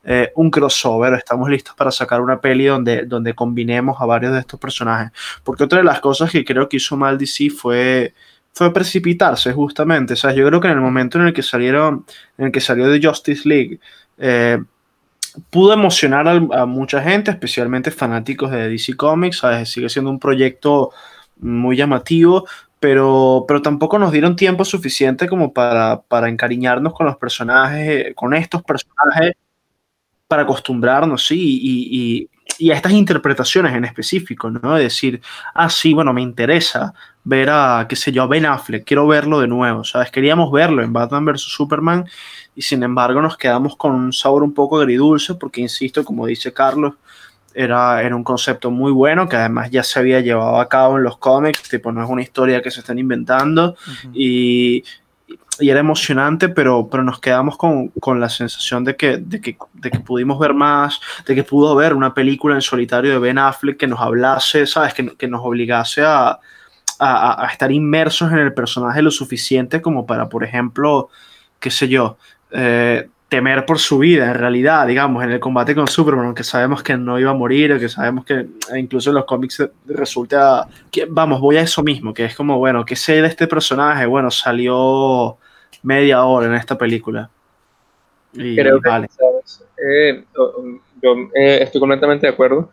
eh, 0.04 0.32
un 0.36 0.50
crossover, 0.50 1.12
estamos 1.14 1.50
listos 1.50 1.74
para 1.74 1.90
sacar 1.90 2.20
una 2.20 2.40
peli 2.40 2.66
donde, 2.66 3.04
donde 3.04 3.34
combinemos 3.34 4.00
a 4.00 4.06
varios 4.06 4.32
de 4.32 4.40
estos 4.40 4.58
personajes. 4.58 5.12
Porque 5.44 5.64
otra 5.64 5.78
de 5.78 5.84
las 5.84 6.00
cosas 6.00 6.30
que 6.30 6.44
creo 6.44 6.68
que 6.68 6.78
hizo 6.78 6.96
mal 6.96 7.18
DC 7.18 7.50
fue, 7.50 8.14
fue 8.52 8.72
precipitarse 8.72 9.52
justamente. 9.52 10.14
O 10.14 10.30
yo 10.30 10.46
creo 10.46 10.60
que 10.60 10.68
en 10.68 10.74
el 10.74 10.80
momento 10.80 11.18
en 11.18 11.26
el 11.26 11.32
que 11.32 11.42
salieron, 11.42 12.06
en 12.38 12.46
el 12.46 12.52
que 12.52 12.60
salió 12.60 12.88
de 12.88 13.06
Justice 13.06 13.48
League, 13.48 13.80
eh, 14.18 14.58
pudo 15.50 15.72
emocionar 15.72 16.26
a, 16.28 16.66
mucha 16.66 17.02
gente, 17.02 17.30
especialmente 17.30 17.90
fanáticos 17.90 18.50
de 18.50 18.68
DC 18.68 18.96
Comics. 18.96 19.42
Sigue 19.64 19.88
siendo 19.88 20.10
un 20.10 20.18
proyecto 20.18 20.90
muy 21.40 21.76
llamativo, 21.76 22.46
pero, 22.80 23.44
pero 23.46 23.62
tampoco 23.62 23.98
nos 23.98 24.12
dieron 24.12 24.36
tiempo 24.36 24.64
suficiente 24.64 25.28
como 25.28 25.52
para, 25.52 26.00
para 26.02 26.28
encariñarnos 26.28 26.94
con 26.94 27.06
los 27.06 27.16
personajes, 27.16 28.14
con 28.14 28.34
estos 28.34 28.62
personajes 28.62 29.34
para 30.28 30.42
acostumbrarnos, 30.42 31.26
sí, 31.26 31.58
y, 31.62 32.28
y, 32.58 32.70
a 32.70 32.74
estas 32.74 32.92
interpretaciones 32.92 33.74
en 33.74 33.84
específico, 33.84 34.50
¿no? 34.50 34.74
De 34.74 34.84
decir, 34.84 35.20
ah, 35.54 35.70
sí, 35.70 35.94
bueno, 35.94 36.12
me 36.12 36.22
interesa 36.22 36.92
ver 37.24 37.48
a, 37.50 37.86
qué 37.88 37.96
sé 37.96 38.12
yo, 38.12 38.22
a 38.22 38.26
Ben 38.26 38.46
Affleck, 38.46 38.84
quiero 38.84 39.06
verlo 39.06 39.40
de 39.40 39.46
nuevo, 39.46 39.84
¿sabes? 39.84 40.10
Queríamos 40.10 40.50
verlo 40.50 40.82
en 40.82 40.92
Batman 40.92 41.24
vs. 41.24 41.42
Superman 41.42 42.04
y 42.54 42.62
sin 42.62 42.82
embargo 42.82 43.22
nos 43.22 43.36
quedamos 43.36 43.76
con 43.76 43.92
un 43.92 44.12
sabor 44.12 44.42
un 44.42 44.52
poco 44.54 44.78
agridulce 44.78 45.34
porque, 45.34 45.60
insisto, 45.60 46.04
como 46.04 46.26
dice 46.26 46.52
Carlos, 46.52 46.94
era, 47.54 48.02
era 48.02 48.16
un 48.16 48.24
concepto 48.24 48.70
muy 48.70 48.92
bueno 48.92 49.28
que 49.28 49.36
además 49.36 49.70
ya 49.70 49.82
se 49.82 49.98
había 49.98 50.20
llevado 50.20 50.60
a 50.60 50.68
cabo 50.68 50.96
en 50.96 51.04
los 51.04 51.18
cómics, 51.18 51.68
tipo, 51.68 51.92
no 51.92 52.02
es 52.02 52.10
una 52.10 52.22
historia 52.22 52.60
que 52.60 52.70
se 52.70 52.80
están 52.80 52.98
inventando 52.98 53.76
y, 54.12 54.82
y 55.60 55.70
era 55.70 55.80
emocionante, 55.80 56.48
pero, 56.48 56.88
pero 56.90 57.02
nos 57.02 57.20
quedamos 57.20 57.56
con, 57.56 57.88
con 58.00 58.20
la 58.20 58.28
sensación 58.28 58.84
de 58.84 58.96
que, 58.96 59.18
de, 59.18 59.40
que, 59.40 59.56
de 59.74 59.90
que 59.90 60.00
pudimos 60.00 60.38
ver 60.38 60.54
más, 60.54 61.00
de 61.26 61.34
que 61.34 61.44
pudo 61.44 61.74
ver 61.74 61.94
una 61.94 62.14
película 62.14 62.54
en 62.54 62.62
solitario 62.62 63.10
de 63.12 63.18
Ben 63.18 63.38
Affleck 63.38 63.76
que 63.76 63.86
nos 63.86 64.00
hablase, 64.00 64.66
¿sabes? 64.66 64.94
Que, 64.94 65.16
que 65.16 65.28
nos 65.28 65.40
obligase 65.42 66.02
a, 66.02 66.38
a, 66.98 67.44
a, 67.44 67.46
estar 67.50 67.72
inmersos 67.72 68.32
en 68.32 68.38
el 68.38 68.54
personaje 68.54 69.02
lo 69.02 69.10
suficiente 69.10 69.82
como 69.82 70.06
para, 70.06 70.28
por 70.28 70.44
ejemplo, 70.44 71.08
qué 71.60 71.70
sé 71.70 71.88
yo, 71.88 72.18
eh, 72.50 73.08
temer 73.28 73.66
por 73.66 73.78
su 73.78 73.98
vida, 73.98 74.26
en 74.26 74.34
realidad, 74.34 74.86
digamos, 74.86 75.22
en 75.22 75.32
el 75.32 75.40
combate 75.40 75.74
con 75.74 75.86
Superman, 75.86 76.26
aunque 76.26 76.44
sabemos 76.44 76.82
que 76.82 76.96
no 76.96 77.18
iba 77.18 77.30
a 77.30 77.34
morir, 77.34 77.78
que 77.78 77.88
sabemos 77.88 78.24
que 78.24 78.46
incluso 78.76 79.10
en 79.10 79.16
los 79.16 79.26
cómics 79.26 79.68
resulta 79.86 80.66
que, 80.90 81.06
vamos, 81.08 81.40
voy 81.40 81.58
a 81.58 81.60
eso 81.60 81.82
mismo, 81.82 82.14
que 82.14 82.24
es 82.24 82.34
como, 82.34 82.58
bueno, 82.58 82.86
¿qué 82.86 82.96
sé 82.96 83.20
de 83.20 83.28
este 83.28 83.46
personaje? 83.46 84.06
Bueno, 84.06 84.30
salió 84.30 85.36
media 85.82 86.24
hora 86.24 86.46
en 86.46 86.54
esta 86.54 86.76
película. 86.76 87.30
Y, 88.32 88.56
Creo 88.56 88.80
que 88.80 88.88
vale. 88.88 89.08
Eh, 89.84 90.24
yo 91.02 91.16
eh, 91.34 91.58
estoy 91.62 91.80
completamente 91.80 92.26
de 92.26 92.32
acuerdo, 92.32 92.70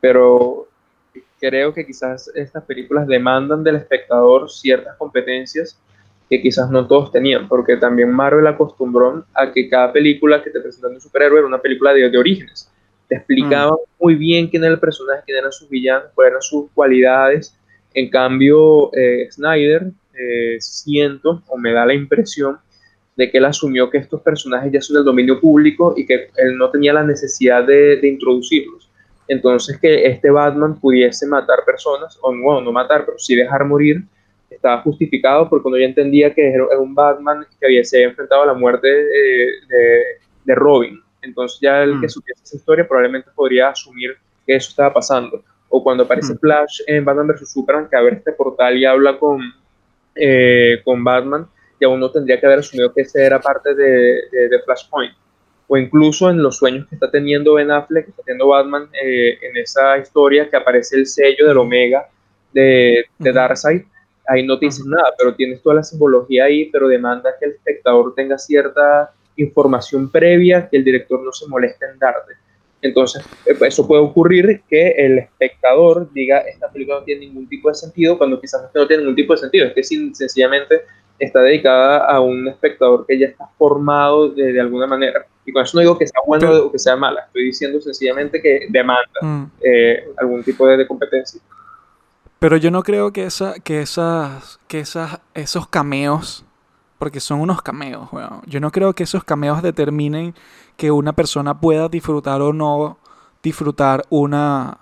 pero 0.00 0.66
creo 1.40 1.72
que 1.72 1.86
quizás 1.86 2.30
estas 2.34 2.64
películas 2.64 3.06
demandan 3.06 3.62
del 3.62 3.76
espectador 3.76 4.50
ciertas 4.50 4.96
competencias 4.96 5.78
que 6.28 6.42
quizás 6.42 6.70
no 6.70 6.86
todos 6.86 7.10
tenían, 7.10 7.48
porque 7.48 7.76
también 7.76 8.10
Marvel 8.10 8.46
acostumbró 8.46 9.24
a 9.32 9.50
que 9.50 9.68
cada 9.68 9.92
película 9.92 10.42
que 10.42 10.50
te 10.50 10.60
presentan 10.60 10.92
un 10.92 11.00
superhéroe 11.00 11.38
era 11.38 11.46
una 11.46 11.60
película 11.60 11.94
de, 11.94 12.10
de 12.10 12.18
orígenes. 12.18 12.70
Te 13.08 13.16
explicaban 13.16 13.72
mm. 13.72 14.04
muy 14.04 14.14
bien 14.14 14.48
quién 14.48 14.62
era 14.64 14.74
el 14.74 14.80
personaje, 14.80 15.22
quién 15.24 15.38
eran 15.38 15.52
sus 15.52 15.68
villanos, 15.70 16.10
cuáles 16.14 16.32
eran 16.32 16.42
sus 16.42 16.70
cualidades. 16.72 17.56
En 17.94 18.10
cambio, 18.10 18.90
eh, 18.94 19.26
Snyder, 19.30 19.90
eh, 20.18 20.56
siento 20.60 21.42
o 21.46 21.56
me 21.56 21.72
da 21.72 21.86
la 21.86 21.94
impresión 21.94 22.58
de 23.16 23.30
que 23.30 23.38
él 23.38 23.44
asumió 23.44 23.90
que 23.90 23.98
estos 23.98 24.20
personajes 24.20 24.72
ya 24.72 24.80
son 24.80 24.96
del 24.96 25.04
dominio 25.04 25.40
público 25.40 25.94
y 25.96 26.06
que 26.06 26.30
él 26.36 26.56
no 26.56 26.70
tenía 26.70 26.92
la 26.92 27.02
necesidad 27.02 27.64
de, 27.64 27.96
de 27.96 28.08
introducirlos. 28.08 28.88
Entonces, 29.26 29.78
que 29.78 30.06
este 30.06 30.30
Batman 30.30 30.80
pudiese 30.80 31.26
matar 31.26 31.58
personas, 31.66 32.18
o 32.22 32.28
bueno, 32.28 32.62
no 32.62 32.72
matar, 32.72 33.04
pero 33.04 33.18
sí 33.18 33.34
dejar 33.34 33.64
morir 33.64 34.04
estaba 34.50 34.82
justificado 34.82 35.48
porque 35.48 35.68
uno 35.68 35.78
ya 35.78 35.84
entendía 35.84 36.32
que 36.34 36.50
era 36.50 36.66
un 36.78 36.94
Batman 36.94 37.46
que 37.58 37.66
había, 37.66 37.84
se 37.84 37.96
había 37.96 38.08
enfrentado 38.08 38.42
a 38.42 38.46
la 38.46 38.54
muerte 38.54 38.88
de, 38.88 39.46
de, 40.44 40.54
Robin. 40.54 41.00
Entonces 41.22 41.58
ya 41.60 41.82
el 41.82 42.00
que 42.00 42.06
mm. 42.06 42.10
supiese 42.10 42.42
esa 42.42 42.56
historia 42.56 42.88
probablemente 42.88 43.30
podría 43.34 43.68
asumir 43.68 44.16
que 44.46 44.56
eso 44.56 44.70
estaba 44.70 44.94
pasando. 44.94 45.42
O 45.68 45.82
cuando 45.82 46.04
aparece 46.04 46.34
mm. 46.34 46.38
Flash 46.38 46.80
en 46.86 47.04
Batman 47.04 47.28
vs. 47.28 47.52
Superman, 47.52 47.88
que 47.90 47.96
abre 47.96 48.16
este 48.16 48.32
portal 48.32 48.76
y 48.76 48.84
habla 48.84 49.18
con, 49.18 49.42
eh, 50.18 50.80
con 50.84 51.02
Batman, 51.04 51.46
ya 51.80 51.88
uno 51.88 52.10
tendría 52.10 52.40
que 52.40 52.46
haber 52.46 52.58
asumido 52.60 52.92
que 52.92 53.02
ese 53.02 53.24
era 53.24 53.40
parte 53.40 53.74
de, 53.74 54.22
de, 54.32 54.62
Flashpoint. 54.64 55.14
o 55.68 55.76
incluso 55.76 56.28
en 56.30 56.42
los 56.42 56.56
sueños 56.56 56.86
que 56.88 56.96
está 56.96 57.10
teniendo 57.10 57.54
Ben 57.54 57.70
Affleck, 57.70 58.06
que 58.06 58.10
está 58.10 58.22
teniendo 58.22 58.48
Batman, 58.48 58.88
eh, 59.00 59.38
en 59.42 59.56
esa 59.56 59.98
historia 59.98 60.48
que 60.48 60.56
aparece 60.56 60.96
el 60.96 61.06
sello 61.06 61.46
del 61.46 61.58
Omega 61.58 62.08
de, 62.52 63.04
de 63.18 63.32
Darkseid, 63.32 63.82
ahí 64.26 64.46
no 64.46 64.58
te 64.58 64.66
dicen 64.66 64.90
nada, 64.90 65.14
pero 65.16 65.34
tienes 65.34 65.62
toda 65.62 65.76
la 65.76 65.82
simbología 65.82 66.44
ahí, 66.44 66.66
pero 66.70 66.88
demanda 66.88 67.34
que 67.38 67.46
el 67.46 67.52
espectador 67.52 68.14
tenga 68.14 68.38
cierta 68.38 69.12
información 69.36 70.10
previa 70.10 70.68
que 70.68 70.76
el 70.76 70.84
director 70.84 71.20
no 71.22 71.32
se 71.32 71.46
moleste 71.48 71.86
en 71.86 71.98
darte. 71.98 72.34
Entonces, 72.82 73.24
eh, 73.46 73.56
eso 73.60 73.86
puede 73.86 74.02
ocurrir 74.02 74.62
que 74.68 74.90
el 74.90 75.18
espectador 75.18 76.12
diga, 76.12 76.38
esta 76.40 76.70
película 76.70 77.00
no 77.00 77.04
tiene 77.04 77.26
ningún 77.26 77.48
tipo 77.48 77.68
de 77.68 77.74
sentido, 77.74 78.16
cuando 78.16 78.40
quizás 78.40 78.62
no 78.74 78.86
tiene 78.86 79.02
ningún 79.02 79.16
tipo 79.16 79.32
de 79.32 79.40
sentido, 79.40 79.66
es 79.66 79.74
que 79.74 79.82
sencillamente 79.82 80.82
está 81.18 81.40
dedicada 81.40 82.06
a 82.06 82.20
un 82.20 82.46
espectador 82.48 83.04
que 83.06 83.18
ya 83.18 83.26
está 83.26 83.48
formado 83.58 84.30
de, 84.30 84.60
alguna 84.60 84.86
manera. 84.86 85.26
Y 85.44 85.52
con 85.52 85.64
eso 85.64 85.76
no 85.76 85.80
digo 85.80 85.98
que 85.98 86.06
sea 86.06 86.20
bueno 86.26 86.52
o 86.52 86.72
que 86.72 86.78
sea 86.78 86.94
mala, 86.94 87.22
estoy 87.26 87.44
diciendo 87.44 87.80
sencillamente 87.80 88.40
que 88.40 88.66
demanda 88.70 89.08
mm. 89.20 89.44
eh, 89.62 90.04
algún 90.18 90.44
tipo 90.44 90.66
de, 90.66 90.86
competencia. 90.86 91.40
Pero 92.38 92.56
yo 92.56 92.70
no 92.70 92.84
creo 92.84 93.12
que, 93.12 93.24
esa, 93.24 93.54
que, 93.54 93.80
esas, 93.80 94.60
que 94.68 94.80
esas, 94.80 95.18
esos 95.34 95.66
cameos, 95.66 96.44
porque 96.98 97.20
son 97.20 97.40
unos 97.40 97.62
cameos, 97.62 98.08
yo 98.46 98.60
no 98.60 98.70
creo 98.70 98.92
que 98.92 99.04
esos 99.04 99.24
cameos 99.24 99.62
determinen 99.62 100.34
que 100.76 100.90
una 100.90 101.12
persona 101.12 101.60
pueda 101.60 101.88
disfrutar 101.88 102.42
o 102.42 102.52
no 102.52 102.98
disfrutar 103.42 104.04
una, 104.10 104.78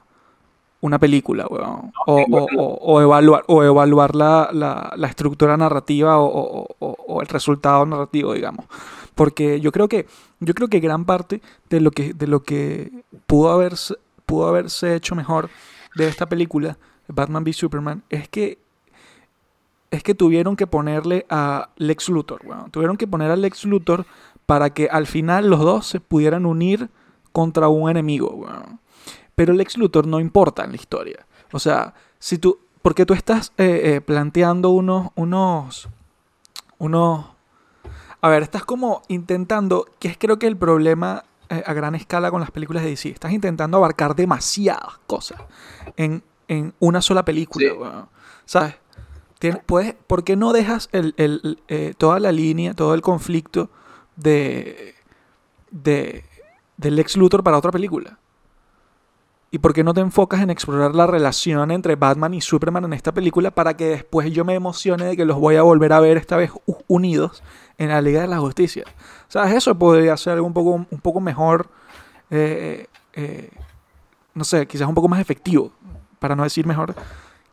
una 0.81 0.99
película, 0.99 1.47
weón. 1.49 1.93
O, 2.07 3.01
evaluar, 3.01 3.45
o 3.49 3.63
evaluar 3.63 4.15
la, 4.15 4.95
estructura 5.09 5.57
narrativa 5.57 6.19
o, 6.19 7.21
el 7.21 7.29
resultado 7.29 7.85
narrativo, 7.87 8.35
digamos. 8.35 8.67
Porque 9.15 9.61
yo 9.61 9.73
creo 9.73 9.89
que, 9.89 10.07
yo 10.41 10.55
creo 10.55 10.69
que 10.69 10.81
gran 10.81 11.05
parte 11.05 11.41
de 11.71 11.81
lo 11.81 11.91
que, 11.91 12.13
de 12.13 12.27
lo 12.27 12.43
que 12.43 13.05
pudo, 13.27 13.51
haberse, 13.51 13.97
pudo 14.27 14.49
haberse 14.49 14.95
hecho 14.95 15.15
mejor 15.15 15.49
de 15.95 16.09
esta 16.09 16.27
película, 16.27 16.77
Batman 17.09 17.45
v 17.45 17.53
Superman, 17.53 18.03
es 18.11 18.29
que 18.29 18.59
es 19.97 20.03
que 20.03 20.15
tuvieron 20.15 20.57
que 20.57 20.67
ponerle 20.67 21.27
a 21.29 21.71
Lex 21.77 22.09
Luthor, 22.09 22.41
weón. 22.45 22.71
Tuvieron 22.71 22.97
que 22.97 23.07
poner 23.07 23.31
a 23.31 23.37
Lex 23.37 23.65
Luthor 23.65 24.07
para 24.47 24.71
que 24.71 24.89
al 24.91 25.07
final 25.07 25.51
los 25.51 25.61
dos 25.61 25.87
se 25.87 26.01
pudieran 26.01 26.47
unir 26.47 26.89
contra 27.33 27.69
un 27.69 27.91
enemigo, 27.91 28.31
weón. 28.31 28.81
Pero 29.35 29.53
el 29.53 29.61
ex 29.61 29.77
Luthor 29.77 30.07
no 30.07 30.19
importa 30.19 30.65
en 30.65 30.71
la 30.71 30.77
historia. 30.77 31.27
O 31.53 31.59
sea, 31.59 31.95
si 32.19 32.39
tú. 32.39 32.59
Porque 32.83 33.05
tú 33.05 33.15
estás 33.15 33.53
eh, 33.59 33.81
eh, 33.85 34.01
planteando 34.01 34.71
unos. 34.71 35.11
unos. 35.15 35.89
unos. 36.79 37.27
A 38.23 38.29
ver, 38.29 38.43
estás 38.43 38.65
como 38.65 39.03
intentando. 39.09 39.87
Que 39.99 40.09
es 40.09 40.17
creo 40.19 40.39
que 40.39 40.47
el 40.47 40.57
problema 40.57 41.25
eh, 41.51 41.63
a 41.67 41.73
gran 41.75 41.95
escala 41.95 42.31
con 42.31 42.41
las 42.41 42.51
películas 42.51 42.83
de 42.83 42.91
DC. 42.91 43.11
Estás 43.11 43.33
intentando 43.33 43.77
abarcar 43.77 44.17
demasiadas 44.17 44.99
cosas 45.07 45.39
en, 45.97 46.23
una 46.79 47.03
sola 47.03 47.25
película. 47.25 48.09
¿Sabes? 48.47 48.77
Puedes, 49.67 49.95
¿Por 50.07 50.25
qué 50.25 50.37
no 50.37 50.53
dejas 50.53 50.89
el, 50.93 51.15
toda 51.99 52.21
la 52.21 52.33
línea, 52.33 52.75
todo 52.75 52.95
el 52.95 53.03
conflicto 53.03 53.71
de, 54.17 54.95
de, 55.71 56.25
del 56.77 56.99
ex 56.99 57.17
Luthor 57.17 57.43
para 57.43 57.59
otra 57.59 57.73
película? 57.73 58.19
¿Y 59.51 59.59
por 59.59 59.73
qué 59.73 59.85
no 59.85 59.95
te 59.95 60.01
enfocas 60.01 60.43
en 60.43 60.51
explorar 60.51 60.95
la 60.95 61.07
relación 61.07 61.71
entre 61.71 61.97
Batman 61.97 62.35
y 62.35 62.43
Superman 62.43 62.85
en 62.85 62.93
esta 62.93 63.13
película 63.13 63.51
para 63.51 63.75
que 63.75 63.87
después 63.87 64.31
yo 64.31 64.45
me 64.45 64.55
emocione 64.55 65.07
de 65.07 65.17
que 65.17 65.25
los 65.25 65.39
voy 65.39 65.57
a 65.57 65.63
volver 65.63 65.95
a 65.95 66.01
ver 66.01 66.19
esta 66.19 66.37
vez 66.37 66.51
unidos 66.89 67.43
en 67.79 67.89
la 67.89 68.03
Liga 68.03 68.21
de 68.21 68.29
la 68.29 68.39
Justicia? 68.39 68.85
¿Sabes? 69.29 69.55
Eso 69.55 69.75
podría 69.79 70.17
ser 70.19 70.43
un 70.43 70.53
poco, 70.53 70.87
un 70.91 71.01
poco 71.01 71.21
mejor, 71.21 71.69
eh, 72.31 72.87
eh, 73.15 73.51
no 74.35 74.45
sé, 74.45 74.67
quizás 74.67 74.89
un 74.89 74.95
poco 74.95 75.09
más 75.09 75.21
efectivo, 75.21 75.73
para 76.19 76.37
no 76.37 76.43
decir 76.43 76.67
mejor, 76.67 76.95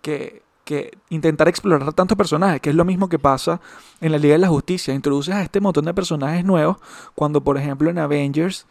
que, 0.02 0.43
que 0.64 0.97
intentar 1.09 1.47
explorar 1.47 1.93
tantos 1.93 2.18
personajes, 2.18 2.61
que 2.61 2.70
es 2.70 2.76
lo 2.76 2.86
mismo 2.86 3.09
que 3.09 3.20
pasa 3.20 3.59
en 4.01 4.11
la 4.11 4.18
Liga 4.18 4.34
de 4.34 4.39
la 4.39 4.47
Justicia. 4.47 4.93
Introduces 4.93 5.36
a 5.36 5.41
este 5.41 5.59
montón 5.59 5.86
de 5.86 5.93
personajes 5.93 6.45
nuevos 6.45 6.78
cuando, 7.16 7.43
por 7.43 7.57
ejemplo, 7.57 7.89
en 7.89 7.99
Avengers 7.99 8.66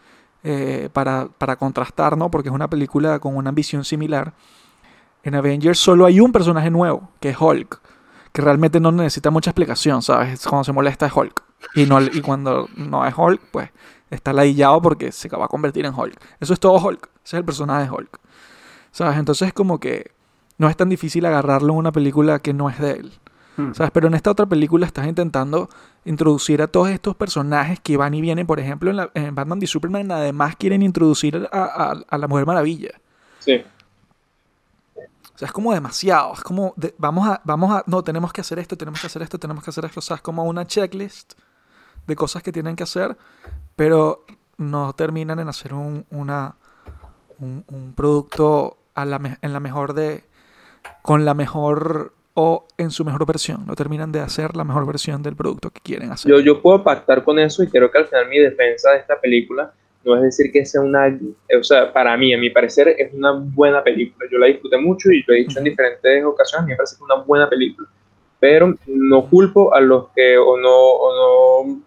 eh, 0.45 0.89
para, 0.93 1.29
contrastar, 1.57 2.17
¿no? 2.17 2.31
Porque 2.31 2.49
es 2.49 2.55
una 2.55 2.69
película 2.69 3.19
con 3.19 3.37
una 3.37 3.51
ambición 3.51 3.85
similar. 3.85 4.33
En 5.23 5.35
Avengers 5.35 5.79
solo 5.79 6.05
hay 6.05 6.21
un 6.21 6.33
personaje 6.33 6.71
nuevo, 6.71 7.11
que 7.21 7.31
es 7.31 7.37
Hulk, 7.41 7.81
que 8.33 8.43
realmente 8.43 8.81
no 8.81 8.91
necesita 8.91 9.31
mucha 9.31 9.51
explicación, 9.51 10.03
¿sabes? 10.03 10.45
Cuando 10.47 10.65
se 10.65 10.73
molesta 10.73 11.07
es 11.07 11.13
Hulk. 11.15 11.43
Y, 11.77 11.87
no, 11.87 12.01
y 12.01 12.21
cuando 12.23 12.69
no 12.75 13.07
es 13.07 13.15
Hulk, 13.17 13.41
pues 13.53 13.71
está 14.11 14.33
ladillado 14.33 14.83
porque 14.83 15.13
se 15.13 15.29
va 15.29 15.45
a 15.45 15.49
convertir 15.49 15.87
en 15.87 15.95
Hulk. 15.95 16.21
Eso 16.41 16.53
es 16.55 16.59
todo 16.59 16.75
Hulk. 16.85 17.09
Ese 17.25 17.37
es 17.37 17.41
el 17.41 17.45
personaje 17.45 17.85
de 17.85 17.91
Hulk. 17.91 18.19
¿Sabes? 18.91 19.17
Entonces 19.19 19.53
como 19.53 19.79
que 19.79 20.11
no 20.59 20.69
es 20.69 20.77
tan 20.77 20.89
difícil 20.89 21.27
agarrarlo 21.27 21.73
en 21.73 21.79
una 21.79 21.93
película 21.93 22.39
que 22.39 22.53
no 22.53 22.71
es 22.71 22.79
de 22.79 22.93
él. 22.93 23.13
Hmm. 23.57 23.73
¿Sabes? 23.75 23.91
Pero 23.93 24.09
en 24.09 24.15
esta 24.15 24.31
otra 24.31 24.47
película 24.47 24.87
estás 24.87 25.07
intentando 25.07 25.69
introducir 26.05 26.63
a 26.63 26.69
todos 26.69 26.89
estos 26.89 27.15
personajes 27.17 27.81
que 27.81 27.97
van 27.97 28.15
y 28.15 28.21
vienen. 28.21 28.47
Por 28.47 28.61
ejemplo, 28.61 28.91
en, 28.91 28.97
la, 28.97 29.11
en 29.15 29.35
Batman 29.35 29.59
y 29.63 29.67
Superman, 29.67 30.11
además 30.11 30.57
quieren 30.57 30.83
introducir 30.83 31.49
a, 31.53 31.95
la 32.11 32.29
Mujer 32.29 32.47
Maravilla. 32.47 32.91
Sí. 33.41 33.63
O 35.35 35.39
sea, 35.39 35.47
es 35.47 35.53
como 35.53 35.73
demasiado. 35.73 36.33
Es 36.35 36.41
como, 36.41 36.75
vamos 36.99 37.29
a, 37.29 37.41
vamos 37.45 37.73
a, 37.73 37.85
no, 37.87 38.03
tenemos 38.03 38.33
que 38.33 38.41
hacer 38.41 38.59
esto, 38.59 38.77
tenemos 38.77 39.01
que 39.01 39.07
hacer 39.07 39.23
esto, 39.23 39.39
tenemos 39.39 39.63
que 39.63 39.71
hacer 39.71 39.85
esto. 39.85 40.01
O 40.01 40.03
sea, 40.03 40.17
es 40.17 40.23
como 40.23 40.45
una 40.45 40.67
checklist 40.67 41.35
de 42.07 42.17
cosas 42.17 42.43
que 42.43 42.53
tienen 42.53 42.77
que 42.77 42.83
hacer, 42.83 43.17
pero 43.77 44.25
no 44.57 44.93
terminan 44.95 45.39
en 45.41 45.49
hacer 45.49 45.75
un, 45.75 46.07
una, 46.11 46.57
un, 47.39 47.93
producto 47.97 48.79
a 48.95 49.05
la, 49.05 49.39
en 49.41 49.53
la 49.53 49.61
mejor 49.61 49.95
de, 49.95 50.25
con 51.03 51.25
la 51.25 51.35
mejor 51.35 52.13
o 52.35 52.67
en 52.79 52.91
su 52.91 53.05
mejor 53.05 53.27
versión, 53.27 53.67
no 53.67 53.75
terminan 53.75 54.11
de 54.11 54.21
hacer 54.21 54.57
la 54.57 54.65
mejor 54.65 54.87
versión 54.87 55.23
del 55.23 55.37
producto 55.37 55.71
que 55.71 55.81
quieren 55.81 56.11
hacer. 56.11 56.31
Yo, 56.31 56.41
yo 56.41 56.63
puedo 56.63 56.83
pactar 56.83 57.25
con 57.25 57.39
eso 57.39 57.63
y 57.63 57.69
creo 57.69 57.91
que 57.91 57.99
al 57.99 58.07
final 58.07 58.29
mi 58.29 58.39
defensa 58.39 58.91
de 58.93 58.99
esta 58.99 59.21
película 59.21 59.73
no 60.05 60.17
es 60.17 60.23
decir 60.23 60.51
que 60.53 60.65
sea 60.65 60.81
una, 60.81 61.19
o 61.59 61.63
sea, 61.63 61.93
para 61.93 62.17
mí, 62.17 62.35
a 62.35 62.39
mi 62.39 62.51
parecer, 62.51 62.89
es 62.99 63.13
una 63.15 63.33
buena 63.33 63.83
película. 63.83 64.29
Yo 64.31 64.39
la 64.39 64.47
disfruté 64.47 64.79
mucho 64.79 65.11
y 65.11 65.23
lo 65.27 65.35
he 65.35 65.39
dicho 65.39 65.59
en 65.59 65.65
diferentes 65.65 66.25
ocasiones, 66.25 66.63
a 66.63 66.67
mí 66.67 66.71
me 66.73 66.77
parece 66.77 66.97
que 66.97 67.05
es 67.05 67.11
una 67.11 67.23
buena 67.23 67.49
película. 67.49 67.89
Pero 68.41 68.75
no 68.87 69.29
culpo 69.29 69.73
a 69.73 69.81
los 69.81 70.09
que, 70.15 70.37
o 70.37 70.57
no, 70.57 70.75
o 70.75 71.65
no 71.65 71.83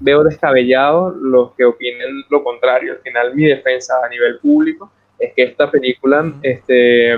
veo 0.00 0.24
descabellados 0.24 1.16
los 1.16 1.52
que 1.52 1.64
opinen 1.64 2.24
lo 2.28 2.42
contrario. 2.42 2.92
Al 2.92 2.98
final, 2.98 3.34
mi 3.34 3.44
defensa 3.44 3.94
a 4.04 4.08
nivel 4.08 4.38
público 4.40 4.90
es 5.18 5.32
que 5.34 5.44
esta 5.44 5.70
película 5.70 6.32
este, 6.42 7.14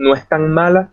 no 0.00 0.14
es 0.14 0.26
tan 0.26 0.50
mala 0.50 0.90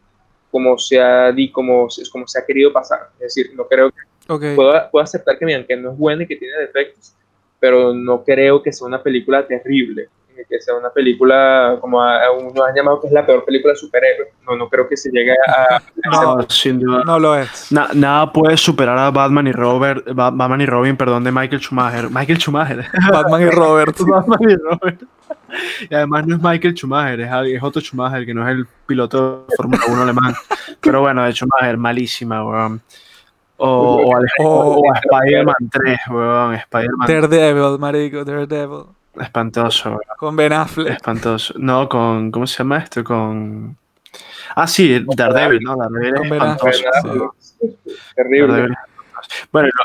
como 0.52 0.78
se 0.78 1.02
ha, 1.02 1.34
como, 1.52 1.88
como 2.12 2.28
se 2.28 2.40
ha 2.40 2.46
querido 2.46 2.72
pasar. 2.74 3.10
Es 3.16 3.36
decir, 3.36 3.52
no 3.56 3.66
creo 3.68 3.90
que... 3.90 4.56
Puedo, 4.56 4.74
puedo, 4.92 5.04
aceptar 5.04 5.40
que, 5.40 5.46
miren, 5.46 5.66
que 5.66 5.78
no 5.78 5.92
es 5.92 5.98
buena 5.98 6.24
y 6.24 6.28
que 6.28 6.36
tiene 6.36 6.58
defectos, 6.58 7.16
pero 7.62 7.94
no 7.94 8.26
creo 8.26 8.62
que 8.62 8.74
sea 8.74 8.86
una 8.86 9.02
película 9.02 9.48
terrible, 9.48 10.10
que 10.50 10.60
sea 10.60 10.76
una 10.76 10.90
película 10.90 11.78
como 11.80 12.00
uno 12.00 12.64
ha 12.64 12.76
llamado 12.76 13.00
que 13.00 13.08
es 13.08 13.14
la 13.14 13.26
peor 13.26 13.46
película 13.46 13.74
de 13.74 13.80
superhéroes. 13.80 14.30
No, 14.46 14.58
no 14.58 14.68
creo 14.68 14.90
que 14.90 14.98
se 14.98 15.10
llegue 15.10 15.32
a... 15.32 15.82
no, 16.12 16.42
sin 16.50 16.80
duda. 16.80 17.04
No 17.06 17.18
lo 17.18 17.38
es. 17.38 17.72
nada 17.72 18.34
puede 18.34 18.58
superar 18.58 18.98
a 18.98 19.10
Batman 19.10 19.48
y 19.48 19.54
Robert, 19.54 20.06
Batman 20.14 20.60
y 20.60 20.66
Robin, 20.66 20.98
perdón, 20.98 21.24
de 21.24 21.32
Michael 21.32 21.62
Schumacher. 21.62 22.10
Michael 22.10 22.40
Schumacher. 22.40 22.86
Batman 23.10 23.42
y 23.42 23.50
Robert. 23.50 23.98
Batman 24.06 24.40
y 24.42 24.56
Robert. 24.56 25.02
Y 25.90 25.94
además 25.94 26.28
no 26.28 26.36
es 26.36 26.42
Michael 26.42 26.74
Schumacher, 26.76 27.22
es, 27.22 27.32
es 27.54 27.64
Otto 27.64 27.80
Schumacher, 27.80 28.26
que 28.26 28.34
no 28.34 28.48
es 28.48 28.56
el 28.56 28.68
piloto 28.86 29.46
de 29.50 29.56
Fórmula 29.56 29.82
1 29.88 30.02
alemán. 30.02 30.36
Pero 30.82 31.02
bueno, 31.02 31.24
de 31.24 31.32
Schumacher, 31.34 31.78
malísima, 31.78 32.44
weón. 32.44 32.82
O, 33.58 34.14
o, 34.40 34.94
Spider-Man 34.96 35.70
3, 35.72 36.00
weón. 36.10 36.54
Spider-Man. 36.56 37.08
Daredevil, 37.08 37.80
marico, 37.80 38.24
Daredevil. 38.24 38.84
Espantoso, 39.20 39.90
weón. 39.90 40.02
Con 40.18 40.36
Ben 40.36 40.54
Affleck. 40.54 40.90
Espantoso. 40.90 41.54
No, 41.58 41.88
con. 41.90 42.32
¿Cómo 42.32 42.46
se 42.46 42.60
llama 42.60 42.80
esto? 42.80 43.04
Con. 43.04 43.78
Ah, 44.56 44.68
sí, 44.68 45.04
Daredevil, 45.16 45.62
¿no? 45.62 45.76
Daredevil 45.76 46.34
es 46.34 46.82
espantoso. 46.82 47.36
Terrible. 48.16 48.76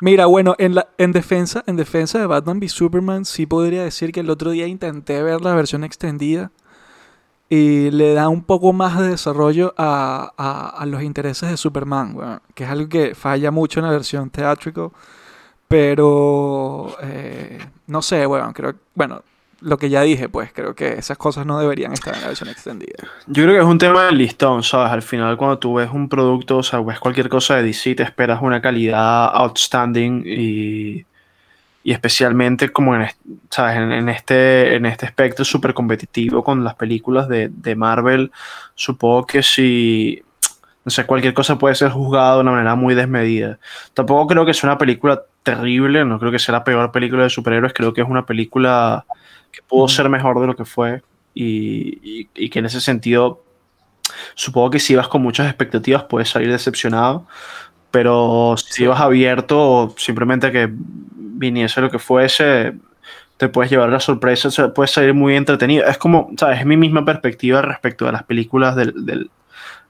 Mira, 0.01 0.26
bueno, 0.26 0.55
en, 0.59 0.74
la, 0.74 0.88
en, 0.99 1.12
defensa, 1.12 1.64
en 1.66 1.76
defensa 1.76 2.18
de 2.18 2.26
Batman 2.26 2.59
v 2.59 2.68
Superman, 2.68 3.24
sí 3.24 3.47
podría 3.47 3.82
decir 3.84 4.12
que 4.12 4.20
el 4.20 4.30
otro 4.30 4.51
día 4.51 4.66
intenté 4.66 5.22
ver 5.22 5.40
la 5.40 5.55
versión 5.55 5.84
extendida 5.84 6.51
y 7.49 7.90
le 7.90 8.14
da 8.14 8.28
un 8.28 8.45
poco 8.45 8.72
más 8.72 8.99
de 8.99 9.09
desarrollo 9.09 9.74
a, 9.76 10.84
los 10.86 11.03
intereses 11.03 11.51
de 11.51 11.57
Superman, 11.57 12.40
que 12.55 12.64
es 12.64 12.70
algo 12.70 12.88
que 12.88 13.14
falla 13.14 13.51
mucho 13.51 13.80
en 13.80 13.86
la 13.86 13.93
versión 13.93 14.30
teátrico. 14.30 14.93
Pero, 15.68 16.97
eh, 17.03 17.59
no 17.86 18.03
sé, 18.03 18.26
bueno, 18.26 18.53
creo, 18.55 18.74
bueno, 18.95 19.22
lo 19.62 19.78
que 19.78 19.88
ya 19.88 20.02
dije, 20.02 20.28
pues 20.28 20.52
creo 20.52 20.74
que 20.74 20.94
esas 20.94 21.16
cosas 21.16 21.46
no 21.46 21.58
deberían 21.58 21.92
estar 21.92 22.14
en 22.14 22.20
la 22.20 22.28
versión 22.28 22.48
extendida. 22.48 22.96
Yo 23.26 23.44
creo 23.44 23.54
que 23.54 23.60
es 23.60 23.66
un 23.66 23.78
tema 23.78 24.06
del 24.06 24.18
listón, 24.18 24.62
¿sabes? 24.62 24.92
Al 24.92 25.02
final, 25.02 25.36
cuando 25.36 25.58
tú 25.58 25.74
ves 25.74 25.90
un 25.92 26.08
producto, 26.08 26.58
o 26.58 26.62
sea, 26.62 26.80
ves 26.80 26.98
cualquier 26.98 27.28
cosa 27.28 27.56
de 27.56 27.62
DC, 27.62 27.94
te 27.94 28.02
esperas 28.02 28.42
una 28.42 28.60
calidad 28.60 29.30
outstanding 29.34 30.24
y, 30.26 31.04
y 31.84 31.92
especialmente 31.92 32.70
como 32.70 32.96
en, 32.96 33.08
¿sabes? 33.50 33.76
en, 33.76 34.08
este, 34.08 34.76
en 34.76 34.86
este 34.86 35.06
espectro 35.06 35.44
súper 35.44 35.74
competitivo 35.74 36.42
con 36.42 36.64
las 36.64 36.74
películas 36.74 37.28
de, 37.28 37.48
de, 37.48 37.74
Marvel, 37.76 38.30
supongo 38.74 39.26
que 39.26 39.42
si, 39.42 40.22
no 40.84 40.90
sé, 40.90 41.06
cualquier 41.06 41.34
cosa 41.34 41.58
puede 41.58 41.74
ser 41.74 41.90
juzgada 41.90 42.36
de 42.36 42.40
una 42.40 42.52
manera 42.52 42.74
muy 42.74 42.94
desmedida. 42.94 43.58
Tampoco 43.94 44.26
creo 44.26 44.44
que 44.44 44.54
sea 44.54 44.70
una 44.70 44.78
película 44.78 45.22
terrible, 45.43 46.05
no 46.05 46.18
creo 46.18 46.32
que 46.32 46.38
sea 46.38 46.53
la 46.53 46.64
peor 46.64 46.93
película 46.93 47.24
de 47.24 47.30
superhéroes, 47.30 47.72
creo 47.72 47.93
que 47.93 48.01
es 48.01 48.09
una 48.09 48.26
película 48.26 49.05
que 49.51 49.61
pudo 49.62 49.88
ser 49.88 50.09
mejor 50.09 50.40
de 50.40 50.47
lo 50.47 50.57
que 50.57 50.64
fue 50.64 51.03
y, 51.34 52.28
y, 52.34 52.51
que 52.51 52.59
en 52.59 52.66
ese 52.66 52.80
sentido 52.80 53.45
supongo 54.34 54.70
que 54.70 54.78
si 54.78 54.95
vas 54.95 55.09
con 55.09 55.22
muchas 55.22 55.47
expectativas 55.49 56.05
puedes 56.05 56.28
salir 56.28 56.51
decepcionado, 56.51 57.26
pero 57.90 58.55
si 58.57 58.86
vas 58.86 59.01
abierto 59.01 59.95
simplemente 59.99 60.53
que 60.53 60.70
viniese 60.72 61.80
lo 61.80 61.90
que 61.90 61.99
fuese, 61.99 62.74
te 63.36 63.49
puedes 63.49 63.70
llevar 63.70 63.90
la 63.90 64.01
sorpresa, 64.01 64.72
puedes 64.72 64.93
salir 64.93 65.14
muy 65.14 65.34
entretenido. 65.34 65.86
Es 65.86 65.99
como, 65.99 66.30
¿sabes? 66.38 66.61
Es 66.61 66.66
mi 66.66 66.76
misma 66.76 67.05
perspectiva 67.05 67.61
respecto 67.61 68.09
a 68.09 68.12
las 68.12 68.22
películas 68.22 68.76
de 68.76 69.26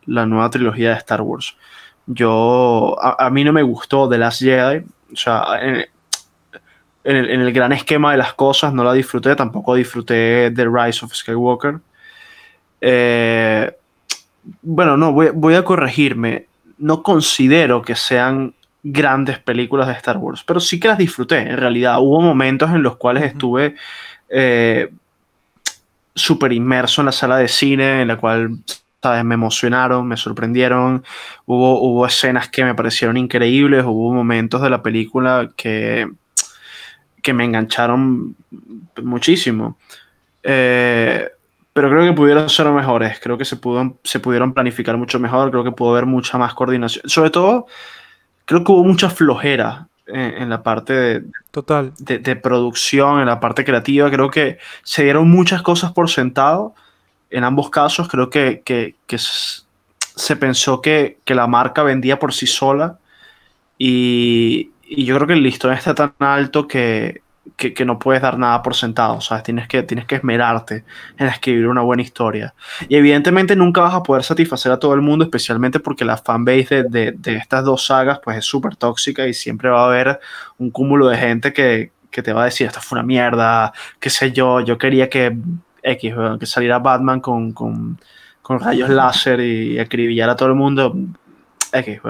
la 0.07 0.27
nueva 0.27 0.51
trilogía 0.51 0.91
de 0.91 0.97
Star 0.97 1.21
Wars. 1.21 1.55
Yo, 2.07 2.97
a, 3.01 3.31
mí 3.31 3.45
no 3.45 3.53
me 3.53 3.63
gustó 3.63 4.09
The 4.09 4.19
Last 4.19 4.43
Jedi, 4.43 4.85
o 5.13 5.17
sea, 5.17 5.45
en, 5.61 5.87
el, 7.05 7.53
gran 7.53 7.73
esquema 7.73 8.13
de 8.13 8.19
las 8.19 8.35
cosas 8.35 8.73
no 8.73 8.85
la 8.85 8.93
disfruté, 8.93 9.35
tampoco 9.37 9.75
disfruté 9.75 10.51
The 10.55 10.67
Rise 10.67 11.05
of 11.05 11.15
Skywalker. 11.15 11.81
Eh, 12.81 13.71
bueno, 14.63 14.97
no, 14.97 15.13
voy, 15.13 15.31
voy 15.35 15.55
a 15.55 15.65
corregirme. 15.65 16.47
No 16.79 17.03
considero 17.03 17.83
que 17.83 17.95
sean 17.95 18.55
grandes 18.83 19.39
películas 19.39 19.87
de 19.87 19.95
Star 19.95 20.17
Wars, 20.17 20.43
pero 20.45 20.61
sí 20.61 20.81
que 20.81 20.89
las 20.89 20.99
disfruté. 20.99 21.39
En 21.39 21.57
realidad, 21.57 22.01
hubo 22.01 22.21
momentos 22.21 22.71
en 22.71 22.83
los 22.83 22.97
cuales 22.97 23.25
estuve 23.25 23.77
eh, 24.29 24.91
súper 26.15 26.53
inmerso 26.53 27.03
en 27.03 27.07
la 27.07 27.13
sala 27.13 27.37
de 27.37 27.49
cine, 27.49 28.03
en 28.03 28.09
la 28.09 28.17
cual 28.17 28.59
¿sabes? 29.03 29.25
me 29.25 29.35
emocionaron, 29.35 30.07
me 30.07 30.17
sorprendieron. 30.17 31.05
Hubo, 31.47 31.81
hubo 31.81 32.07
escenas 32.07 32.49
que 32.49 32.65
me 32.65 32.75
parecieron 32.75 33.17
increíbles, 33.17 33.85
hubo 33.85 34.13
momentos 34.13 34.63
de 34.63 34.71
la 34.71 34.83
película 34.83 35.51
que, 35.57 36.09
que 37.23 37.33
me 37.33 37.45
engancharon 37.45 38.37
muchísimo. 39.03 39.77
Eh, 40.43 41.29
pero 41.73 41.89
creo 41.89 42.05
que 42.05 42.13
pudieron 42.13 42.51
ser 42.51 42.67
mejores, 42.67 43.19
creo 43.21 43.39
que 43.39 43.47
se, 43.47 43.57
pudo, 43.57 43.99
se 44.05 44.21
pudieron 44.21 44.53
planificar 44.53 44.97
mucho 44.99 45.19
mejor, 45.19 45.51
creo 45.51 45.65
que 45.65 45.73
pudo 45.73 45.93
haber 45.93 46.07
mucha 46.07 46.37
más 46.37 46.53
coordinación. 46.55 47.09
Sobre 47.09 47.31
todo, 47.31 47.67
creo 48.45 48.63
que 48.63 48.73
hubo 48.73 48.85
mucha 48.85 49.09
flojera 49.09 49.89
en, 50.07 50.51
la 50.51 50.63
parte 50.63 50.93
de, 50.93 51.25
Total. 51.51 51.93
De, 51.99 52.37
producción, 52.37 53.21
en 53.21 53.27
la 53.27 53.41
parte 53.41 53.65
creativa. 53.65 54.11
Creo 54.11 54.31
que 54.31 54.59
se 54.83 55.05
dieron 55.05 55.31
muchas 55.31 55.63
cosas 55.63 55.93
por 55.93 56.11
sentado. 56.11 56.75
En 57.33 57.45
ambos 57.45 57.71
casos, 57.71 58.09
creo 58.09 58.29
que, 58.31 58.63
que, 58.65 58.95
se 59.19 60.37
pensó 60.37 60.81
que, 60.81 61.19
la 61.27 61.47
marca 61.47 61.83
vendía 61.83 62.19
por 62.19 62.33
sí 62.33 62.47
sola. 62.47 62.99
Y, 63.79 64.71
yo 64.85 65.17
creo 65.17 65.27
que 65.27 65.33
el 65.33 65.43
listón 65.43 65.73
está 65.73 65.95
tan 65.95 66.13
alto 66.19 66.69
que, 66.69 67.23
no 67.87 67.99
puedes 67.99 68.21
dar 68.21 68.39
nada 68.39 68.63
por 68.63 68.75
sentado, 68.75 69.21
¿sabes? 69.23 69.45
Tienes 69.45 69.67
que, 69.67 69.83
tienes 69.83 70.05
que 70.05 70.17
esmerarte 70.17 70.85
en 71.17 71.27
escribir 71.29 71.67
una 71.69 71.81
buena 71.81 72.03
historia. 72.03 72.55
Y 72.89 72.97
evidentemente 72.97 73.57
nunca 73.57 73.81
vas 73.81 73.95
a 73.95 74.03
poder 74.03 74.23
satisfacer 74.23 74.71
a 74.71 74.79
todo 74.79 74.93
el 74.95 75.01
mundo, 75.01 75.25
especialmente 75.25 75.81
porque 75.81 76.05
la 76.05 76.19
fanbase 76.19 76.85
de, 76.85 77.13
de, 77.13 77.37
estas 77.37 77.65
dos 77.65 77.87
sagas 77.87 78.21
pues 78.23 78.37
es 78.39 78.45
súper 78.45 78.77
tóxica 78.77 79.27
y 79.27 79.33
siempre 79.33 79.71
va 79.71 79.85
a 79.85 79.87
haber 79.87 80.21
un 80.59 80.71
cúmulo 80.71 81.09
de 81.09 81.17
gente 81.17 81.53
que, 81.53 81.93
que, 82.11 82.23
te 82.23 82.33
va 82.33 82.43
a 82.43 82.45
decir, 82.45 82.67
esto 82.67 82.81
fue 82.81 82.99
una 82.99 83.07
mierda, 83.07 83.73
qué 83.99 84.11
sé 84.11 84.33
yo, 84.33 84.61
yo 84.61 84.77
quería 84.77 85.09
que 85.09 85.37
X, 85.83 86.15
que 86.39 86.47
saliera 86.47 86.79
Batman 86.79 87.21
con, 87.21 87.53
con, 87.53 87.99
con 88.41 88.61
rayos 88.61 88.89
láser 88.91 89.41
y 89.41 89.79
acribillara 89.79 90.33
a 90.33 90.37
todo 90.37 90.49
el 90.49 90.55
mundo. 90.55 90.95
X, 91.73 92.01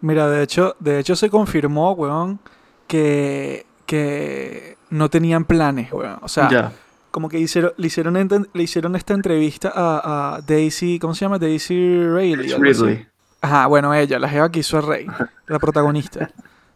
Mira, 0.00 0.28
de 0.28 0.42
hecho, 0.42 0.76
de 0.78 0.98
hecho 0.98 1.16
se 1.16 1.30
confirmó, 1.30 1.92
weón, 1.92 2.38
que 2.86 3.66
que 3.86 4.76
no 4.90 5.08
tenían 5.08 5.44
planes, 5.44 5.92
weón. 5.92 6.18
O 6.20 6.28
sea, 6.28 6.72
como 7.10 7.28
que 7.28 7.38
hicieron, 7.38 7.72
le, 7.76 7.86
hicieron 7.86 8.48
le 8.52 8.62
hicieron 8.62 8.96
esta 8.96 9.14
entrevista 9.14 9.72
a, 9.74 10.40
Daisy, 10.46 10.98
¿cómo 10.98 11.14
se 11.14 11.24
llama? 11.24 11.38
Daisy 11.38 12.06
Ridley. 12.06 13.06
Ajá, 13.40 13.66
bueno, 13.68 13.94
ella, 13.94 14.18
la 14.18 14.28
jeva 14.28 14.50
que 14.50 14.60
hizo 14.60 14.78
a 14.78 14.80
Rey, 14.80 15.06
la 15.46 15.58
protagonista. 15.58 16.30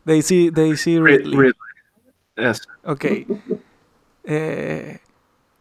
Daisy, 0.05 0.51
Daisy 0.51 0.99
Ridley. 0.99 1.37
Ridley. 1.37 1.53
Yes. 2.37 2.63
Ok. 2.85 3.05
Eh, 4.25 4.99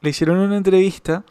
le 0.01 0.09
hicieron 0.09 0.39
una 0.39 0.57
entrevista 0.57 1.23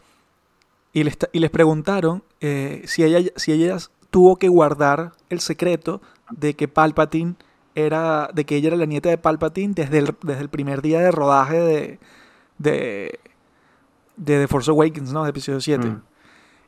y, 0.93 1.01
y 1.01 1.39
les 1.39 1.49
preguntaron 1.49 2.23
eh, 2.41 2.83
si, 2.85 3.03
ella, 3.03 3.31
si 3.35 3.51
ella 3.51 3.77
tuvo 4.09 4.37
que 4.37 4.47
guardar 4.47 5.13
el 5.29 5.39
secreto 5.39 6.01
de 6.31 6.55
que 6.55 6.67
Palpatine 6.67 7.35
era 7.75 8.29
de 8.33 8.45
que 8.45 8.55
ella 8.55 8.69
era 8.69 8.77
la 8.77 8.85
nieta 8.85 9.09
de 9.09 9.17
Palpatine 9.17 9.73
desde 9.73 9.99
el, 9.99 10.15
desde 10.23 10.41
el 10.41 10.49
primer 10.49 10.81
día 10.81 10.99
de 10.99 11.11
rodaje 11.11 11.59
de, 11.59 11.99
de, 12.57 13.19
de 14.17 14.39
The 14.41 14.47
Force 14.47 14.71
Awakens, 14.71 15.11
¿no? 15.13 15.23
De 15.23 15.29
episodio 15.29 15.61
7. 15.61 15.87
Mm. 15.87 16.01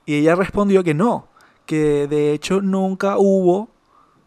Y 0.06 0.16
ella 0.16 0.36
respondió 0.36 0.84
que 0.84 0.94
no, 0.94 1.28
que 1.66 2.08
de 2.08 2.34
hecho 2.34 2.62
nunca 2.62 3.18
hubo, 3.18 3.70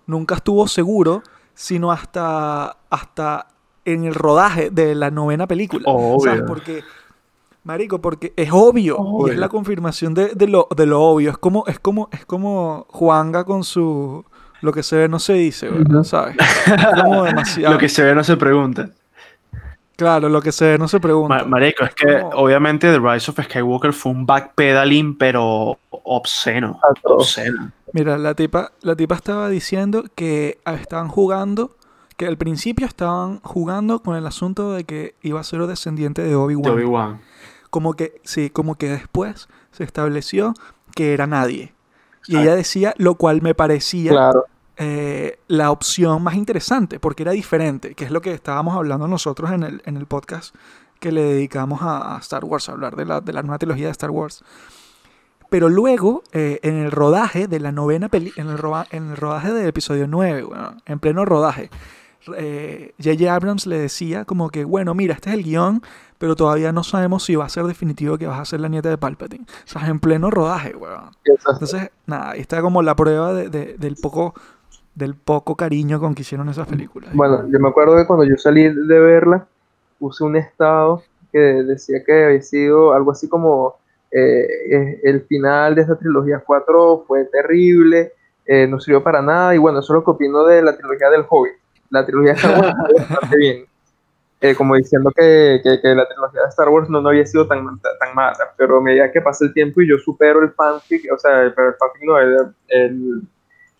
nunca 0.07 0.37
estuvo 0.37 0.69
seguro, 0.69 1.23
sino 1.55 1.91
hasta, 1.91 2.77
hasta 2.91 3.49
en 3.85 4.05
el 4.05 4.15
rodaje 4.15 4.71
de 4.71 4.95
la 4.95 5.11
novena 5.11 5.47
película. 5.47 5.85
Obvio. 5.87 6.47
Porque, 6.47 6.83
marico, 7.65 8.01
porque 8.01 8.33
es 8.37 8.51
obvio, 8.53 8.99
y 9.27 9.31
es 9.31 9.37
la 9.37 9.49
confirmación 9.49 10.15
de, 10.15 10.35
de, 10.35 10.47
lo, 10.47 10.69
de 10.77 10.87
lo 10.87 11.03
obvio. 11.03 11.31
Es 11.31 11.39
como, 11.39 11.65
es 11.67 11.79
como, 11.79 12.09
es 12.13 12.25
como 12.25 12.87
Juanga 12.91 13.45
con 13.45 13.65
su 13.65 14.25
lo 14.65 14.73
que 14.73 14.83
se 14.83 14.97
ve 14.97 15.09
no 15.09 15.19
se 15.19 15.35
dice, 15.35 15.69
¿sabes? 16.05 16.37
Como 17.03 17.25
demasiado. 17.25 17.73
lo 17.75 17.79
que 17.79 17.91
se 17.91 18.03
ve 18.03 18.15
no 18.15 18.25
se 18.25 18.37
pregunta. 18.39 18.89
Claro, 19.97 20.29
lo 20.29 20.41
que 20.41 20.53
se 20.53 20.73
ve 20.73 20.79
no 20.79 20.89
se 20.89 20.99
pregunta. 21.01 21.45
Marico, 21.45 21.85
es 21.85 21.95
que 21.95 22.23
obviamente 22.33 22.91
The 22.91 22.99
Rise 22.99 23.31
of 23.31 23.39
Skywalker 23.41 23.93
fue 23.93 24.13
un 24.13 24.27
backpedaling, 24.27 25.17
pero 25.19 25.79
obsceno. 25.91 26.81
Obsceno. 27.03 27.71
Mira, 27.93 28.19
la 28.19 28.35
tipa, 28.35 28.73
la 28.81 28.97
tipa 28.97 29.15
estaba 29.15 29.49
diciendo 29.49 30.05
que 30.15 30.59
estaban 30.65 31.09
jugando, 31.09 31.77
que 32.17 32.27
al 32.27 32.39
principio 32.39 32.87
estaban 32.87 33.41
jugando 33.41 34.01
con 34.01 34.17
el 34.17 34.27
asunto 34.27 34.73
de 34.73 34.85
que 34.85 35.15
iba 35.23 35.39
a 35.39 35.45
ser 35.45 35.65
descendiente 35.67 36.23
de 36.23 36.35
Obi-Wan. 36.35 36.73
Obi-Wan. 36.73 37.21
Como 37.75 37.95
que, 37.95 38.21
sí, 38.23 38.51
como 38.51 38.77
que 38.77 38.89
después 38.89 39.49
se 39.73 39.83
estableció 39.83 40.55
que 40.95 41.13
era 41.13 41.27
nadie. 41.27 41.75
Y 42.29 42.37
ella 42.37 42.55
decía, 42.55 42.95
lo 42.99 43.17
cual 43.17 43.43
me 43.43 43.53
parecía 43.57 44.13
claro. 44.13 44.45
Eh, 44.77 45.41
la 45.49 45.73
opción 45.73 46.23
más 46.23 46.37
interesante, 46.37 47.01
porque 47.01 47.25
era 47.25 47.33
diferente, 47.33 47.97
que 47.97 48.05
es 48.05 48.13
lo 48.13 48.21
que 48.21 48.33
estábamos 48.33 48.77
hablando 48.77 49.09
nosotros 49.09 49.51
en 49.51 49.65
el, 49.65 49.83
en 49.87 49.97
el 49.97 50.07
podcast 50.07 50.55
que 51.01 51.11
le 51.11 51.23
dedicamos 51.23 51.81
a, 51.83 52.17
Star 52.21 52.45
Wars, 52.45 52.69
a 52.69 52.73
hablar 52.75 52.95
de 52.95 53.07
la, 53.07 53.21
de 53.21 53.33
la, 53.33 53.43
nueva 53.43 53.59
trilogía 53.59 53.87
de 53.87 53.91
Star 53.91 54.13
Wars. 54.13 54.45
Pero 55.51 55.69
luego, 55.69 56.23
eh, 56.31 56.61
en 56.63 56.77
el 56.77 56.93
rodaje 56.93 57.49
de 57.49 57.59
la 57.59 57.73
novena 57.73 58.09
peli 58.09 58.33
en, 58.37 58.51
el 58.51 58.61
en 58.93 59.11
el 59.11 59.17
rodaje 59.17 59.53
del 59.53 59.67
episodio 59.67 60.07
9, 60.07 60.45
bueno, 60.45 60.77
en 60.87 61.01
pleno 61.01 61.25
rodaje, 61.25 61.71
J.J. 62.27 63.25
Eh, 63.25 63.29
Abrams 63.29 63.67
le 63.67 63.79
decía 63.79 64.25
como 64.25 64.49
que, 64.51 64.65
bueno, 64.65 64.95
mira, 64.95 65.15
este 65.15 65.31
es 65.31 65.37
el 65.37 65.43
guion, 65.43 65.83
pero 66.25 66.37
todavía 66.37 66.73
no 66.73 66.83
sabemos 66.83 67.23
si 67.23 67.37
va 67.37 67.45
a 67.45 67.51
ser 67.51 67.65
definitivo 67.65 68.17
que 68.17 68.27
vas 68.27 68.41
a 68.41 68.47
ser 68.47 68.59
la 68.59 68.69
nieta 68.69 68.89
de 68.89 68.97
Palpatine. 68.97 69.45
O 69.45 69.69
sea, 69.69 69.87
en 69.89 70.01
pleno 70.01 70.31
rodaje, 70.31 70.75
weón. 70.75 71.11
Entonces, 71.23 71.91
nada, 72.07 72.31
ahí 72.31 72.41
está 72.41 72.63
como 72.63 72.81
la 72.81 72.97
prueba 72.97 73.35
de, 73.35 73.77
del 73.77 73.97
poco 74.01 74.33
del 74.95 75.17
poco 75.17 75.55
cariño 75.55 76.01
con 76.01 76.15
que 76.15 76.23
hicieron 76.23 76.49
esas 76.49 76.67
películas. 76.67 77.11
Bueno, 77.13 77.47
yo 77.53 77.61
me 77.61 77.69
acuerdo 77.69 77.95
que 77.99 78.07
cuando 78.07 78.25
yo 78.25 78.39
salí 78.39 78.63
de 78.63 79.01
verla, 79.01 79.47
puse 79.99 80.25
un 80.25 80.37
estado 80.37 81.03
que 81.31 81.39
decía 81.39 82.03
que 82.03 82.25
había 82.25 82.41
sido 82.41 82.95
algo 82.95 83.11
así 83.11 83.29
como 83.29 83.75
eh, 84.11 84.47
eh, 84.71 85.01
el 85.03 85.27
final 85.27 85.75
de 85.75 85.83
esta 85.83 85.97
trilogía 85.97 86.43
4 86.43 87.05
fue 87.07 87.27
terrible, 87.27 88.15
eh, 88.47 88.67
no 88.67 88.81
sirvió 88.81 89.03
para 89.03 89.21
nada, 89.21 89.55
y 89.55 89.59
bueno, 89.59 89.81
eso 89.81 89.93
es 89.93 89.97
lo 89.97 90.05
que 90.05 90.13
opino 90.13 90.43
de 90.47 90.63
la 90.63 90.75
trilogía 90.75 91.11
del 91.11 91.27
Hobbit. 91.29 91.53
La 91.91 92.07
trilogía 92.07 92.33
de 92.33 92.39
Star 92.39 92.61
Wars 92.63 92.75
bastante 93.11 93.37
bien. 93.37 93.67
Como 94.57 94.75
diciendo 94.75 95.11
que, 95.17 95.61
que, 95.63 95.95
la 95.95 96.07
trilogía 96.07 96.43
de 96.43 96.49
Star 96.49 96.69
Wars 96.69 96.91
no, 96.91 97.01
no 97.01 97.09
había 97.09 97.25
sido 97.25 97.47
tan, 97.47 97.65
tan 97.81 98.15
mala, 98.15 98.37
pero 98.59 98.79
a 98.79 98.81
medida 98.83 99.11
que 99.11 99.23
pasa 99.23 99.47
el 99.47 99.55
tiempo 99.55 99.81
y 99.81 99.89
yo 99.89 99.97
supero 99.99 100.43
el 100.43 100.53
fanfic, 100.53 101.11
o 101.13 101.19
sea, 101.19 101.53
pero 101.55 101.69
el 101.69 101.75
fanfic 101.75 102.03
no, 102.03 102.19
el 102.19 103.23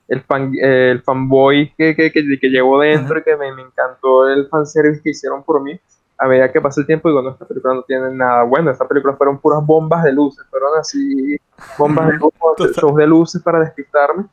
el, 0.09 0.23
fan, 0.23 0.53
el 0.61 1.03
fanboy 1.03 1.73
que, 1.77 1.95
que, 1.95 2.11
que, 2.13 2.39
que 2.39 2.49
llevo 2.49 2.81
dentro 2.81 3.19
y 3.19 3.23
que 3.23 3.37
me, 3.37 3.53
me, 3.53 3.63
encantó 3.63 4.29
el 4.29 4.49
fanservice 4.49 5.03
que 5.03 5.11
hicieron 5.11 5.43
por 5.43 5.63
mí. 5.63 5.79
A 6.17 6.29
medida 6.29 6.53
que 6.53 6.61
pasa 6.61 6.81
el 6.81 6.87
tiempo, 6.87 7.09
digo, 7.09 7.23
no, 7.23 7.31
esta 7.31 7.45
película 7.45 7.75
no 7.75 7.83
tiene 7.83 8.11
nada 8.13 8.45
bueno. 8.45 8.71
Esta 8.71 8.87
película 8.87 9.17
fueron 9.17 9.39
puras 9.39 9.65
bombas 9.65 10.05
de 10.05 10.13
luces, 10.13 10.45
fueron 10.49 10.79
así, 10.79 11.37
bombas 11.77 12.09
de 12.09 12.13
luces, 12.59 12.77
shows 12.77 12.97
de 12.97 13.07
luces 13.07 13.43
para 13.43 13.61
despistarme 13.61 14.25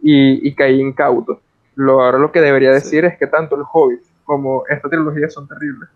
y, 0.00 0.46
y 0.46 0.54
caí 0.54 0.80
incauto. 0.80 1.40
Lo, 1.74 2.02
ahora 2.02 2.18
lo 2.18 2.30
que 2.30 2.40
debería 2.40 2.70
decir 2.70 3.04
es 3.04 3.18
que 3.18 3.26
tanto 3.26 3.56
el 3.56 3.62
Hobbit 3.70 4.00
como 4.24 4.64
esta 4.68 4.88
trilogía 4.88 5.28
son 5.30 5.46
terribles. 5.46 5.88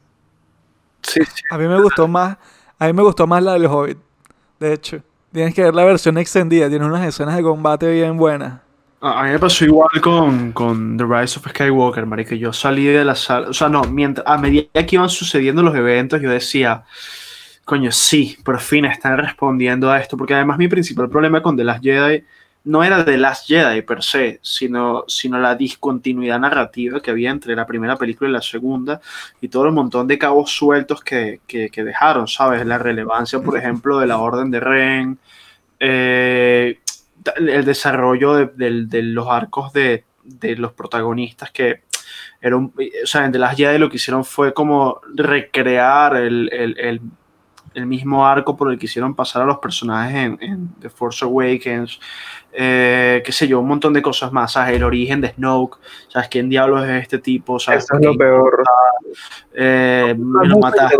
Sí, 1.02 1.20
sí. 1.24 1.42
A 1.50 1.58
mí 1.58 1.66
me 1.66 1.80
gustó 1.80 2.06
más, 2.06 2.36
a 2.78 2.86
mí 2.86 2.92
me 2.92 3.02
gustó 3.02 3.26
más 3.26 3.42
la 3.42 3.54
del 3.54 3.66
Hobbit. 3.66 3.98
De 4.60 4.72
hecho, 4.72 5.00
tienes 5.32 5.54
que 5.54 5.62
ver 5.62 5.74
la 5.74 5.84
versión 5.84 6.18
extendida, 6.18 6.68
tiene 6.68 6.84
unas 6.84 7.06
escenas 7.06 7.36
de 7.36 7.42
combate 7.42 7.90
bien 7.90 8.16
buenas. 8.16 8.60
A 9.00 9.22
mí 9.22 9.30
me 9.30 9.38
pasó 9.38 9.64
igual 9.64 10.00
con, 10.02 10.50
con 10.52 10.96
The 10.96 11.04
Rise 11.04 11.38
of 11.38 11.48
Skywalker, 11.48 12.04
marica. 12.04 12.34
Yo 12.34 12.52
salí 12.52 12.84
de 12.86 13.04
la 13.04 13.14
sala, 13.14 13.48
o 13.48 13.52
sea, 13.52 13.68
no, 13.68 13.84
mientras, 13.84 14.26
a 14.26 14.36
medida 14.38 14.68
que 14.72 14.96
iban 14.96 15.08
sucediendo 15.08 15.62
los 15.62 15.74
eventos, 15.76 16.20
yo 16.20 16.30
decía, 16.30 16.82
coño, 17.64 17.92
sí, 17.92 18.36
por 18.44 18.58
fin 18.58 18.86
están 18.86 19.16
respondiendo 19.18 19.88
a 19.90 20.00
esto, 20.00 20.16
porque 20.16 20.34
además 20.34 20.58
mi 20.58 20.66
principal 20.66 21.08
problema 21.08 21.40
con 21.40 21.56
The 21.56 21.62
Last 21.62 21.84
Jedi 21.84 22.24
no 22.68 22.84
era 22.84 23.04
The 23.04 23.16
Last 23.18 23.46
Jedi 23.48 23.82
per 23.82 24.02
se, 24.02 24.38
sino, 24.42 25.04
sino 25.08 25.38
la 25.38 25.54
discontinuidad 25.54 26.38
narrativa 26.38 27.00
que 27.00 27.10
había 27.10 27.30
entre 27.30 27.54
la 27.56 27.66
primera 27.66 27.96
película 27.96 28.28
y 28.30 28.32
la 28.32 28.42
segunda, 28.42 29.00
y 29.40 29.48
todo 29.48 29.66
el 29.66 29.72
montón 29.72 30.06
de 30.06 30.18
cabos 30.18 30.50
sueltos 30.52 31.00
que, 31.02 31.40
que, 31.46 31.70
que 31.70 31.84
dejaron, 31.84 32.28
¿sabes? 32.28 32.64
La 32.66 32.78
relevancia, 32.78 33.40
por 33.40 33.56
ejemplo, 33.58 33.98
de 33.98 34.06
la 34.06 34.18
Orden 34.18 34.50
de 34.50 34.60
Ren, 34.60 35.18
eh, 35.80 36.78
el 37.36 37.64
desarrollo 37.64 38.34
de, 38.34 38.46
de 38.86 39.02
los 39.02 39.28
arcos 39.28 39.72
de, 39.72 40.04
de 40.24 40.56
los 40.56 40.72
protagonistas 40.72 41.50
que 41.50 41.82
era 42.40 42.56
un- 42.56 42.72
o 43.02 43.06
sea, 43.06 43.24
en 43.24 43.32
The 43.32 43.38
Last 43.38 43.56
Jedi 43.58 43.78
lo 43.78 43.90
que 43.90 43.96
hicieron 43.96 44.24
fue 44.24 44.52
como 44.54 45.00
recrear 45.14 46.16
el, 46.16 46.48
el- 46.52 46.78
el- 46.78 47.00
el 47.78 47.86
mismo 47.86 48.26
arco 48.26 48.56
por 48.56 48.70
el 48.70 48.78
que 48.78 48.86
hicieron 48.86 49.14
pasar 49.14 49.42
a 49.42 49.44
los 49.46 49.58
personajes 49.58 50.14
en, 50.16 50.38
en 50.40 50.68
The 50.80 50.88
Force 50.90 51.24
Awakens, 51.24 51.98
eh, 52.52 53.22
qué 53.24 53.32
sé 53.32 53.46
yo, 53.46 53.60
un 53.60 53.68
montón 53.68 53.92
de 53.92 54.02
cosas 54.02 54.32
más, 54.32 54.52
¿sabes? 54.52 54.74
El 54.76 54.82
origen 54.84 55.20
de 55.20 55.28
Snoke, 55.34 55.78
¿sabes? 56.08 56.28
¿Quién 56.28 56.48
diablos 56.48 56.84
es 56.88 57.02
este 57.02 57.18
tipo? 57.18 57.58
¿Sabes? 57.58 57.84
Eso 57.84 57.94
es 57.98 58.04
lo 58.04 58.14
peor. 58.16 58.62
Eh, 59.54 60.14
me 60.18 60.46
lo 60.46 60.58
mataste 60.58 60.96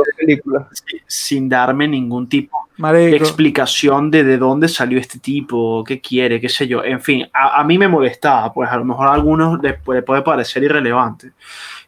sin- 0.72 1.00
sin 1.06 1.48
darme 1.48 1.86
ningún 1.88 2.28
tipo 2.28 2.68
de 3.10 3.10
explicación 3.16 4.10
de 4.10 4.24
de 4.24 4.38
dónde 4.38 4.68
salió 4.68 4.98
este 4.98 5.18
tipo, 5.18 5.82
qué 5.84 6.00
quiere, 6.00 6.40
qué 6.40 6.48
sé 6.48 6.66
yo. 6.68 6.82
En 6.84 7.00
fin, 7.00 7.26
a, 7.32 7.60
a 7.60 7.64
mí 7.64 7.76
me 7.78 7.88
molestaba, 7.88 8.52
pues 8.52 8.70
a 8.70 8.76
lo 8.76 8.84
mejor 8.84 9.08
a 9.08 9.12
algunos 9.14 9.60
les 9.62 9.80
puede, 9.80 10.02
puede 10.02 10.22
parecer 10.22 10.62
irrelevante. 10.62 11.32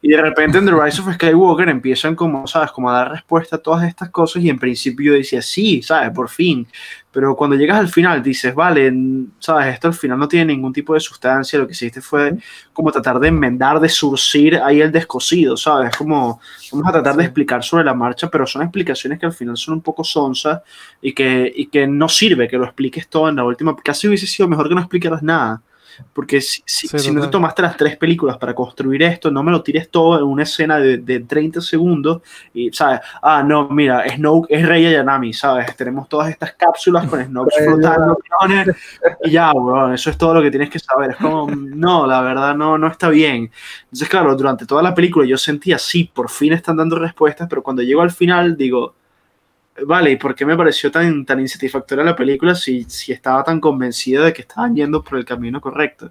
Y 0.03 0.09
de 0.09 0.23
repente 0.23 0.57
en 0.57 0.65
The 0.65 0.73
Rise 0.73 1.03
of 1.03 1.13
Skywalker 1.15 1.69
empiezan 1.69 2.15
como, 2.15 2.47
¿sabes? 2.47 2.71
Como 2.71 2.89
a 2.89 2.95
dar 2.95 3.11
respuesta 3.11 3.57
a 3.57 3.59
todas 3.59 3.87
estas 3.87 4.09
cosas 4.09 4.43
y 4.43 4.49
en 4.49 4.59
principio 4.59 5.13
yo 5.13 5.19
decía, 5.19 5.43
sí, 5.43 5.83
¿sabes? 5.83 6.11
Por 6.11 6.31
fin. 6.31 6.67
Pero 7.13 7.37
cuando 7.37 7.55
llegas 7.55 7.79
al 7.79 7.89
final 7.89 8.23
dices, 8.23 8.55
vale, 8.55 8.91
¿sabes? 9.41 9.75
Esto 9.75 9.89
al 9.89 9.95
final 9.95 10.19
no 10.19 10.27
tiene 10.27 10.55
ningún 10.55 10.73
tipo 10.73 10.95
de 10.95 11.01
sustancia, 11.01 11.59
lo 11.59 11.67
que 11.67 11.73
hiciste 11.73 12.01
fue 12.01 12.35
como 12.73 12.91
tratar 12.91 13.21
de 13.21 13.29
enmendar, 13.29 13.79
de 13.79 13.91
surcir 13.91 14.57
ahí 14.57 14.81
el 14.81 14.91
descosido, 14.91 15.55
¿sabes? 15.59 15.95
Como 15.95 16.41
vamos 16.73 16.89
a 16.89 16.93
tratar 16.93 17.17
de 17.17 17.25
explicar 17.25 17.63
sobre 17.63 17.85
la 17.85 17.93
marcha, 17.93 18.31
pero 18.31 18.47
son 18.47 18.63
explicaciones 18.63 19.19
que 19.19 19.27
al 19.27 19.35
final 19.35 19.59
son 19.59 19.75
un 19.75 19.83
poco 19.83 20.03
sonsas 20.03 20.63
y 21.03 21.13
que, 21.13 21.53
y 21.55 21.67
que 21.67 21.87
no 21.87 22.09
sirve 22.09 22.49
que 22.49 22.57
lo 22.57 22.65
expliques 22.65 23.07
todo 23.07 23.29
en 23.29 23.37
la 23.37 23.45
última. 23.45 23.77
Casi 23.77 24.09
hubiese 24.09 24.27
sido 24.27 24.49
mejor 24.49 24.67
que 24.69 24.75
no 24.75 24.81
explicaras 24.81 25.23
nada. 25.23 25.61
Porque 26.13 26.41
si, 26.41 26.63
si- 26.65 26.89
Sí, 26.89 26.99
si 26.99 27.13
no 27.13 27.21
te 27.21 27.29
tomaste 27.29 27.63
las 27.63 27.77
tres 27.77 27.97
películas 27.97 28.37
para 28.39 28.55
construir 28.55 29.03
esto, 29.03 29.31
no 29.31 29.43
me 29.43 29.51
lo 29.53 29.63
tires 29.63 29.91
todo 29.91 30.19
en 30.19 30.25
una 30.25 30.43
escena 30.45 30.79
de, 30.79 30.99
de 30.99 31.21
30 31.21 31.61
segundos 31.61 32.23
y, 32.55 32.71
¿sabes? 32.73 33.01
Ah, 33.23 33.43
no, 33.43 33.69
mira, 33.69 34.05
Snoke 34.15 34.47
es 34.51 34.67
Rey 34.67 34.87
Ayanami, 34.87 35.33
¿sabes? 35.33 35.75
Tenemos 35.77 36.09
todas 36.09 36.29
estas 36.31 36.53
cápsulas 36.55 37.07
con 37.09 37.25
Snoke 37.25 37.53
flotando 37.65 38.19
y 39.25 39.31
ya, 39.31 39.53
weón, 39.53 39.95
eso 39.95 40.11
es 40.11 40.19
todo 40.19 40.35
lo 40.35 40.43
que 40.43 40.51
tienes 40.51 40.71
que 40.71 40.79
saber. 40.79 41.11
Es 41.11 41.17
como, 41.17 41.51
no, 41.51 42.07
la 42.07 42.21
verdad 42.23 42.55
no, 42.55 42.79
no 42.79 42.87
está 42.89 43.09
bien. 43.09 43.51
Entonces, 43.85 44.09
claro, 44.09 44.35
durante 44.37 44.67
toda 44.67 44.83
la 44.83 44.95
película 44.95 45.27
yo 45.27 45.37
sentía, 45.37 45.79
sí, 45.79 46.11
por 46.13 46.31
fin 46.31 46.53
están 46.53 46.77
dando 46.77 46.97
respuestas, 46.99 47.49
pero 47.49 47.63
cuando 47.63 47.83
llego 47.83 48.03
al 48.03 48.11
final 48.11 48.57
digo, 48.57 48.95
vale, 49.87 50.13
¿y 50.13 50.17
por 50.17 50.35
qué 50.35 50.45
me 50.47 50.57
pareció 50.57 50.91
tan, 50.91 51.25
tan 51.25 51.41
insatisfactoria 51.41 52.05
la 52.05 52.17
película 52.17 52.55
si, 52.55 52.85
si 52.85 53.13
estaba 53.13 53.43
tan 53.45 53.61
convencida 53.61 54.25
de 54.25 54.33
que 54.33 54.43
estaban 54.43 54.75
yendo 54.75 55.03
por 55.03 55.19
el 55.19 55.25
camino 55.25 55.61
correcto? 55.61 56.11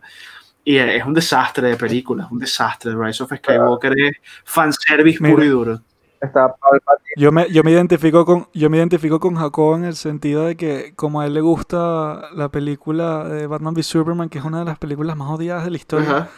Y 0.63 0.78
es 0.78 1.03
un 1.05 1.13
desastre 1.13 1.70
de 1.70 1.78
película, 1.78 2.26
es 2.26 2.32
un 2.32 2.39
desastre. 2.39 2.93
Rise 2.95 3.24
of 3.24 3.32
Skywalker 3.34 3.93
es 3.99 4.17
fanservice 4.43 5.20
Mira. 5.20 5.34
puro 5.34 5.45
y 5.45 5.47
duro. 5.47 5.82
Está 6.22 6.53
yo 7.15 7.32
me, 7.32 7.49
yo 7.49 7.63
me 7.63 7.72
identifico 7.72 8.26
con, 8.26 8.47
yo 8.53 8.70
me 8.70 8.78
identifico 8.78 9.22
con 9.22 9.36
Jacob 9.36 9.76
en 9.76 9.86
el 9.86 9.95
sentido 9.95 10.45
de 10.45 10.57
que 10.57 10.93
como 10.95 11.22
a 11.22 11.26
él 11.26 11.34
le 11.34 11.41
gusta 11.41 12.30
la 12.36 12.49
película 12.49 13.24
de 13.24 13.47
Batman 13.47 13.74
v 13.74 13.84
Superman, 13.84 14.28
que 14.28 14.38
es 14.39 14.43
una 14.43 14.59
de 14.59 14.65
las 14.65 14.78
películas 14.78 15.15
más 15.15 15.30
odiadas 15.32 15.63
de 15.63 15.72
la 15.72 15.78
historia, 15.78 16.09
Ajá. 16.09 16.30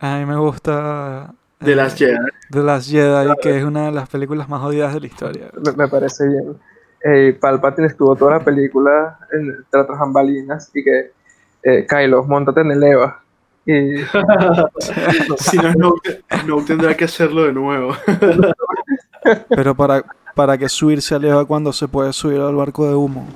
a 0.00 0.18
mí 0.18 0.26
me 0.26 0.36
gusta 0.36 1.34
De 1.60 1.72
eh, 1.72 1.76
las 1.76 1.94
Jedi. 1.94 2.18
The 2.50 2.62
Last 2.62 2.90
Jedi, 2.90 3.28
que 3.40 3.58
es 3.58 3.64
una 3.64 3.86
de 3.86 3.92
las 3.92 4.08
películas 4.08 4.48
más 4.48 4.60
odiadas 4.62 4.94
de 4.94 5.00
la 5.00 5.06
historia. 5.06 5.50
Me, 5.64 5.72
me 5.72 5.88
parece 5.88 6.26
bien. 6.26 6.58
Eh, 7.04 7.36
Palpatine 7.40 7.86
estuvo 7.86 8.16
toda 8.16 8.38
la 8.38 8.40
película 8.40 9.18
en, 9.32 9.64
tras 9.70 9.86
bambalinas 9.86 10.70
y 10.74 10.82
que 10.82 11.12
eh, 11.62 11.86
Kylo, 11.88 12.24
montate 12.24 12.60
en 12.60 12.70
el 12.72 12.82
Eva. 12.82 13.22
Y 13.66 13.96
Si 15.38 15.58
no, 15.76 16.64
tendrá 16.64 16.96
que 16.96 17.04
hacerlo 17.04 17.44
de 17.44 17.52
nuevo. 17.52 17.92
Pero 19.48 19.74
para, 19.74 20.04
para 20.34 20.56
que 20.56 20.68
subirse 20.68 21.14
a 21.14 21.18
Eva 21.18 21.44
cuando 21.44 21.72
se 21.72 21.86
puede 21.86 22.12
subir 22.12 22.40
al 22.40 22.54
barco 22.54 22.88
de 22.88 22.94
humo. 22.94 23.26